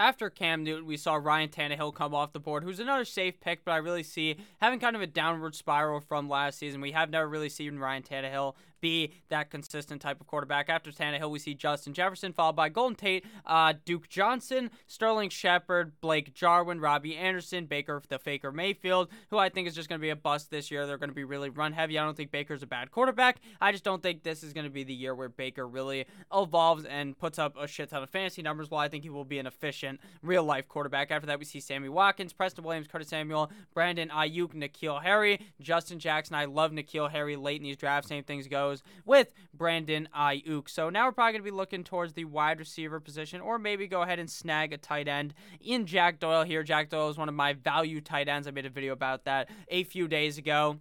After 0.00 0.30
Cam 0.30 0.62
Newton, 0.62 0.86
we 0.86 0.96
saw 0.96 1.16
Ryan 1.16 1.48
Tannehill 1.48 1.92
come 1.92 2.14
off 2.14 2.32
the 2.32 2.38
board, 2.38 2.62
who's 2.62 2.78
another 2.78 3.04
safe 3.04 3.40
pick, 3.40 3.64
but 3.64 3.72
I 3.72 3.78
really 3.78 4.04
see 4.04 4.36
having 4.60 4.78
kind 4.78 4.94
of 4.94 5.02
a 5.02 5.08
downward 5.08 5.56
spiral 5.56 6.00
from 6.00 6.28
last 6.28 6.58
season. 6.60 6.80
We 6.80 6.92
have 6.92 7.10
never 7.10 7.28
really 7.28 7.48
seen 7.48 7.80
Ryan 7.80 8.04
Tannehill 8.04 8.54
be 8.80 9.12
that 9.28 9.50
consistent 9.50 10.00
type 10.00 10.20
of 10.20 10.26
quarterback. 10.26 10.68
After 10.68 10.90
Tannehill, 10.90 11.30
we 11.30 11.38
see 11.38 11.54
Justin 11.54 11.92
Jefferson, 11.92 12.32
followed 12.32 12.56
by 12.56 12.68
Golden 12.68 12.94
Tate, 12.94 13.24
uh, 13.46 13.74
Duke 13.84 14.08
Johnson, 14.08 14.70
Sterling 14.86 15.30
Shepard, 15.30 16.00
Blake 16.00 16.34
Jarwin, 16.34 16.80
Robbie 16.80 17.16
Anderson, 17.16 17.66
Baker 17.66 18.02
the 18.08 18.18
Faker 18.18 18.52
Mayfield, 18.52 19.08
who 19.30 19.38
I 19.38 19.48
think 19.48 19.68
is 19.68 19.74
just 19.74 19.88
going 19.88 19.98
to 19.98 20.02
be 20.02 20.10
a 20.10 20.16
bust 20.16 20.50
this 20.50 20.70
year. 20.70 20.86
They're 20.86 20.98
going 20.98 21.10
to 21.10 21.14
be 21.14 21.24
really 21.24 21.50
run 21.50 21.72
heavy. 21.72 21.98
I 21.98 22.04
don't 22.04 22.16
think 22.16 22.30
Baker's 22.30 22.62
a 22.62 22.66
bad 22.66 22.90
quarterback. 22.90 23.38
I 23.60 23.72
just 23.72 23.84
don't 23.84 24.02
think 24.02 24.22
this 24.22 24.42
is 24.42 24.52
going 24.52 24.64
to 24.64 24.70
be 24.70 24.84
the 24.84 24.94
year 24.94 25.14
where 25.14 25.28
Baker 25.28 25.66
really 25.66 26.06
evolves 26.32 26.84
and 26.84 27.18
puts 27.18 27.38
up 27.38 27.56
a 27.58 27.66
shit 27.66 27.90
ton 27.90 28.02
of 28.02 28.10
fantasy 28.10 28.42
numbers. 28.42 28.70
While 28.70 28.80
I 28.80 28.88
think 28.88 29.02
he 29.02 29.10
will 29.10 29.24
be 29.24 29.38
an 29.38 29.46
efficient 29.46 30.00
real 30.22 30.44
life 30.44 30.68
quarterback. 30.68 31.10
After 31.10 31.26
that, 31.26 31.38
we 31.38 31.44
see 31.44 31.60
Sammy 31.60 31.88
Watkins, 31.88 32.32
Preston 32.32 32.64
Williams, 32.64 32.86
Curtis 32.86 33.08
Samuel, 33.08 33.50
Brandon 33.74 34.08
Aiyuk, 34.08 34.54
N'Keal 34.54 35.02
Harry, 35.02 35.40
Justin 35.60 35.98
Jackson. 35.98 36.36
I 36.36 36.44
love 36.44 36.72
N'Keal 36.72 37.10
Harry 37.10 37.36
late 37.36 37.60
in 37.60 37.64
these 37.64 37.76
drafts. 37.76 38.08
Same 38.08 38.24
things 38.24 38.46
go 38.46 38.67
goes 38.68 38.82
with 39.04 39.32
Brandon 39.54 40.08
Aiyuk. 40.16 40.68
So 40.68 40.90
now 40.90 41.06
we're 41.06 41.12
probably 41.12 41.32
going 41.32 41.44
to 41.44 41.50
be 41.50 41.56
looking 41.56 41.84
towards 41.84 42.12
the 42.12 42.24
wide 42.24 42.58
receiver 42.58 43.00
position, 43.00 43.40
or 43.40 43.58
maybe 43.58 43.86
go 43.86 44.02
ahead 44.02 44.18
and 44.18 44.30
snag 44.30 44.72
a 44.72 44.78
tight 44.78 45.08
end 45.08 45.34
in 45.60 45.86
Jack 45.86 46.20
Doyle 46.20 46.44
here. 46.44 46.62
Jack 46.62 46.90
Doyle 46.90 47.08
is 47.08 47.18
one 47.18 47.28
of 47.28 47.34
my 47.34 47.54
value 47.54 48.00
tight 48.00 48.28
ends. 48.28 48.46
I 48.46 48.50
made 48.50 48.66
a 48.66 48.70
video 48.70 48.92
about 48.92 49.24
that 49.24 49.48
a 49.68 49.84
few 49.84 50.08
days 50.08 50.38
ago. 50.38 50.78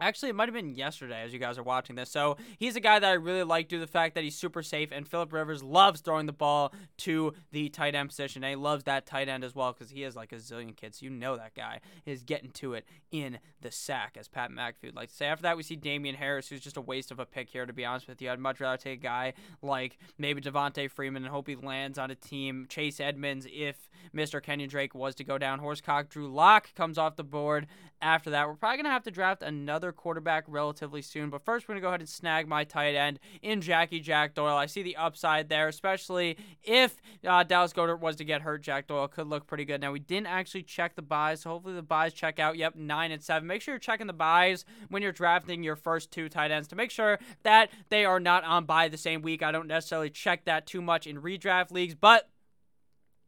Actually, 0.00 0.30
it 0.30 0.34
might 0.34 0.48
have 0.48 0.54
been 0.54 0.74
yesterday 0.74 1.22
as 1.22 1.32
you 1.32 1.38
guys 1.38 1.56
are 1.56 1.62
watching 1.62 1.94
this. 1.96 2.10
So 2.10 2.36
he's 2.58 2.74
a 2.76 2.80
guy 2.80 2.98
that 2.98 3.08
I 3.08 3.14
really 3.14 3.44
like 3.44 3.68
due 3.68 3.76
to 3.78 3.86
the 3.86 3.90
fact 3.90 4.14
that 4.14 4.24
he's 4.24 4.36
super 4.36 4.62
safe, 4.62 4.90
and 4.90 5.06
Philip 5.06 5.32
Rivers 5.32 5.62
loves 5.62 6.00
throwing 6.00 6.26
the 6.26 6.32
ball 6.32 6.72
to 6.98 7.32
the 7.52 7.68
tight 7.68 7.94
end 7.94 8.08
position. 8.08 8.42
And 8.42 8.50
he 8.50 8.56
loves 8.56 8.84
that 8.84 9.06
tight 9.06 9.28
end 9.28 9.44
as 9.44 9.54
well 9.54 9.72
because 9.72 9.90
he 9.90 10.02
has 10.02 10.16
like 10.16 10.32
a 10.32 10.36
zillion 10.36 10.76
kids. 10.76 11.00
You 11.00 11.10
know 11.10 11.36
that 11.36 11.54
guy 11.54 11.80
is 12.04 12.22
getting 12.22 12.50
to 12.52 12.74
it 12.74 12.84
in 13.12 13.38
the 13.60 13.70
sack, 13.70 14.16
as 14.18 14.26
Pat 14.26 14.50
McAfee 14.50 14.86
would 14.86 14.96
like 14.96 15.10
to 15.10 15.14
say. 15.14 15.26
After 15.26 15.42
that, 15.42 15.56
we 15.56 15.62
see 15.62 15.76
Damien 15.76 16.16
Harris, 16.16 16.48
who's 16.48 16.60
just 16.60 16.76
a 16.76 16.80
waste 16.80 17.10
of 17.10 17.20
a 17.20 17.26
pick 17.26 17.48
here, 17.50 17.66
to 17.66 17.72
be 17.72 17.84
honest 17.84 18.08
with 18.08 18.20
you. 18.20 18.30
I'd 18.30 18.40
much 18.40 18.60
rather 18.60 18.76
take 18.76 19.00
a 19.00 19.02
guy 19.02 19.32
like 19.62 19.98
maybe 20.18 20.40
Devonta 20.40 20.90
Freeman 20.90 21.24
and 21.24 21.32
hope 21.32 21.46
he 21.48 21.54
lands 21.54 21.98
on 21.98 22.10
a 22.10 22.14
team. 22.14 22.66
Chase 22.68 22.98
Edmonds, 22.98 23.46
if 23.50 23.88
Mr. 24.14 24.42
Kenyan 24.42 24.68
Drake 24.68 24.94
was 24.94 25.14
to 25.16 25.24
go 25.24 25.38
down. 25.38 25.60
Horsecock 25.60 26.08
Drew 26.08 26.28
Lock 26.28 26.74
comes 26.74 26.98
off 26.98 27.16
the 27.16 27.24
board. 27.24 27.66
After 28.04 28.28
that, 28.30 28.46
we're 28.46 28.54
probably 28.56 28.76
going 28.76 28.84
to 28.84 28.90
have 28.90 29.04
to 29.04 29.10
draft 29.10 29.42
another 29.42 29.90
quarterback 29.90 30.44
relatively 30.46 31.00
soon. 31.00 31.30
But 31.30 31.42
first, 31.42 31.66
we're 31.66 31.72
going 31.72 31.80
to 31.80 31.84
go 31.86 31.88
ahead 31.88 32.00
and 32.00 32.08
snag 32.08 32.46
my 32.46 32.62
tight 32.64 32.94
end 32.94 33.18
in 33.40 33.62
Jackie 33.62 34.00
Jack 34.00 34.34
Doyle. 34.34 34.58
I 34.58 34.66
see 34.66 34.82
the 34.82 34.96
upside 34.96 35.48
there, 35.48 35.68
especially 35.68 36.36
if 36.62 37.00
uh, 37.26 37.44
Dallas 37.44 37.72
Goedert 37.72 38.00
was 38.00 38.16
to 38.16 38.24
get 38.24 38.42
hurt. 38.42 38.60
Jack 38.60 38.88
Doyle 38.88 39.08
could 39.08 39.26
look 39.26 39.46
pretty 39.46 39.64
good. 39.64 39.80
Now, 39.80 39.90
we 39.90 40.00
didn't 40.00 40.26
actually 40.26 40.64
check 40.64 40.96
the 40.96 41.02
byes, 41.02 41.40
so 41.40 41.48
hopefully 41.48 41.74
the 41.74 41.82
byes 41.82 42.12
check 42.12 42.38
out. 42.38 42.58
Yep, 42.58 42.76
9 42.76 43.10
and 43.10 43.22
7. 43.22 43.46
Make 43.46 43.62
sure 43.62 43.72
you're 43.72 43.78
checking 43.78 44.06
the 44.06 44.12
byes 44.12 44.66
when 44.90 45.02
you're 45.02 45.10
drafting 45.10 45.62
your 45.62 45.74
first 45.74 46.10
two 46.10 46.28
tight 46.28 46.50
ends 46.50 46.68
to 46.68 46.76
make 46.76 46.90
sure 46.90 47.18
that 47.42 47.70
they 47.88 48.04
are 48.04 48.20
not 48.20 48.44
on 48.44 48.66
bye 48.66 48.88
the 48.88 48.98
same 48.98 49.22
week. 49.22 49.42
I 49.42 49.50
don't 49.50 49.66
necessarily 49.66 50.10
check 50.10 50.44
that 50.44 50.66
too 50.66 50.82
much 50.82 51.06
in 51.06 51.22
redraft 51.22 51.70
leagues, 51.70 51.94
but 51.94 52.28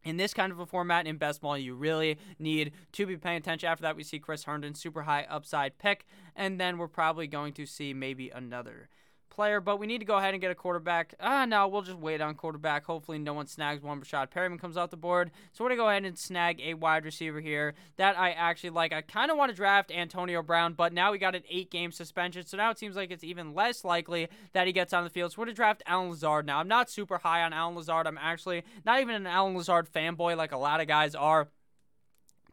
in 0.06 0.16
this 0.16 0.32
kind 0.32 0.52
of 0.52 0.60
a 0.60 0.66
format 0.66 1.06
in 1.06 1.16
best 1.16 1.40
ball, 1.40 1.58
you 1.58 1.74
really 1.74 2.16
need 2.38 2.72
to 2.92 3.06
be 3.06 3.16
paying 3.16 3.38
attention. 3.38 3.68
After 3.68 3.82
that, 3.82 3.96
we 3.96 4.04
see 4.04 4.20
Chris 4.20 4.44
Herndon, 4.44 4.74
super 4.74 5.02
high 5.02 5.26
upside 5.28 5.78
pick, 5.78 6.06
and 6.36 6.60
then 6.60 6.78
we're 6.78 6.86
probably 6.86 7.26
going 7.26 7.52
to 7.54 7.66
see 7.66 7.92
maybe 7.92 8.30
another 8.30 8.88
player, 9.36 9.60
but 9.60 9.78
we 9.78 9.86
need 9.86 9.98
to 9.98 10.04
go 10.04 10.16
ahead 10.16 10.34
and 10.34 10.40
get 10.40 10.50
a 10.50 10.54
quarterback. 10.54 11.14
Ah, 11.20 11.44
no, 11.44 11.68
we'll 11.68 11.82
just 11.82 11.98
wait 11.98 12.20
on 12.20 12.34
quarterback. 12.34 12.84
Hopefully, 12.86 13.18
no 13.18 13.34
one 13.34 13.46
snags 13.46 13.82
one. 13.82 14.00
Rashad 14.00 14.30
Perriman 14.30 14.58
comes 14.58 14.76
off 14.76 14.90
the 14.90 14.96
board. 14.96 15.30
So 15.52 15.62
we're 15.62 15.68
going 15.68 15.78
to 15.78 15.82
go 15.84 15.88
ahead 15.90 16.04
and 16.04 16.18
snag 16.18 16.60
a 16.60 16.74
wide 16.74 17.04
receiver 17.04 17.40
here 17.40 17.74
that 17.98 18.18
I 18.18 18.30
actually 18.30 18.70
like. 18.70 18.92
I 18.92 19.02
kind 19.02 19.30
of 19.30 19.36
want 19.36 19.50
to 19.50 19.56
draft 19.56 19.92
Antonio 19.92 20.42
Brown, 20.42 20.72
but 20.72 20.92
now 20.92 21.12
we 21.12 21.18
got 21.18 21.34
an 21.34 21.42
eight 21.48 21.70
game 21.70 21.92
suspension. 21.92 22.44
So 22.46 22.56
now 22.56 22.70
it 22.70 22.78
seems 22.78 22.96
like 22.96 23.10
it's 23.10 23.22
even 23.22 23.54
less 23.54 23.84
likely 23.84 24.28
that 24.54 24.66
he 24.66 24.72
gets 24.72 24.92
on 24.92 25.04
the 25.04 25.10
field. 25.10 25.32
So 25.32 25.36
we're 25.38 25.46
going 25.46 25.54
to 25.54 25.56
draft 25.56 25.82
Allen 25.86 26.10
Lazard 26.10 26.46
now. 26.46 26.58
I'm 26.58 26.68
not 26.68 26.90
super 26.90 27.18
high 27.18 27.42
on 27.42 27.52
Allen 27.52 27.76
Lazard. 27.76 28.06
I'm 28.06 28.18
actually 28.18 28.64
not 28.84 29.00
even 29.00 29.14
an 29.14 29.26
Allen 29.26 29.56
Lazard 29.56 29.92
fanboy 29.92 30.36
like 30.36 30.52
a 30.52 30.58
lot 30.58 30.80
of 30.80 30.88
guys 30.88 31.14
are 31.14 31.48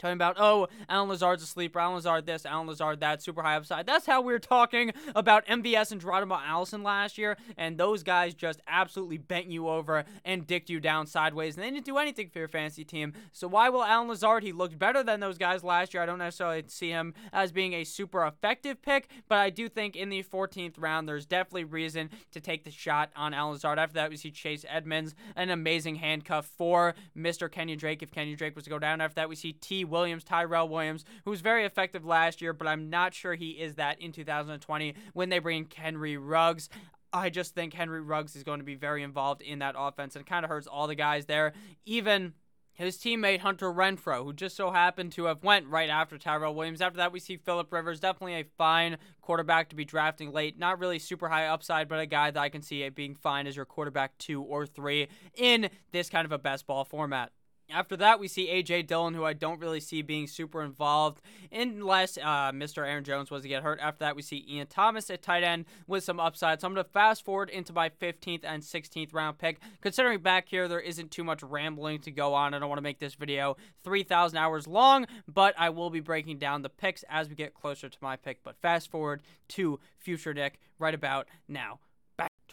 talking 0.04 0.14
about, 0.18 0.36
oh, 0.38 0.68
Allen 0.90 1.10
Lazard's 1.10 1.44
a 1.44 1.46
sleeper, 1.46 1.80
Allen 1.80 1.96
Lazard 1.96 2.26
this, 2.26 2.46
Allen 2.46 2.68
Lazard 2.68 3.00
that, 3.00 3.24
super 3.24 3.42
high 3.42 3.56
upside. 3.56 3.88
That's 3.88 4.06
how 4.06 4.22
we 4.22 4.34
were 4.34 4.40
talking 4.40 4.92
about 5.16 5.46
MVS 5.48 5.92
and 5.92 6.02
Geronimo 6.02 6.40
Allison 6.46 6.84
last 6.84 7.18
year, 7.18 7.38
and 7.58 7.78
those 7.78 8.04
guys 8.04 8.34
just 8.34 8.62
absolutely 8.68 9.18
bent 9.18 9.48
you 9.48 9.70
over 9.70 10.04
and 10.26 10.46
dicked 10.46 10.70
you 10.70 10.80
down 10.80 11.08
sideways, 11.08 11.56
and 11.56 11.64
they 11.64 11.72
didn't 11.72 11.86
do 11.86 11.98
anything 11.98 12.30
for 12.30 12.40
your 12.40 12.48
fantasy 12.48 12.84
team. 12.84 13.14
So 13.32 13.48
why 13.48 13.70
will 13.70 13.84
Allen 13.84 14.10
Lazard? 14.10 14.44
He 14.44 14.52
looked 14.52 14.78
better 14.78 15.04
than 15.04 15.22
those 15.22 15.38
guys 15.38 15.64
last 15.64 15.94
year. 15.94 16.04
I 16.04 16.06
don't 16.06 16.20
necessarily 16.20 16.64
see 16.68 16.90
him 16.90 17.14
as 17.32 17.52
being 17.52 17.74
a 17.74 17.86
super 17.86 18.26
effective 18.26 18.82
pick, 18.82 19.10
but 19.30 19.38
I 19.38 19.50
do 19.50 19.70
think 19.70 19.96
in 19.96 20.10
the 20.10 20.24
14th 20.24 20.76
round, 20.78 21.08
there's 21.08 21.26
definitely 21.26 21.64
reason 21.64 22.10
to 22.32 22.42
take 22.42 22.66
the 22.66 22.72
shot 22.72 23.10
on 23.16 23.34
Allen 23.34 23.54
Lazard. 23.54 23.80
After 23.80 23.96
that, 23.96 24.10
we 24.10 24.18
see 24.18 24.32
Chase 24.32 24.66
Edmonds, 24.68 25.16
an 25.36 25.50
amazing 25.50 25.96
handcuff 25.96 26.46
for 26.46 26.94
Mr. 27.18 27.50
Kenyan 27.50 27.78
Drake 27.78 28.04
if 28.04 28.12
Kenyan 28.12 28.38
Drake 28.38 28.56
was 28.56 28.66
to 28.66 28.70
go 28.70 28.80
down. 28.80 29.00
After 29.00 29.16
that, 29.16 29.30
we 29.30 29.36
see 29.36 29.54
T. 29.54 29.86
Williams, 29.94 30.24
Tyrell 30.24 30.68
Williams, 30.68 31.06
who 31.24 31.32
was 31.32 31.42
very 31.42 31.66
effective 31.66 32.04
last 32.04 32.42
year, 32.42 32.52
but 32.52 32.68
I'm 32.68 32.90
not 32.90 33.14
sure 33.14 33.36
he 33.36 33.52
is 33.52 33.76
that 33.76 34.02
in 34.02 34.12
2020 34.12 34.96
when 35.14 35.30
they 35.30 35.40
bring 35.40 35.60
in 35.60 35.68
Henry 35.74 36.18
Ruggs. 36.18 36.68
I 37.14 37.30
just 37.30 37.54
think 37.54 37.74
Henry 37.74 38.02
Ruggs 38.02 38.36
is 38.36 38.44
going 38.44 38.60
to 38.60 38.66
be 38.66 38.74
very 38.74 39.04
involved 39.04 39.44
in 39.44 39.60
that 39.60 39.76
offense 39.78 40.16
and 40.16 40.26
kind 40.26 40.44
of 40.44 40.50
hurts 40.50 40.66
all 40.66 40.88
the 40.88 40.96
guys 40.96 41.28
there. 41.28 41.54
Even 41.86 42.34
his 42.74 42.98
teammate 42.98 43.40
Hunter 43.40 43.72
Renfrow, 43.72 44.24
who 44.24 44.34
just 44.34 44.56
so 44.56 44.72
happened 44.72 45.12
to 45.14 45.26
have 45.26 45.44
went 45.44 45.68
right 45.68 45.90
after 45.90 46.18
Tyrell 46.18 46.56
Williams. 46.56 46.82
After 46.82 46.98
that, 46.98 47.12
we 47.12 47.20
see 47.20 47.38
Philip 47.38 47.72
Rivers, 47.72 48.00
definitely 48.00 48.40
a 48.40 48.46
fine 48.58 48.98
quarterback 49.22 49.70
to 49.70 49.76
be 49.76 49.86
drafting 49.86 50.32
late. 50.32 50.58
Not 50.58 50.80
really 50.80 50.98
super 50.98 51.30
high 51.30 51.46
upside, 51.46 51.88
but 51.88 52.00
a 52.00 52.08
guy 52.08 52.32
that 52.32 52.40
I 52.40 52.50
can 52.50 52.64
see 52.64 52.82
it 52.82 52.96
being 52.96 53.14
fine 53.14 53.46
as 53.46 53.56
your 53.56 53.66
quarterback 53.66 54.18
two 54.18 54.42
or 54.42 54.66
three 54.66 55.08
in 55.36 55.70
this 55.92 56.10
kind 56.10 56.26
of 56.26 56.32
a 56.32 56.40
best 56.40 56.66
ball 56.66 56.84
format. 56.84 57.32
After 57.74 57.98
that, 57.98 58.20
we 58.20 58.28
see 58.28 58.50
A.J. 58.50 58.84
Dillon, 58.84 59.16
who 59.16 59.26
I 59.26 59.34
don't 59.34 59.60
really 59.60 59.80
see 59.80 60.04
being 60.04 60.28
super 60.28 60.62
involved 60.62 61.22
unless 61.52 62.18
uh, 62.18 62.52
Mr. 62.52 62.88
Aaron 62.88 63.04
Jones 63.04 63.32
was 63.32 63.42
to 63.42 63.48
get 63.48 63.64
hurt. 63.64 63.80
After 63.82 64.06
that, 64.06 64.16
we 64.16 64.22
see 64.22 64.46
Ian 64.48 64.68
Thomas 64.68 65.10
at 65.10 65.24
tight 65.24 65.44
end 65.44 65.66
with 65.88 66.04
some 66.04 66.20
upside. 66.20 66.62
So 66.62 66.68
I'm 66.68 66.74
going 66.76 66.86
to 66.86 66.92
fast 66.92 67.26
forward 67.26 67.50
into 67.50 67.74
my 67.74 67.90
15th 67.90 68.44
and 68.44 68.62
16th 68.62 69.14
round 69.14 69.40
pick. 69.40 69.60
Considering 69.82 70.20
back 70.20 70.48
here, 70.48 70.68
there 70.68 70.80
isn't 70.80 71.10
too 71.10 71.24
much 71.24 71.42
rambling 71.42 72.00
to 72.02 72.12
go 72.12 72.36
on. 72.36 72.54
I 72.54 72.60
don't 72.60 72.70
want 72.70 72.78
to 72.78 72.84
make 72.84 73.00
this 73.00 73.16
video 73.16 73.58
3,000 73.84 74.38
hours 74.38 74.68
long, 74.68 75.08
but 75.28 75.56
I 75.58 75.70
will 75.70 75.90
be 75.90 76.00
breaking 76.00 76.38
down 76.38 76.62
the 76.62 76.70
picks 76.70 77.04
as 77.10 77.28
we 77.28 77.36
get 77.36 77.56
closer 77.56 77.90
to 77.90 77.98
my 78.02 78.16
pick. 78.16 78.44
But 78.44 78.58
fast 78.62 78.92
forward 78.92 79.24
to 79.50 79.80
future 79.98 80.34
Nick 80.34 80.60
right 80.78 80.94
about 80.94 81.28
now. 81.48 81.80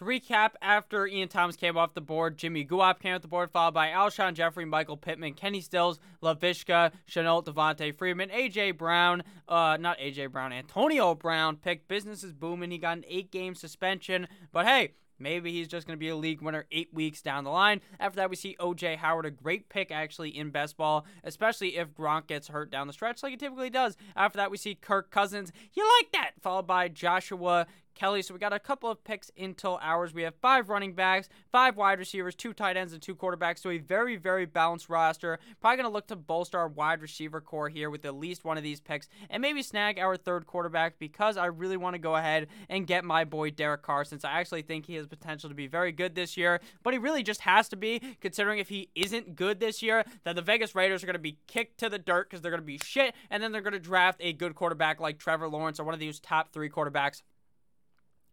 To 0.00 0.06
recap, 0.06 0.52
after 0.62 1.06
Ian 1.06 1.28
Thomas 1.28 1.56
came 1.56 1.76
off 1.76 1.92
the 1.92 2.00
board, 2.00 2.38
Jimmy 2.38 2.64
Guap 2.64 3.00
came 3.00 3.14
off 3.14 3.20
the 3.20 3.28
board, 3.28 3.50
followed 3.50 3.74
by 3.74 3.88
Alshon 3.88 4.32
Jeffery, 4.32 4.64
Michael 4.64 4.96
Pittman, 4.96 5.34
Kenny 5.34 5.60
Stills, 5.60 6.00
Laviska, 6.22 6.92
Shenault, 7.06 7.44
Devonta 7.44 7.94
Freeman, 7.94 8.30
A.J. 8.30 8.70
Brown, 8.70 9.22
uh, 9.46 9.76
not 9.78 9.98
A.J. 10.00 10.28
Brown, 10.28 10.54
Antonio 10.54 11.14
Brown 11.14 11.56
picked. 11.56 11.86
Business 11.86 12.24
is 12.24 12.32
booming. 12.32 12.70
He 12.70 12.78
got 12.78 12.96
an 12.96 13.04
eight 13.06 13.30
game 13.30 13.54
suspension, 13.54 14.26
but 14.52 14.64
hey, 14.64 14.94
Maybe 15.22 15.52
he's 15.52 15.68
just 15.68 15.86
going 15.86 15.98
to 15.98 16.00
be 16.00 16.08
a 16.08 16.16
league 16.16 16.40
winner 16.40 16.64
eight 16.72 16.94
weeks 16.94 17.20
down 17.20 17.44
the 17.44 17.50
line. 17.50 17.82
After 18.00 18.16
that, 18.16 18.30
we 18.30 18.36
see 18.36 18.56
OJ 18.58 18.96
Howard, 18.96 19.26
a 19.26 19.30
great 19.30 19.68
pick 19.68 19.92
actually 19.92 20.30
in 20.30 20.48
best 20.48 20.78
ball, 20.78 21.04
especially 21.22 21.76
if 21.76 21.92
Gronk 21.94 22.26
gets 22.26 22.48
hurt 22.48 22.70
down 22.70 22.86
the 22.86 22.94
stretch 22.94 23.22
like 23.22 23.32
he 23.32 23.36
typically 23.36 23.68
does. 23.68 23.98
After 24.16 24.38
that, 24.38 24.50
we 24.50 24.56
see 24.56 24.74
Kirk 24.74 25.10
Cousins. 25.10 25.52
You 25.74 25.86
like 25.98 26.10
that? 26.12 26.30
Followed 26.40 26.66
by 26.66 26.88
Joshua 26.88 27.66
Kelley. 28.00 28.22
So 28.22 28.32
we 28.32 28.40
got 28.40 28.54
a 28.54 28.58
couple 28.58 28.90
of 28.90 29.04
picks 29.04 29.30
until 29.38 29.78
ours. 29.82 30.14
We 30.14 30.22
have 30.22 30.34
five 30.40 30.70
running 30.70 30.94
backs, 30.94 31.28
five 31.52 31.76
wide 31.76 31.98
receivers, 31.98 32.34
two 32.34 32.54
tight 32.54 32.78
ends, 32.78 32.94
and 32.94 33.02
two 33.02 33.14
quarterbacks. 33.14 33.58
So 33.58 33.68
a 33.68 33.76
very, 33.76 34.16
very 34.16 34.46
balanced 34.46 34.88
roster. 34.88 35.38
Probably 35.60 35.76
going 35.76 35.90
to 35.90 35.92
look 35.92 36.06
to 36.06 36.16
bolster 36.16 36.58
our 36.58 36.68
wide 36.68 37.02
receiver 37.02 37.42
core 37.42 37.68
here 37.68 37.90
with 37.90 38.06
at 38.06 38.14
least 38.14 38.42
one 38.42 38.56
of 38.56 38.62
these 38.62 38.80
picks 38.80 39.10
and 39.28 39.42
maybe 39.42 39.62
snag 39.62 39.98
our 39.98 40.16
third 40.16 40.46
quarterback 40.46 40.98
because 40.98 41.36
I 41.36 41.46
really 41.46 41.76
want 41.76 41.92
to 41.92 41.98
go 41.98 42.16
ahead 42.16 42.46
and 42.70 42.86
get 42.86 43.04
my 43.04 43.24
boy 43.24 43.50
Derek 43.50 43.82
Carr 43.82 44.06
since 44.06 44.24
I 44.24 44.30
actually 44.30 44.62
think 44.62 44.86
he 44.86 44.94
has 44.94 45.06
potential 45.06 45.50
to 45.50 45.54
be 45.54 45.66
very 45.66 45.92
good 45.92 46.14
this 46.14 46.38
year. 46.38 46.62
But 46.82 46.94
he 46.94 46.98
really 46.98 47.22
just 47.22 47.42
has 47.42 47.68
to 47.68 47.76
be, 47.76 48.00
considering 48.22 48.60
if 48.60 48.70
he 48.70 48.88
isn't 48.94 49.36
good 49.36 49.60
this 49.60 49.82
year, 49.82 50.04
that 50.24 50.36
the 50.36 50.42
Vegas 50.42 50.74
Raiders 50.74 51.02
are 51.02 51.06
going 51.06 51.14
to 51.14 51.18
be 51.18 51.36
kicked 51.46 51.76
to 51.80 51.90
the 51.90 51.98
dirt 51.98 52.30
because 52.30 52.40
they're 52.40 52.50
going 52.50 52.62
to 52.62 52.66
be 52.66 52.80
shit, 52.82 53.14
and 53.28 53.42
then 53.42 53.52
they're 53.52 53.60
going 53.60 53.74
to 53.74 53.78
draft 53.78 54.20
a 54.22 54.32
good 54.32 54.54
quarterback 54.54 55.00
like 55.00 55.18
Trevor 55.18 55.48
Lawrence 55.48 55.78
or 55.78 55.84
one 55.84 55.92
of 55.92 56.00
these 56.00 56.18
top 56.18 56.50
three 56.54 56.70
quarterbacks 56.70 57.20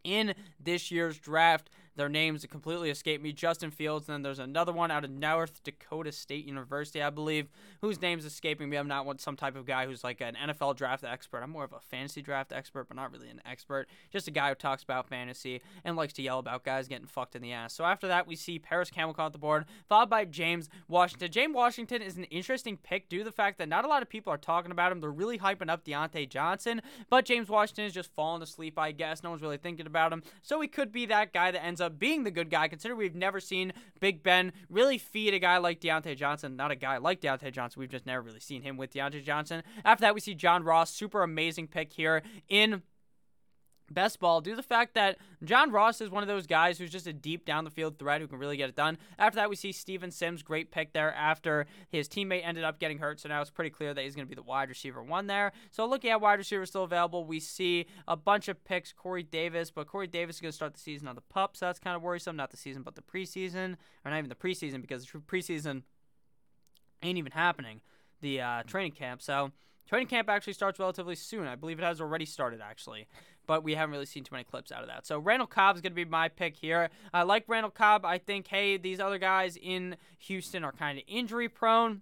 in 0.08 0.34
this 0.64 0.90
year's 0.90 1.20
draft. 1.20 1.70
Their 1.98 2.08
names 2.10 2.46
completely 2.50 2.90
escape 2.90 3.22
me. 3.22 3.34
Justin 3.34 3.72
Fields, 3.72 4.08
and 4.08 4.14
then 4.14 4.22
there's 4.22 4.40
another 4.40 4.72
one 4.72 4.92
out 4.92 5.04
of 5.04 5.10
North 5.10 5.64
Dakota 5.64 6.12
State 6.12 6.46
University, 6.46 7.02
I 7.02 7.10
believe, 7.10 7.50
whose 7.82 8.02
name's 8.02 8.24
escaping 8.24 8.70
me. 8.70 8.78
I'm 8.78 8.88
not 8.88 9.20
some 9.20 9.36
type 9.36 9.56
of 9.56 9.66
guy 9.66 9.86
who's 9.86 10.04
like 10.04 10.22
an 10.22 10.36
NFL 10.36 10.78
draft 10.78 11.04
expert. 11.04 11.42
I'm 11.42 11.50
more 11.50 11.64
of 11.64 11.74
a 11.74 11.80
fantasy 11.80 12.22
draft 12.22 12.54
expert, 12.54 12.88
but 12.88 12.96
not 12.96 13.12
really 13.12 13.30
an 13.30 13.42
expert. 13.46 13.88
Just 14.12 14.28
a 14.28 14.32
guy 14.32 14.50
who 14.50 14.56
talks 14.56 14.84
about 14.84 15.10
fantasy 15.10 15.62
and 15.84 15.96
likes 15.96 16.14
to 16.14 16.22
yell 16.22 16.40
about 16.40 16.64
guys 16.64 16.88
getting 16.88 17.08
fucked 17.08 17.36
in 17.36 17.42
the 17.42 17.52
ass. 17.52 17.74
So 17.74 17.84
after 17.84 18.08
that, 18.08 18.28
we 18.28 18.36
see 18.36 18.60
Parris 18.60 18.90
Campbell 18.90 19.16
on 19.18 19.32
the 19.32 19.38
board, 19.38 19.66
followed 19.90 20.10
by 20.10 20.26
James 20.26 20.70
Washington. 20.88 21.32
James 21.32 21.56
Washington 21.56 22.02
is 22.02 22.18
an 22.18 22.26
interesting 22.26 22.78
pick 22.78 23.10
due 23.10 23.20
to 23.20 23.24
the 23.24 23.32
fact 23.32 23.58
that 23.58 23.68
not 23.68 23.86
a 23.86 23.88
lot 23.88 24.04
of 24.04 24.10
people 24.10 24.32
are 24.32 24.38
talking 24.38 24.72
about 24.72 24.92
him. 24.92 25.02
They're 25.02 25.10
really 25.10 25.40
hyping 25.40 25.70
up 25.70 25.84
Diontae 25.84 26.30
Johnson, 26.30 26.82
but 27.10 27.26
James 27.26 27.50
Washington 27.50 27.86
is 27.86 27.94
just 27.94 28.14
falling 28.14 28.44
asleep, 28.44 28.78
I 28.78 28.92
guess. 28.92 29.24
No 29.24 29.32
one's 29.32 29.42
really 29.42 29.58
thinking 29.58 29.88
about 29.88 30.14
him. 30.14 30.22
So 30.44 30.62
he 30.62 30.68
could 30.68 30.92
be 30.92 31.08
that 31.08 31.34
guy 31.34 31.52
that 31.52 31.64
ends 31.64 31.82
up 31.82 31.87
being 31.90 32.24
the 32.24 32.32
good 32.32 32.50
guy, 32.50 32.68
considering 32.68 32.98
we've 32.98 33.16
never 33.16 33.40
seen 33.40 33.74
Big 34.00 34.24
Ben 34.24 34.54
really 34.70 34.98
feed 34.98 35.34
a 35.34 35.40
guy 35.40 35.58
like 35.58 35.80
Diontae 35.80 36.16
Johnson. 36.16 36.56
Not 36.56 36.72
a 36.72 36.76
guy 36.76 36.98
like 36.98 37.22
Diontae 37.22 37.52
Johnson. 37.52 37.80
We've 37.80 37.90
just 37.90 38.06
never 38.06 38.22
really 38.22 38.40
seen 38.40 38.62
him 38.62 38.78
with 38.78 38.94
Diontae 38.94 39.24
Johnson. 39.24 39.64
After 39.84 40.02
that, 40.02 40.14
we 40.14 40.22
see 40.22 40.36
John 40.36 40.64
Ross, 40.64 40.92
super 40.92 41.24
amazing 41.24 41.68
pick 41.68 41.94
here 41.94 42.22
in 42.50 42.82
best 43.92 44.20
ball 44.20 44.42
due 44.42 44.52
to 44.52 44.56
the 44.56 44.64
fact 44.64 44.94
that 44.96 45.18
John 45.44 45.72
Ross 45.72 46.02
is 46.02 46.10
one 46.10 46.24
of 46.24 46.28
those 46.28 46.48
guys 46.48 46.78
who's 46.78 46.90
just 46.90 47.08
a 47.08 47.14
deep 47.14 47.46
down 47.46 47.64
the 47.64 47.70
field 47.72 47.98
threat 47.98 48.22
who 48.22 48.28
can 48.28 48.40
really 48.40 48.58
get 48.58 48.70
it 48.70 48.76
done. 48.76 48.98
After 49.18 49.38
that, 49.38 49.50
we 49.50 49.56
see 49.56 49.72
Steven 49.72 50.12
Sims, 50.12 50.44
great 50.44 50.72
pick 50.72 50.94
there 50.94 51.14
after 51.14 51.66
his 51.90 52.08
teammate 52.08 52.46
ended 52.46 52.64
up 52.64 52.80
getting 52.80 53.00
hurt. 53.00 53.20
So 53.20 53.30
now 53.30 53.42
it's 53.42 53.50
pretty 53.50 53.70
clear 53.70 53.94
that 53.94 54.04
he's 54.04 54.16
going 54.16 54.26
to 54.26 54.30
be 54.30 54.36
the 54.36 54.44
wide 54.44 54.70
receiver 54.70 55.02
one 55.02 55.28
there. 55.28 55.52
So 55.72 55.86
looking 55.86 56.12
at 56.12 56.22
wide 56.22 56.40
receiver 56.40 56.66
still 56.66 56.84
available, 56.84 57.26
we 57.26 57.40
see 57.40 57.86
a 58.08 58.16
bunch 58.16 58.48
of 58.48 58.64
picks. 58.64 58.94
Corey 58.94 59.24
Davis, 59.24 59.72
but 59.72 59.88
Corey 59.88 60.08
Davis 60.08 60.38
is 60.38 60.42
going 60.42 60.52
to 60.52 60.56
start 60.56 60.74
the 60.74 60.80
season 60.80 61.08
on 61.08 61.16
the 61.16 61.22
pup, 61.22 61.56
so 61.56 61.66
that's 61.66 61.80
kind 61.80 61.96
of 61.96 62.02
worrisome. 62.02 62.36
Not 62.36 62.52
the 62.52 62.58
season, 62.58 62.84
but 62.84 62.96
the 62.96 63.02
preseason, 63.02 63.76
or 64.04 64.12
not 64.12 64.18
even 64.18 64.30
the 64.30 64.36
preseason 64.36 64.82
because 64.82 65.06
the 65.06 65.20
preseason 65.20 65.84
ain't 67.02 67.18
even 67.18 67.32
happening. 67.32 67.82
The 68.22 68.42
uh, 68.42 68.64
training 68.64 68.94
camp. 68.94 69.22
So 69.22 69.52
training 69.88 70.08
camp 70.08 70.30
actually 70.30 70.54
starts 70.54 70.80
relatively 70.80 71.16
soon. 71.16 71.48
I 71.48 71.56
believe 71.56 71.80
it 71.80 71.84
has 71.84 72.02
already 72.02 72.26
started 72.26 72.62
actually 72.62 73.08
but 73.48 73.64
we 73.64 73.74
haven't 73.74 73.92
really 73.92 74.06
seen 74.06 74.24
too 74.24 74.34
many 74.34 74.44
clips 74.44 74.72
out 74.72 74.82
of 74.82 74.88
that. 74.88 75.08
So 75.08 75.18
Randall 75.18 75.48
Cobb 75.48 75.76
is 75.76 75.82
going 75.82 75.94
to 75.94 75.96
be 75.96 76.06
my 76.06 76.28
pick 76.30 76.58
here. 76.58 76.90
I 77.14 77.24
like 77.24 77.46
Randall 77.48 77.72
Cobb. 77.72 78.06
I 78.06 78.18
think, 78.18 78.48
hey, 78.48 78.78
these 78.78 79.00
other 79.00 79.18
guys 79.18 79.58
in 79.60 79.96
Houston 80.20 80.64
are 80.64 80.72
kind 80.72 81.00
of 81.00 81.04
injury 81.08 81.50
prone. 81.50 82.02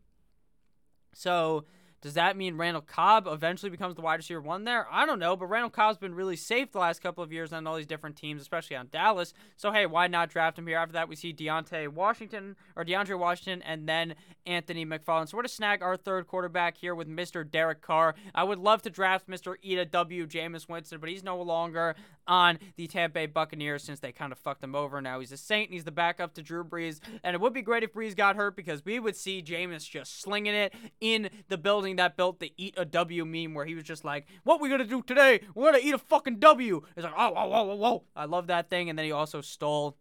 So 1.14 1.64
does 2.06 2.14
that 2.14 2.38
mean 2.38 2.56
Randall 2.56 2.84
Cobb 2.84 3.26
eventually 3.26 3.72
becomes 3.72 3.95
the 3.95 4.01
wide 4.01 4.18
receiver 4.18 4.39
one 4.39 4.64
there? 4.64 4.86
I 4.91 5.08
don't 5.08 5.18
know, 5.18 5.36
but 5.36 5.47
Randall 5.47 5.72
Cobb's 5.72 5.97
been 5.97 6.14
really 6.14 6.36
safe 6.36 6.72
the 6.72 6.78
last 6.78 7.01
couple 7.01 7.24
of 7.24 7.34
years 7.34 7.51
on 7.51 7.66
all 7.66 7.78
these 7.78 7.88
different 7.88 8.16
teams, 8.16 8.43
especially 8.43 8.76
on 8.76 8.89
Dallas. 8.91 9.34
So 9.56 9.72
hey, 9.72 9.88
why 9.88 10.06
not 10.06 10.30
draft 10.30 10.60
him 10.60 10.68
here? 10.68 10.78
After 10.78 10.93
that, 10.93 11.10
we 11.10 11.16
see 11.16 11.34
Deontay 11.34 11.88
Washington 11.88 12.58
or 12.76 12.86
DeAndre 12.86 13.18
Washington 13.18 13.64
and 13.64 13.89
then 13.89 14.14
Anthony 14.45 14.86
McFarland. 14.86 15.30
So 15.30 15.38
we're 15.38 15.41
to 15.41 15.49
snag 15.49 15.82
our 15.82 15.97
third 15.97 16.28
quarterback 16.28 16.78
here 16.78 16.93
with 16.93 17.08
Mr. 17.08 17.49
Derek 17.49 17.82
Carr. 17.82 18.14
I 18.36 18.43
would 18.43 18.60
love 18.60 18.84
to 18.84 18.91
draft 18.91 19.28
Mr. 19.28 19.56
Ida 19.68 19.86
W. 19.86 20.28
Jameis 20.28 20.70
Winston, 20.70 20.99
but 20.99 21.10
he's 21.10 21.24
no 21.24 21.41
longer 21.41 21.95
on 22.28 22.59
the 22.76 22.88
Tampa 22.88 23.13
Bay 23.13 23.26
Buccaneers 23.26 23.84
since 23.84 23.99
they 23.99 24.11
kind 24.11 24.32
of 24.32 24.39
fucked 24.39 24.63
him 24.63 24.76
over. 24.76 25.01
Now 25.01 25.19
he's 25.19 25.32
a 25.32 25.38
Saint 25.38 25.69
and 25.69 25.73
he's 25.73 25.84
the 25.84 25.91
backup 25.91 26.34
to 26.36 26.41
Drew 26.41 26.63
Brees. 26.63 26.99
And 27.23 27.34
it 27.34 27.41
would 27.41 27.53
be 27.53 27.61
great 27.61 27.84
if 27.84 27.93
Brees 27.93 28.15
got 28.15 28.36
hurt 28.36 28.55
because 28.55 28.84
we 28.84 28.99
would 28.99 29.15
see 29.15 29.41
Jameis 29.41 29.89
just 29.89 30.21
slinging 30.21 30.53
it 30.53 30.73
in 30.99 31.30
the 31.49 31.57
building 31.57 31.97
that 31.97 32.17
built 32.17 32.39
the 32.39 32.53
eat 32.57 32.73
a 32.78 32.86
W 32.86 33.26
meme 33.26 33.53
where 33.53 33.65
he 33.65 33.76
was 33.76 33.84
just 33.84 34.05
like, 34.05 34.26
What 34.43 34.61
we 34.61 34.69
gonna 34.69 34.86
do 34.86 35.01
today? 35.01 35.41
We're 35.53 35.71
gonna 35.71 35.84
eat 35.84 35.93
a 35.93 35.99
fucking 35.99 36.39
W. 36.39 36.82
It's 36.95 37.03
like, 37.03 37.13
oh, 37.15 37.32
whoa, 37.32 37.47
whoa, 37.47 37.63
whoa, 37.63 37.76
whoa. 37.76 38.03
I 38.15 38.26
love 38.26 38.47
that 38.47 38.69
thing. 38.69 38.89
And 38.89 38.97
then 38.97 39.05
he 39.05 39.11
also 39.11 39.41
stole 39.41 39.97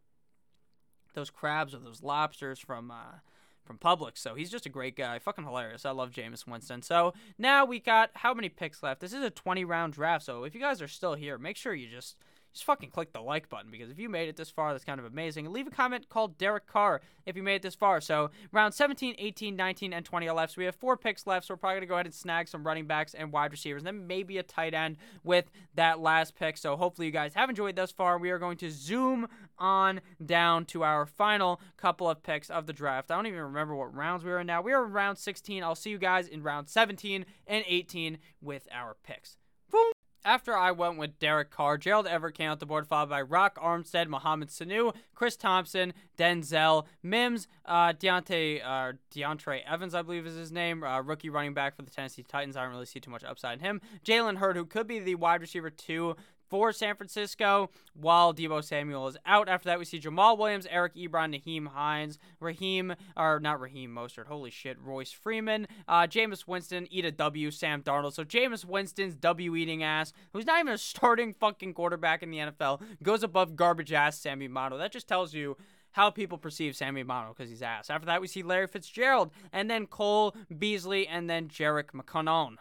those 1.14 1.30
crabs 1.30 1.74
or 1.74 1.78
those 1.78 2.02
lobsters 2.02 2.58
from 2.58 2.90
uh 2.90 3.18
from 3.64 3.78
Publix. 3.78 4.18
So 4.18 4.34
he's 4.34 4.50
just 4.50 4.66
a 4.66 4.70
great 4.70 4.96
guy. 4.96 5.18
Fucking 5.18 5.44
hilarious. 5.44 5.84
I 5.84 5.90
love 5.90 6.10
Jameis 6.10 6.46
Winston. 6.46 6.82
So 6.82 7.14
now 7.38 7.64
we 7.64 7.80
got 7.80 8.10
how 8.14 8.34
many 8.34 8.48
picks 8.48 8.82
left? 8.82 9.00
This 9.00 9.12
is 9.12 9.22
a 9.22 9.30
20 9.30 9.64
round 9.64 9.94
draft. 9.94 10.24
So 10.24 10.44
if 10.44 10.54
you 10.54 10.60
guys 10.60 10.82
are 10.82 10.88
still 10.88 11.14
here, 11.14 11.38
make 11.38 11.56
sure 11.56 11.74
you 11.74 11.88
just 11.88 12.16
just 12.54 12.64
fucking 12.64 12.90
click 12.90 13.12
the 13.12 13.20
like 13.20 13.48
button 13.48 13.70
because 13.70 13.90
if 13.90 13.98
you 13.98 14.08
made 14.08 14.28
it 14.28 14.36
this 14.36 14.48
far, 14.48 14.72
that's 14.72 14.84
kind 14.84 15.00
of 15.00 15.06
amazing. 15.06 15.52
leave 15.52 15.66
a 15.66 15.70
comment 15.70 16.08
called 16.08 16.38
Derek 16.38 16.66
Carr 16.66 17.00
if 17.26 17.36
you 17.36 17.42
made 17.42 17.56
it 17.56 17.62
this 17.62 17.74
far. 17.74 18.00
So 18.00 18.30
round 18.52 18.74
17, 18.74 19.16
18, 19.18 19.56
19, 19.56 19.92
and 19.92 20.04
20 20.04 20.28
are 20.28 20.34
left. 20.34 20.54
So 20.54 20.60
we 20.60 20.64
have 20.66 20.76
four 20.76 20.96
picks 20.96 21.26
left. 21.26 21.46
So 21.46 21.54
we're 21.54 21.58
probably 21.58 21.80
to 21.80 21.86
go 21.86 21.94
ahead 21.94 22.06
and 22.06 22.14
snag 22.14 22.46
some 22.48 22.64
running 22.64 22.86
backs 22.86 23.12
and 23.12 23.32
wide 23.32 23.50
receivers, 23.50 23.80
and 23.80 23.86
then 23.86 24.06
maybe 24.06 24.38
a 24.38 24.42
tight 24.44 24.72
end 24.72 24.96
with 25.24 25.50
that 25.74 25.98
last 25.98 26.36
pick. 26.36 26.56
So 26.56 26.76
hopefully 26.76 27.06
you 27.06 27.12
guys 27.12 27.34
have 27.34 27.50
enjoyed 27.50 27.74
thus 27.74 27.90
far. 27.90 28.18
We 28.18 28.30
are 28.30 28.38
going 28.38 28.56
to 28.58 28.70
zoom 28.70 29.26
on 29.58 30.00
down 30.24 30.64
to 30.66 30.84
our 30.84 31.06
final 31.06 31.60
couple 31.76 32.08
of 32.08 32.22
picks 32.22 32.50
of 32.50 32.66
the 32.66 32.72
draft. 32.72 33.10
I 33.10 33.16
don't 33.16 33.26
even 33.26 33.40
remember 33.40 33.74
what 33.74 33.94
rounds 33.94 34.24
we 34.24 34.30
are 34.30 34.38
in 34.38 34.46
now. 34.46 34.62
We 34.62 34.72
are 34.72 34.84
in 34.84 34.92
round 34.92 35.18
16. 35.18 35.62
I'll 35.64 35.74
see 35.74 35.90
you 35.90 35.98
guys 35.98 36.28
in 36.28 36.42
round 36.42 36.68
17 36.68 37.26
and 37.48 37.64
18 37.66 38.18
with 38.40 38.68
our 38.72 38.96
picks. 39.02 39.38
Boom. 39.70 39.90
After 40.26 40.56
I 40.56 40.70
went 40.70 40.96
with 40.96 41.18
Derek 41.18 41.50
Carr, 41.50 41.76
Gerald 41.76 42.06
Everett 42.06 42.34
came 42.34 42.48
out 42.48 42.58
the 42.58 42.64
board, 42.64 42.86
followed 42.86 43.10
by 43.10 43.20
Rock 43.20 43.58
Armstead, 43.62 44.08
Mohamed 44.08 44.48
Sanu, 44.48 44.94
Chris 45.14 45.36
Thompson, 45.36 45.92
Denzel, 46.16 46.86
Mims, 47.02 47.46
uh, 47.66 47.92
Deontay, 47.92 48.62
uh, 48.64 48.92
DeAndre 49.14 49.60
Evans, 49.70 49.94
I 49.94 50.00
believe 50.00 50.26
is 50.26 50.34
his 50.34 50.50
name, 50.50 50.82
uh, 50.82 51.02
rookie 51.02 51.28
running 51.28 51.52
back 51.52 51.76
for 51.76 51.82
the 51.82 51.90
Tennessee 51.90 52.22
Titans. 52.22 52.56
I 52.56 52.62
don't 52.62 52.72
really 52.72 52.86
see 52.86 53.00
too 53.00 53.10
much 53.10 53.22
upside 53.22 53.58
in 53.58 53.64
him. 53.64 53.80
Jalen 54.02 54.38
Hurd, 54.38 54.56
who 54.56 54.64
could 54.64 54.86
be 54.86 54.98
the 54.98 55.16
wide 55.16 55.42
receiver 55.42 55.68
two 55.68 56.16
for 56.48 56.72
San 56.72 56.96
Francisco 56.96 57.70
while 57.94 58.34
Deebo 58.34 58.62
Samuel 58.62 59.08
is 59.08 59.16
out. 59.26 59.48
After 59.48 59.68
that, 59.68 59.78
we 59.78 59.84
see 59.84 60.00
Jamaal 60.00 60.38
Williams, 60.38 60.66
Eric 60.70 60.94
Ebron, 60.94 61.34
Nyheim 61.34 61.68
Hines, 61.68 62.18
Raheem, 62.40 62.94
or 63.16 63.40
not 63.40 63.60
Raheem 63.60 63.94
Mostert, 63.94 64.26
holy 64.26 64.50
shit, 64.50 64.78
Royce 64.80 65.12
Freeman, 65.12 65.66
uh, 65.88 66.02
Jameis 66.02 66.46
Winston, 66.46 66.86
eat 66.90 67.04
a 67.04 67.12
W, 67.12 67.50
Sam 67.50 67.82
Darnold. 67.82 68.14
So 68.14 68.24
Jameis 68.24 68.64
Winston's 68.64 69.16
W 69.16 69.56
eating 69.56 69.82
ass, 69.82 70.12
who's 70.32 70.46
not 70.46 70.60
even 70.60 70.74
a 70.74 70.78
starting 70.78 71.34
fucking 71.34 71.74
quarterback 71.74 72.22
in 72.22 72.30
the 72.30 72.38
NFL, 72.38 72.82
goes 73.02 73.22
above 73.22 73.56
garbage 73.56 73.92
ass 73.92 74.18
Sammy 74.18 74.48
Mono. 74.48 74.78
That 74.78 74.92
just 74.92 75.08
tells 75.08 75.34
you 75.34 75.56
how 75.92 76.10
people 76.10 76.38
perceive 76.38 76.74
Sammy 76.74 77.04
Mono 77.04 77.32
because 77.32 77.48
he's 77.48 77.62
ass. 77.62 77.88
After 77.88 78.06
that, 78.06 78.20
we 78.20 78.26
see 78.26 78.42
Larry 78.42 78.66
Fitzgerald, 78.66 79.30
and 79.52 79.70
then 79.70 79.86
Cole 79.86 80.34
Beasley, 80.58 81.06
and 81.06 81.30
then 81.30 81.48
Jerick 81.48 81.92
McKinnon. 81.94 82.56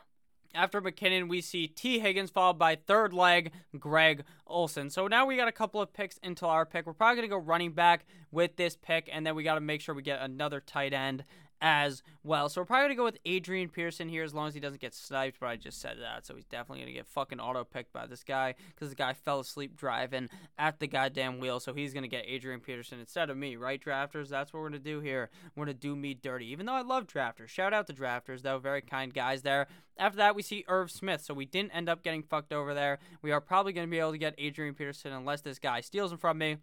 After 0.56 0.82
McKinnon, 0.82 1.30
we 1.30 1.42
see 1.42 1.68
Tee 1.68 2.00
Higgins 2.00 2.30
followed 2.30 2.60
by 2.60 2.76
third 2.76 3.12
leg 3.12 3.52
Greg 3.80 4.24
Olsen. 4.46 4.92
So 4.92 5.08
now 5.08 5.26
we 5.26 5.36
got 5.36 5.48
a 5.48 5.52
couple 5.52 5.82
of 5.82 5.94
picks 5.94 6.20
until 6.24 6.50
our 6.50 6.66
pick. 6.66 6.86
We're 6.86 6.94
probably 6.94 7.16
going 7.16 7.30
to 7.30 7.36
go 7.36 7.42
running 7.42 7.72
back 7.72 8.06
with 8.32 8.56
this 8.56 8.76
pick, 8.76 9.10
and 9.12 9.26
then 9.26 9.34
we 9.34 9.44
got 9.44 9.56
to 9.56 9.62
make 9.62 9.82
sure 9.82 9.96
we 9.96 10.04
get 10.04 10.22
another 10.22 10.60
tight 10.60 10.94
end 10.94 11.24
as 11.64 12.04
well. 12.24 12.50
So 12.50 12.62
we're 12.62 12.66
probably 12.66 12.90
gonna 12.90 12.96
go 12.98 13.04
with 13.06 13.18
Adrian 13.26 13.70
Peterson 13.70 14.10
here 14.10 14.24
as 14.24 14.34
long 14.34 14.50
as 14.50 14.54
he 14.54 14.60
doesn't 14.60 14.82
get 14.82 14.94
sniped. 14.94 15.40
But 15.40 15.48
I 15.48 15.56
just 15.56 15.80
said 15.80 15.98
that, 16.02 16.26
so 16.26 16.36
he's 16.36 16.46
definitely 16.46 16.84
gonna 16.84 16.94
get 16.94 17.08
fucking 17.08 17.40
auto 17.40 17.64
picked 17.64 17.94
by 17.94 18.06
this 18.06 18.24
guy 18.24 18.54
because 18.68 18.90
the 18.90 18.96
guy 18.96 19.14
fell 19.14 19.40
asleep 19.40 19.78
driving 19.78 20.30
at 20.60 20.80
the 20.80 20.88
goddamn 20.88 21.40
wheel. 21.40 21.62
So 21.62 21.74
he's 21.74 21.94
gonna 21.94 22.10
get 22.10 22.26
Adrian 22.28 22.60
Peterson 22.60 23.00
instead 23.00 23.30
of 23.30 23.38
me, 23.38 23.56
right, 23.56 23.82
drafters? 23.82 24.28
That's 24.28 24.52
what 24.52 24.62
we're 24.62 24.70
gonna 24.70 24.80
do 24.80 25.00
here. 25.00 25.30
We're 25.56 25.66
gonna 25.66 25.74
do 25.74 25.96
me 25.96 26.14
dirty, 26.14 26.48
even 26.48 26.66
though 26.66 26.74
I 26.74 26.82
love 26.82 27.08
drafters. 27.08 27.48
Shout 27.48 27.74
out 27.74 27.88
to 27.88 27.94
drafters, 27.94 28.42
though, 28.42 28.60
very 28.60 28.82
kind 28.82 29.14
guys 29.14 29.42
there. 29.42 29.68
After 29.98 30.18
that, 30.18 30.36
we 30.36 30.42
see 30.42 30.66
Irv 30.68 30.92
Smith. 30.92 31.22
So 31.22 31.34
we 31.34 31.46
didn't 31.46 31.72
end 31.72 31.88
up 31.88 32.04
getting 32.04 32.24
fucked 32.24 32.52
over 32.52 32.74
there. 32.74 33.00
We 33.22 33.32
are 33.32 33.40
probably 33.40 33.72
gonna 33.72 33.88
be 33.88 34.00
able 34.00 34.12
to 34.12 34.18
get 34.18 34.36
Adrian 34.38 34.76
Peterson 34.76 35.14
unless 35.14 35.40
this 35.40 35.60
guy 35.60 35.80
steals 35.80 36.12
him 36.12 36.18
from 36.18 36.40
me 36.40 36.58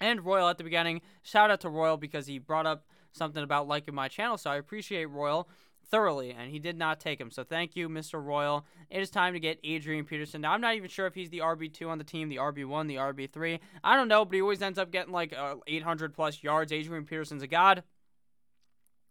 and 0.00 0.24
Royal 0.24 0.48
at 0.48 0.58
the 0.58 0.64
beginning. 0.64 1.00
Shout 1.22 1.50
out 1.50 1.60
to 1.60 1.68
Royal 1.68 1.96
because 1.96 2.26
he 2.26 2.38
brought 2.38 2.66
up 2.66 2.86
something 3.18 3.42
about 3.42 3.68
liking 3.68 3.94
my 3.94 4.08
channel, 4.08 4.38
so 4.38 4.50
I 4.50 4.56
appreciate 4.56 5.06
Royal 5.06 5.48
thoroughly, 5.90 6.34
and 6.38 6.50
he 6.50 6.58
did 6.58 6.76
not 6.76 7.00
take 7.00 7.20
him. 7.20 7.30
So 7.30 7.44
thank 7.44 7.76
you, 7.76 7.88
Mr. 7.88 8.22
Royal. 8.22 8.66
It 8.90 9.00
is 9.00 9.10
time 9.10 9.34
to 9.34 9.40
get 9.40 9.58
Adrian 9.64 10.04
Peterson. 10.04 10.40
Now, 10.40 10.52
I'm 10.52 10.60
not 10.60 10.74
even 10.74 10.88
sure 10.88 11.06
if 11.06 11.14
he's 11.14 11.30
the 11.30 11.38
RB2 11.38 11.88
on 11.88 11.98
the 11.98 12.04
team, 12.04 12.28
the 12.28 12.36
RB1, 12.36 12.88
the 12.88 12.96
RB3. 12.96 13.60
I 13.82 13.96
don't 13.96 14.08
know, 14.08 14.24
but 14.24 14.34
he 14.34 14.42
always 14.42 14.62
ends 14.62 14.78
up 14.78 14.90
getting 14.90 15.12
like 15.12 15.32
uh, 15.32 15.56
800 15.66 16.14
plus 16.14 16.42
yards. 16.42 16.72
Adrian 16.72 17.04
Peterson's 17.04 17.42
a 17.42 17.46
god. 17.46 17.82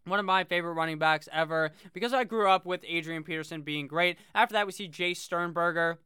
One 0.06 0.20
of 0.20 0.26
my 0.26 0.46
favorite 0.46 0.74
running 0.74 1.00
backs 1.00 1.28
ever 1.34 1.72
because 1.94 2.14
I 2.14 2.24
grew 2.24 2.50
up 2.50 2.66
with 2.66 2.82
Adrian 2.88 3.24
Peterson 3.24 3.62
being 3.62 3.88
great. 3.88 4.18
After 4.34 4.54
that, 4.54 4.66
we 4.66 4.72
see 4.72 4.88
Jay 4.88 5.14
Sternberger 5.14 6.00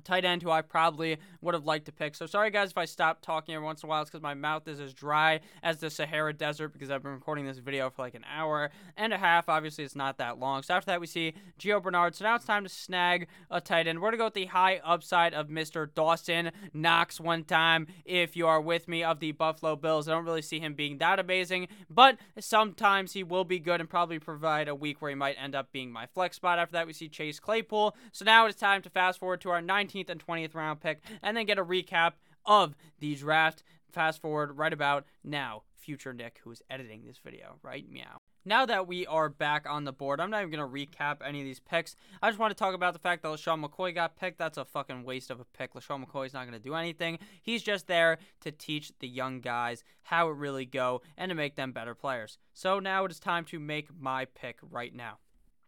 tight 0.00 0.24
end 0.24 0.42
who 0.42 0.50
I 0.50 0.62
probably 0.62 1.18
would 1.40 1.54
have 1.54 1.64
liked 1.64 1.86
to 1.86 1.92
pick. 1.92 2.14
So 2.14 2.26
sorry 2.26 2.50
guys 2.50 2.70
if 2.70 2.78
I 2.78 2.84
stop 2.84 3.20
talking 3.20 3.54
every 3.54 3.64
once 3.64 3.82
in 3.82 3.86
a 3.86 3.90
while. 3.90 4.02
It's 4.02 4.10
because 4.10 4.22
my 4.22 4.34
mouth 4.34 4.66
is 4.66 4.80
as 4.80 4.94
dry 4.94 5.40
as 5.62 5.78
the 5.78 5.90
Sahara 5.90 6.32
Desert 6.32 6.72
because 6.72 6.90
I've 6.90 7.02
been 7.02 7.12
recording 7.12 7.46
this 7.46 7.58
video 7.58 7.90
for 7.90 8.02
like 8.02 8.14
an 8.14 8.24
hour 8.32 8.70
and 8.96 9.12
a 9.12 9.18
half. 9.18 9.48
Obviously, 9.48 9.84
it's 9.84 9.96
not 9.96 10.18
that 10.18 10.38
long. 10.38 10.62
So 10.62 10.74
after 10.74 10.86
that, 10.86 11.00
we 11.00 11.06
see 11.06 11.34
Gio 11.58 11.82
Bernard. 11.82 12.14
So 12.14 12.24
now 12.24 12.34
it's 12.34 12.44
time 12.44 12.62
to 12.64 12.68
snag 12.68 13.28
a 13.50 13.60
tight 13.60 13.86
end. 13.86 14.00
We're 14.00 14.10
to 14.12 14.16
go 14.16 14.24
with 14.24 14.34
the 14.34 14.46
high 14.46 14.80
upside 14.84 15.34
of 15.34 15.48
Mr. 15.48 15.92
Dawson 15.92 16.50
Knox 16.72 17.20
one 17.20 17.44
time. 17.44 17.86
If 18.04 18.36
you 18.36 18.46
are 18.46 18.60
with 18.60 18.88
me 18.88 19.04
of 19.04 19.20
the 19.20 19.32
Buffalo 19.32 19.76
Bills, 19.76 20.08
I 20.08 20.12
don't 20.12 20.24
really 20.24 20.42
see 20.42 20.60
him 20.60 20.74
being 20.74 20.98
that 20.98 21.18
amazing, 21.18 21.68
but 21.90 22.18
sometimes 22.38 23.12
he 23.12 23.22
will 23.22 23.44
be 23.44 23.58
good 23.58 23.80
and 23.80 23.88
probably 23.88 24.18
provide 24.18 24.68
a 24.68 24.74
week 24.74 25.00
where 25.00 25.10
he 25.10 25.14
might 25.14 25.36
end 25.38 25.54
up 25.54 25.72
being 25.72 25.90
my 25.90 26.06
flex 26.06 26.36
spot. 26.36 26.58
After 26.58 26.72
that, 26.72 26.86
we 26.86 26.92
see 26.92 27.08
Chase 27.08 27.40
Claypool. 27.40 27.96
So 28.12 28.24
now 28.24 28.46
it's 28.46 28.58
time 28.58 28.82
to 28.82 28.90
fast 28.90 29.18
forward 29.18 29.40
to 29.42 29.50
our 29.50 29.62
19th 29.86 30.10
and 30.10 30.24
20th 30.26 30.54
round 30.54 30.80
pick 30.80 31.00
and 31.22 31.36
then 31.36 31.46
get 31.46 31.58
a 31.58 31.64
recap 31.64 32.12
of 32.44 32.74
the 33.00 33.14
draft. 33.14 33.62
Fast 33.90 34.20
forward 34.20 34.56
right 34.56 34.72
about 34.72 35.04
now. 35.22 35.62
Future 35.76 36.12
Nick, 36.12 36.40
who 36.44 36.50
is 36.52 36.62
editing 36.70 37.04
this 37.04 37.18
video, 37.18 37.56
right? 37.62 37.90
Meow. 37.90 38.18
Now 38.44 38.66
that 38.66 38.88
we 38.88 39.06
are 39.06 39.28
back 39.28 39.66
on 39.68 39.84
the 39.84 39.92
board, 39.92 40.20
I'm 40.20 40.30
not 40.30 40.42
even 40.42 40.50
going 40.50 40.68
to 40.68 40.96
recap 40.96 41.18
any 41.24 41.40
of 41.40 41.44
these 41.44 41.60
picks. 41.60 41.94
I 42.20 42.28
just 42.28 42.40
want 42.40 42.50
to 42.50 42.56
talk 42.56 42.74
about 42.74 42.92
the 42.92 42.98
fact 42.98 43.22
that 43.22 43.28
LeSean 43.28 43.64
McCoy 43.64 43.94
got 43.94 44.16
picked. 44.16 44.38
That's 44.38 44.58
a 44.58 44.64
fucking 44.64 45.04
waste 45.04 45.30
of 45.30 45.38
a 45.38 45.44
pick. 45.44 45.74
LeSean 45.74 46.04
McCoy 46.04 46.26
is 46.26 46.34
not 46.34 46.48
going 46.48 46.58
to 46.58 46.64
do 46.64 46.74
anything. 46.74 47.18
He's 47.40 47.62
just 47.62 47.86
there 47.86 48.18
to 48.40 48.50
teach 48.50 48.92
the 48.98 49.06
young 49.06 49.40
guys 49.40 49.84
how 50.02 50.28
it 50.28 50.36
really 50.36 50.66
go 50.66 51.02
and 51.16 51.28
to 51.28 51.36
make 51.36 51.54
them 51.54 51.70
better 51.70 51.94
players. 51.94 52.38
So 52.52 52.80
now 52.80 53.04
it 53.04 53.12
is 53.12 53.20
time 53.20 53.44
to 53.46 53.60
make 53.60 53.88
my 53.96 54.24
pick 54.24 54.58
right 54.60 54.94
now. 54.94 55.18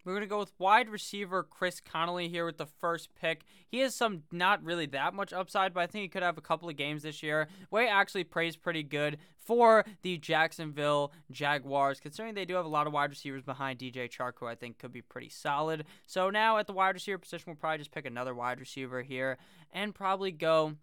We're 0.04 0.12
going 0.12 0.22
to 0.22 0.28
go 0.28 0.38
with 0.38 0.52
wide 0.58 0.90
receiver 0.90 1.42
Chris 1.42 1.80
Conley 1.80 2.28
here 2.28 2.44
with 2.44 2.58
the 2.58 2.66
first 2.66 3.14
pick. 3.14 3.44
He 3.66 3.78
has 3.80 3.94
some 3.94 4.24
not 4.30 4.62
really 4.62 4.86
that 4.86 5.14
much 5.14 5.32
upside, 5.32 5.72
but 5.72 5.80
I 5.80 5.86
think 5.86 6.02
he 6.02 6.08
could 6.08 6.22
have 6.22 6.36
a 6.36 6.42
couple 6.42 6.68
of 6.68 6.76
games 6.76 7.02
this 7.02 7.22
year 7.22 7.48
he 7.70 7.86
actually 7.86 8.24
plays 8.24 8.56
pretty 8.56 8.82
good 8.82 9.18
for 9.36 9.84
the 10.02 10.16
Jacksonville 10.16 11.12
Jaguars, 11.30 12.00
considering 12.00 12.34
they 12.34 12.44
do 12.44 12.54
have 12.54 12.64
a 12.64 12.68
lot 12.68 12.86
of 12.86 12.92
wide 12.92 13.10
receivers 13.10 13.42
behind 13.42 13.78
DJ 13.78 14.10
Chark, 14.10 14.32
who 14.38 14.46
I 14.46 14.54
think 14.54 14.78
could 14.78 14.92
be 14.92 15.02
pretty 15.02 15.28
solid. 15.28 15.84
So 16.06 16.30
now 16.30 16.58
at 16.58 16.66
the 16.66 16.72
wide 16.72 16.94
receiver 16.94 17.18
position, 17.18 17.44
we'll 17.46 17.56
probably 17.56 17.78
just 17.78 17.92
pick 17.92 18.06
another 18.06 18.34
wide 18.34 18.60
receiver 18.60 19.02
here 19.02 19.38
and 19.72 19.94
probably 19.94 20.32
go 20.32 20.76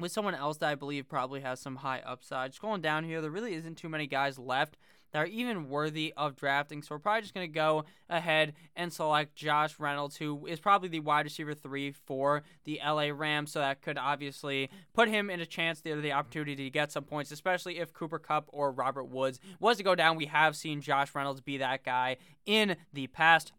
with 0.00 0.12
someone 0.12 0.34
else 0.34 0.56
that 0.58 0.70
I 0.70 0.74
believe 0.74 1.08
probably 1.08 1.40
has 1.40 1.60
some 1.60 1.76
high 1.76 2.00
upside. 2.04 2.58
Going 2.58 2.80
down 2.80 3.04
here, 3.04 3.20
there 3.20 3.30
really 3.30 3.54
isn't 3.54 3.76
too 3.76 3.88
many 3.88 4.06
guys 4.06 4.38
left 4.38 4.76
that 5.12 5.18
are 5.18 5.26
even 5.26 5.68
worthy 5.68 6.12
of 6.16 6.36
drafting. 6.36 6.82
So 6.82 6.94
we're 6.94 7.00
probably 7.00 7.22
just 7.22 7.34
going 7.34 7.48
to 7.48 7.54
go 7.54 7.84
ahead 8.08 8.54
and 8.76 8.92
select 8.92 9.34
Josh 9.34 9.78
Reynolds, 9.78 10.16
who 10.16 10.46
is 10.46 10.60
probably 10.60 10.88
the 10.88 11.00
wide 11.00 11.24
receiver 11.24 11.54
three 11.54 11.92
for 11.92 12.42
the 12.64 12.80
LA 12.84 13.10
Rams. 13.12 13.52
So 13.52 13.60
that 13.60 13.82
could 13.82 13.98
obviously 13.98 14.70
put 14.94 15.08
him 15.08 15.30
in 15.30 15.40
a 15.40 15.46
chance 15.46 15.80
there, 15.80 16.00
the 16.00 16.12
opportunity 16.12 16.56
to 16.56 16.70
get 16.70 16.92
some 16.92 17.04
points, 17.04 17.30
especially 17.30 17.78
if 17.78 17.92
Cooper 17.92 18.18
Kupp 18.18 18.46
or 18.48 18.70
Robert 18.70 19.04
Woods 19.04 19.40
was 19.58 19.76
to 19.78 19.82
go 19.82 19.94
down. 19.94 20.16
We 20.16 20.26
have 20.26 20.56
seen 20.56 20.80
Josh 20.80 21.14
Reynolds 21.14 21.40
be 21.40 21.58
that 21.58 21.84
guy 21.84 22.16
in 22.46 22.76
the 22.92 23.06
past. 23.08 23.52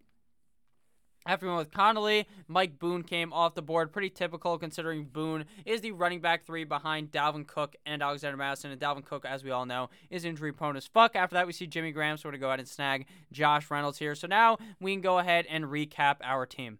Went 1.25 1.43
with 1.43 1.71
Conley, 1.71 2.27
Mike 2.47 2.79
Boone 2.79 3.03
came 3.03 3.31
off 3.31 3.53
the 3.53 3.61
board. 3.61 3.91
Pretty 3.91 4.09
typical 4.09 4.57
considering 4.57 5.05
Boone 5.05 5.45
is 5.65 5.81
the 5.81 5.91
running 5.91 6.19
back 6.19 6.45
three 6.45 6.63
behind 6.63 7.11
Dalvin 7.11 7.45
Cook 7.45 7.75
and 7.85 8.01
Alexander 8.01 8.37
Mattison. 8.37 8.71
And 8.71 8.81
Dalvin 8.81 9.05
Cook, 9.05 9.25
as 9.25 9.43
we 9.43 9.51
all 9.51 9.65
know, 9.65 9.89
is 10.09 10.25
injury 10.25 10.51
prone 10.51 10.75
as 10.75 10.87
fuck. 10.87 11.15
After 11.15 11.35
that, 11.35 11.47
we 11.47 11.53
see 11.53 11.67
Jimmy 11.67 11.91
Graham. 11.91 12.17
So 12.17 12.27
we're 12.27 12.31
going 12.31 12.39
to 12.39 12.43
go 12.43 12.47
ahead 12.47 12.59
and 12.59 12.67
snag 12.67 13.05
Josh 13.31 13.69
Reynolds 13.69 13.99
here. 13.99 14.15
So 14.15 14.27
now 14.27 14.57
we 14.79 14.93
can 14.93 15.01
go 15.01 15.19
ahead 15.19 15.45
and 15.47 15.65
recap 15.65 16.17
our 16.23 16.45
team. 16.45 16.79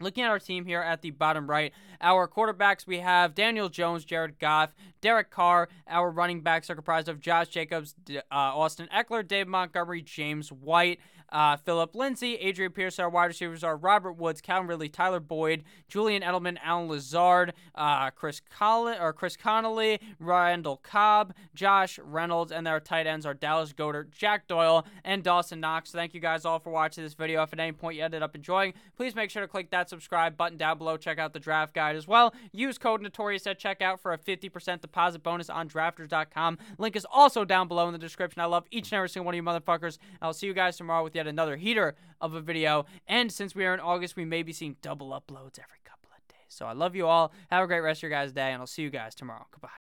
Looking 0.00 0.22
at 0.22 0.30
our 0.30 0.38
team 0.38 0.64
here 0.64 0.80
at 0.80 1.02
the 1.02 1.10
bottom 1.10 1.50
right, 1.50 1.72
our 2.00 2.28
quarterbacks, 2.28 2.86
we 2.86 3.00
have 3.00 3.34
Daniel 3.34 3.68
Jones, 3.68 4.04
Jared 4.04 4.38
Goff, 4.38 4.70
Derek 5.00 5.28
Carr. 5.28 5.68
Our 5.88 6.12
running 6.12 6.40
backs 6.40 6.70
are 6.70 6.76
comprised 6.76 7.08
of 7.08 7.18
Josh 7.18 7.48
Jacobs, 7.48 7.96
uh, 8.08 8.20
Austin 8.30 8.88
Ekeler, 8.94 9.26
Dave 9.26 9.48
Montgomery, 9.48 10.02
James 10.02 10.52
White 10.52 11.00
uh, 11.30 11.56
Philip 11.56 11.94
Lindsay, 11.94 12.34
Adrian 12.36 12.72
Pearson. 12.72 13.04
Our 13.04 13.10
wide 13.10 13.26
receivers 13.26 13.64
are 13.64 13.76
Robert 13.76 14.12
Woods, 14.12 14.40
Calvin 14.40 14.68
Ridley, 14.68 14.88
Tyler 14.88 15.20
Boyd, 15.20 15.64
Julian 15.88 16.22
Edelman, 16.22 16.58
Allen 16.62 16.88
Lazard, 16.88 17.52
uh, 17.74 18.10
Chris 18.10 18.40
Collin 18.50 18.98
or 19.00 19.12
Chris 19.12 19.36
Connolly, 19.36 20.00
Randall 20.18 20.78
Cobb, 20.78 21.34
Josh 21.54 21.98
Reynolds, 21.98 22.52
and 22.52 22.66
their 22.66 22.80
tight 22.80 23.06
ends 23.06 23.26
are 23.26 23.34
Dallas 23.34 23.72
Goedert, 23.72 24.10
Jack 24.10 24.46
Doyle, 24.46 24.86
and 25.04 25.22
Dawson 25.22 25.60
Knox. 25.60 25.90
Thank 25.90 26.14
you 26.14 26.20
guys 26.20 26.44
all 26.44 26.58
for 26.58 26.70
watching 26.70 27.04
this 27.04 27.14
video. 27.14 27.42
If 27.42 27.52
at 27.52 27.60
any 27.60 27.72
point 27.72 27.96
you 27.96 28.04
ended 28.04 28.22
up 28.22 28.34
enjoying, 28.34 28.74
please 28.96 29.14
make 29.14 29.30
sure 29.30 29.42
to 29.42 29.48
click 29.48 29.70
that 29.70 29.88
subscribe 29.88 30.36
button 30.36 30.58
down 30.58 30.78
below. 30.78 30.96
Check 30.96 31.18
out 31.18 31.32
the 31.32 31.40
draft 31.40 31.74
guide 31.74 31.96
as 31.96 32.08
well. 32.08 32.34
Use 32.52 32.78
code 32.78 33.02
Notorious 33.02 33.46
at 33.46 33.60
checkout 33.60 34.00
for 34.00 34.12
a 34.12 34.18
50% 34.18 34.80
deposit 34.80 35.22
bonus 35.22 35.50
on 35.50 35.68
drafters.com. 35.68 36.58
Link 36.78 36.96
is 36.96 37.06
also 37.10 37.44
down 37.44 37.68
below 37.68 37.86
in 37.86 37.92
the 37.92 37.98
description. 37.98 38.40
I 38.40 38.46
love 38.46 38.64
each 38.70 38.92
and 38.92 38.96
every 38.96 39.08
single 39.08 39.26
one 39.26 39.34
of 39.34 39.36
you 39.36 39.42
motherfuckers. 39.42 39.98
I'll 40.22 40.32
see 40.32 40.46
you 40.46 40.54
guys 40.54 40.76
tomorrow 40.76 41.04
with 41.04 41.12
yet 41.18 41.26
another 41.26 41.56
heater 41.56 41.94
of 42.20 42.34
a 42.34 42.40
video. 42.40 42.86
And 43.06 43.30
since 43.30 43.54
we 43.54 43.66
are 43.66 43.74
in 43.74 43.80
August, 43.80 44.16
we 44.16 44.24
may 44.24 44.42
be 44.42 44.52
seeing 44.52 44.76
double 44.80 45.10
uploads 45.10 45.58
every 45.58 45.80
couple 45.84 46.10
of 46.16 46.26
days. 46.28 46.48
So 46.48 46.64
I 46.64 46.72
love 46.72 46.96
you 46.96 47.06
all. 47.06 47.32
Have 47.50 47.64
a 47.64 47.66
great 47.66 47.80
rest 47.80 47.98
of 47.98 48.02
your 48.04 48.10
guys' 48.10 48.32
day, 48.32 48.52
and 48.52 48.60
I'll 48.60 48.66
see 48.66 48.82
you 48.82 48.90
guys 48.90 49.14
tomorrow. 49.14 49.46
Goodbye. 49.52 49.68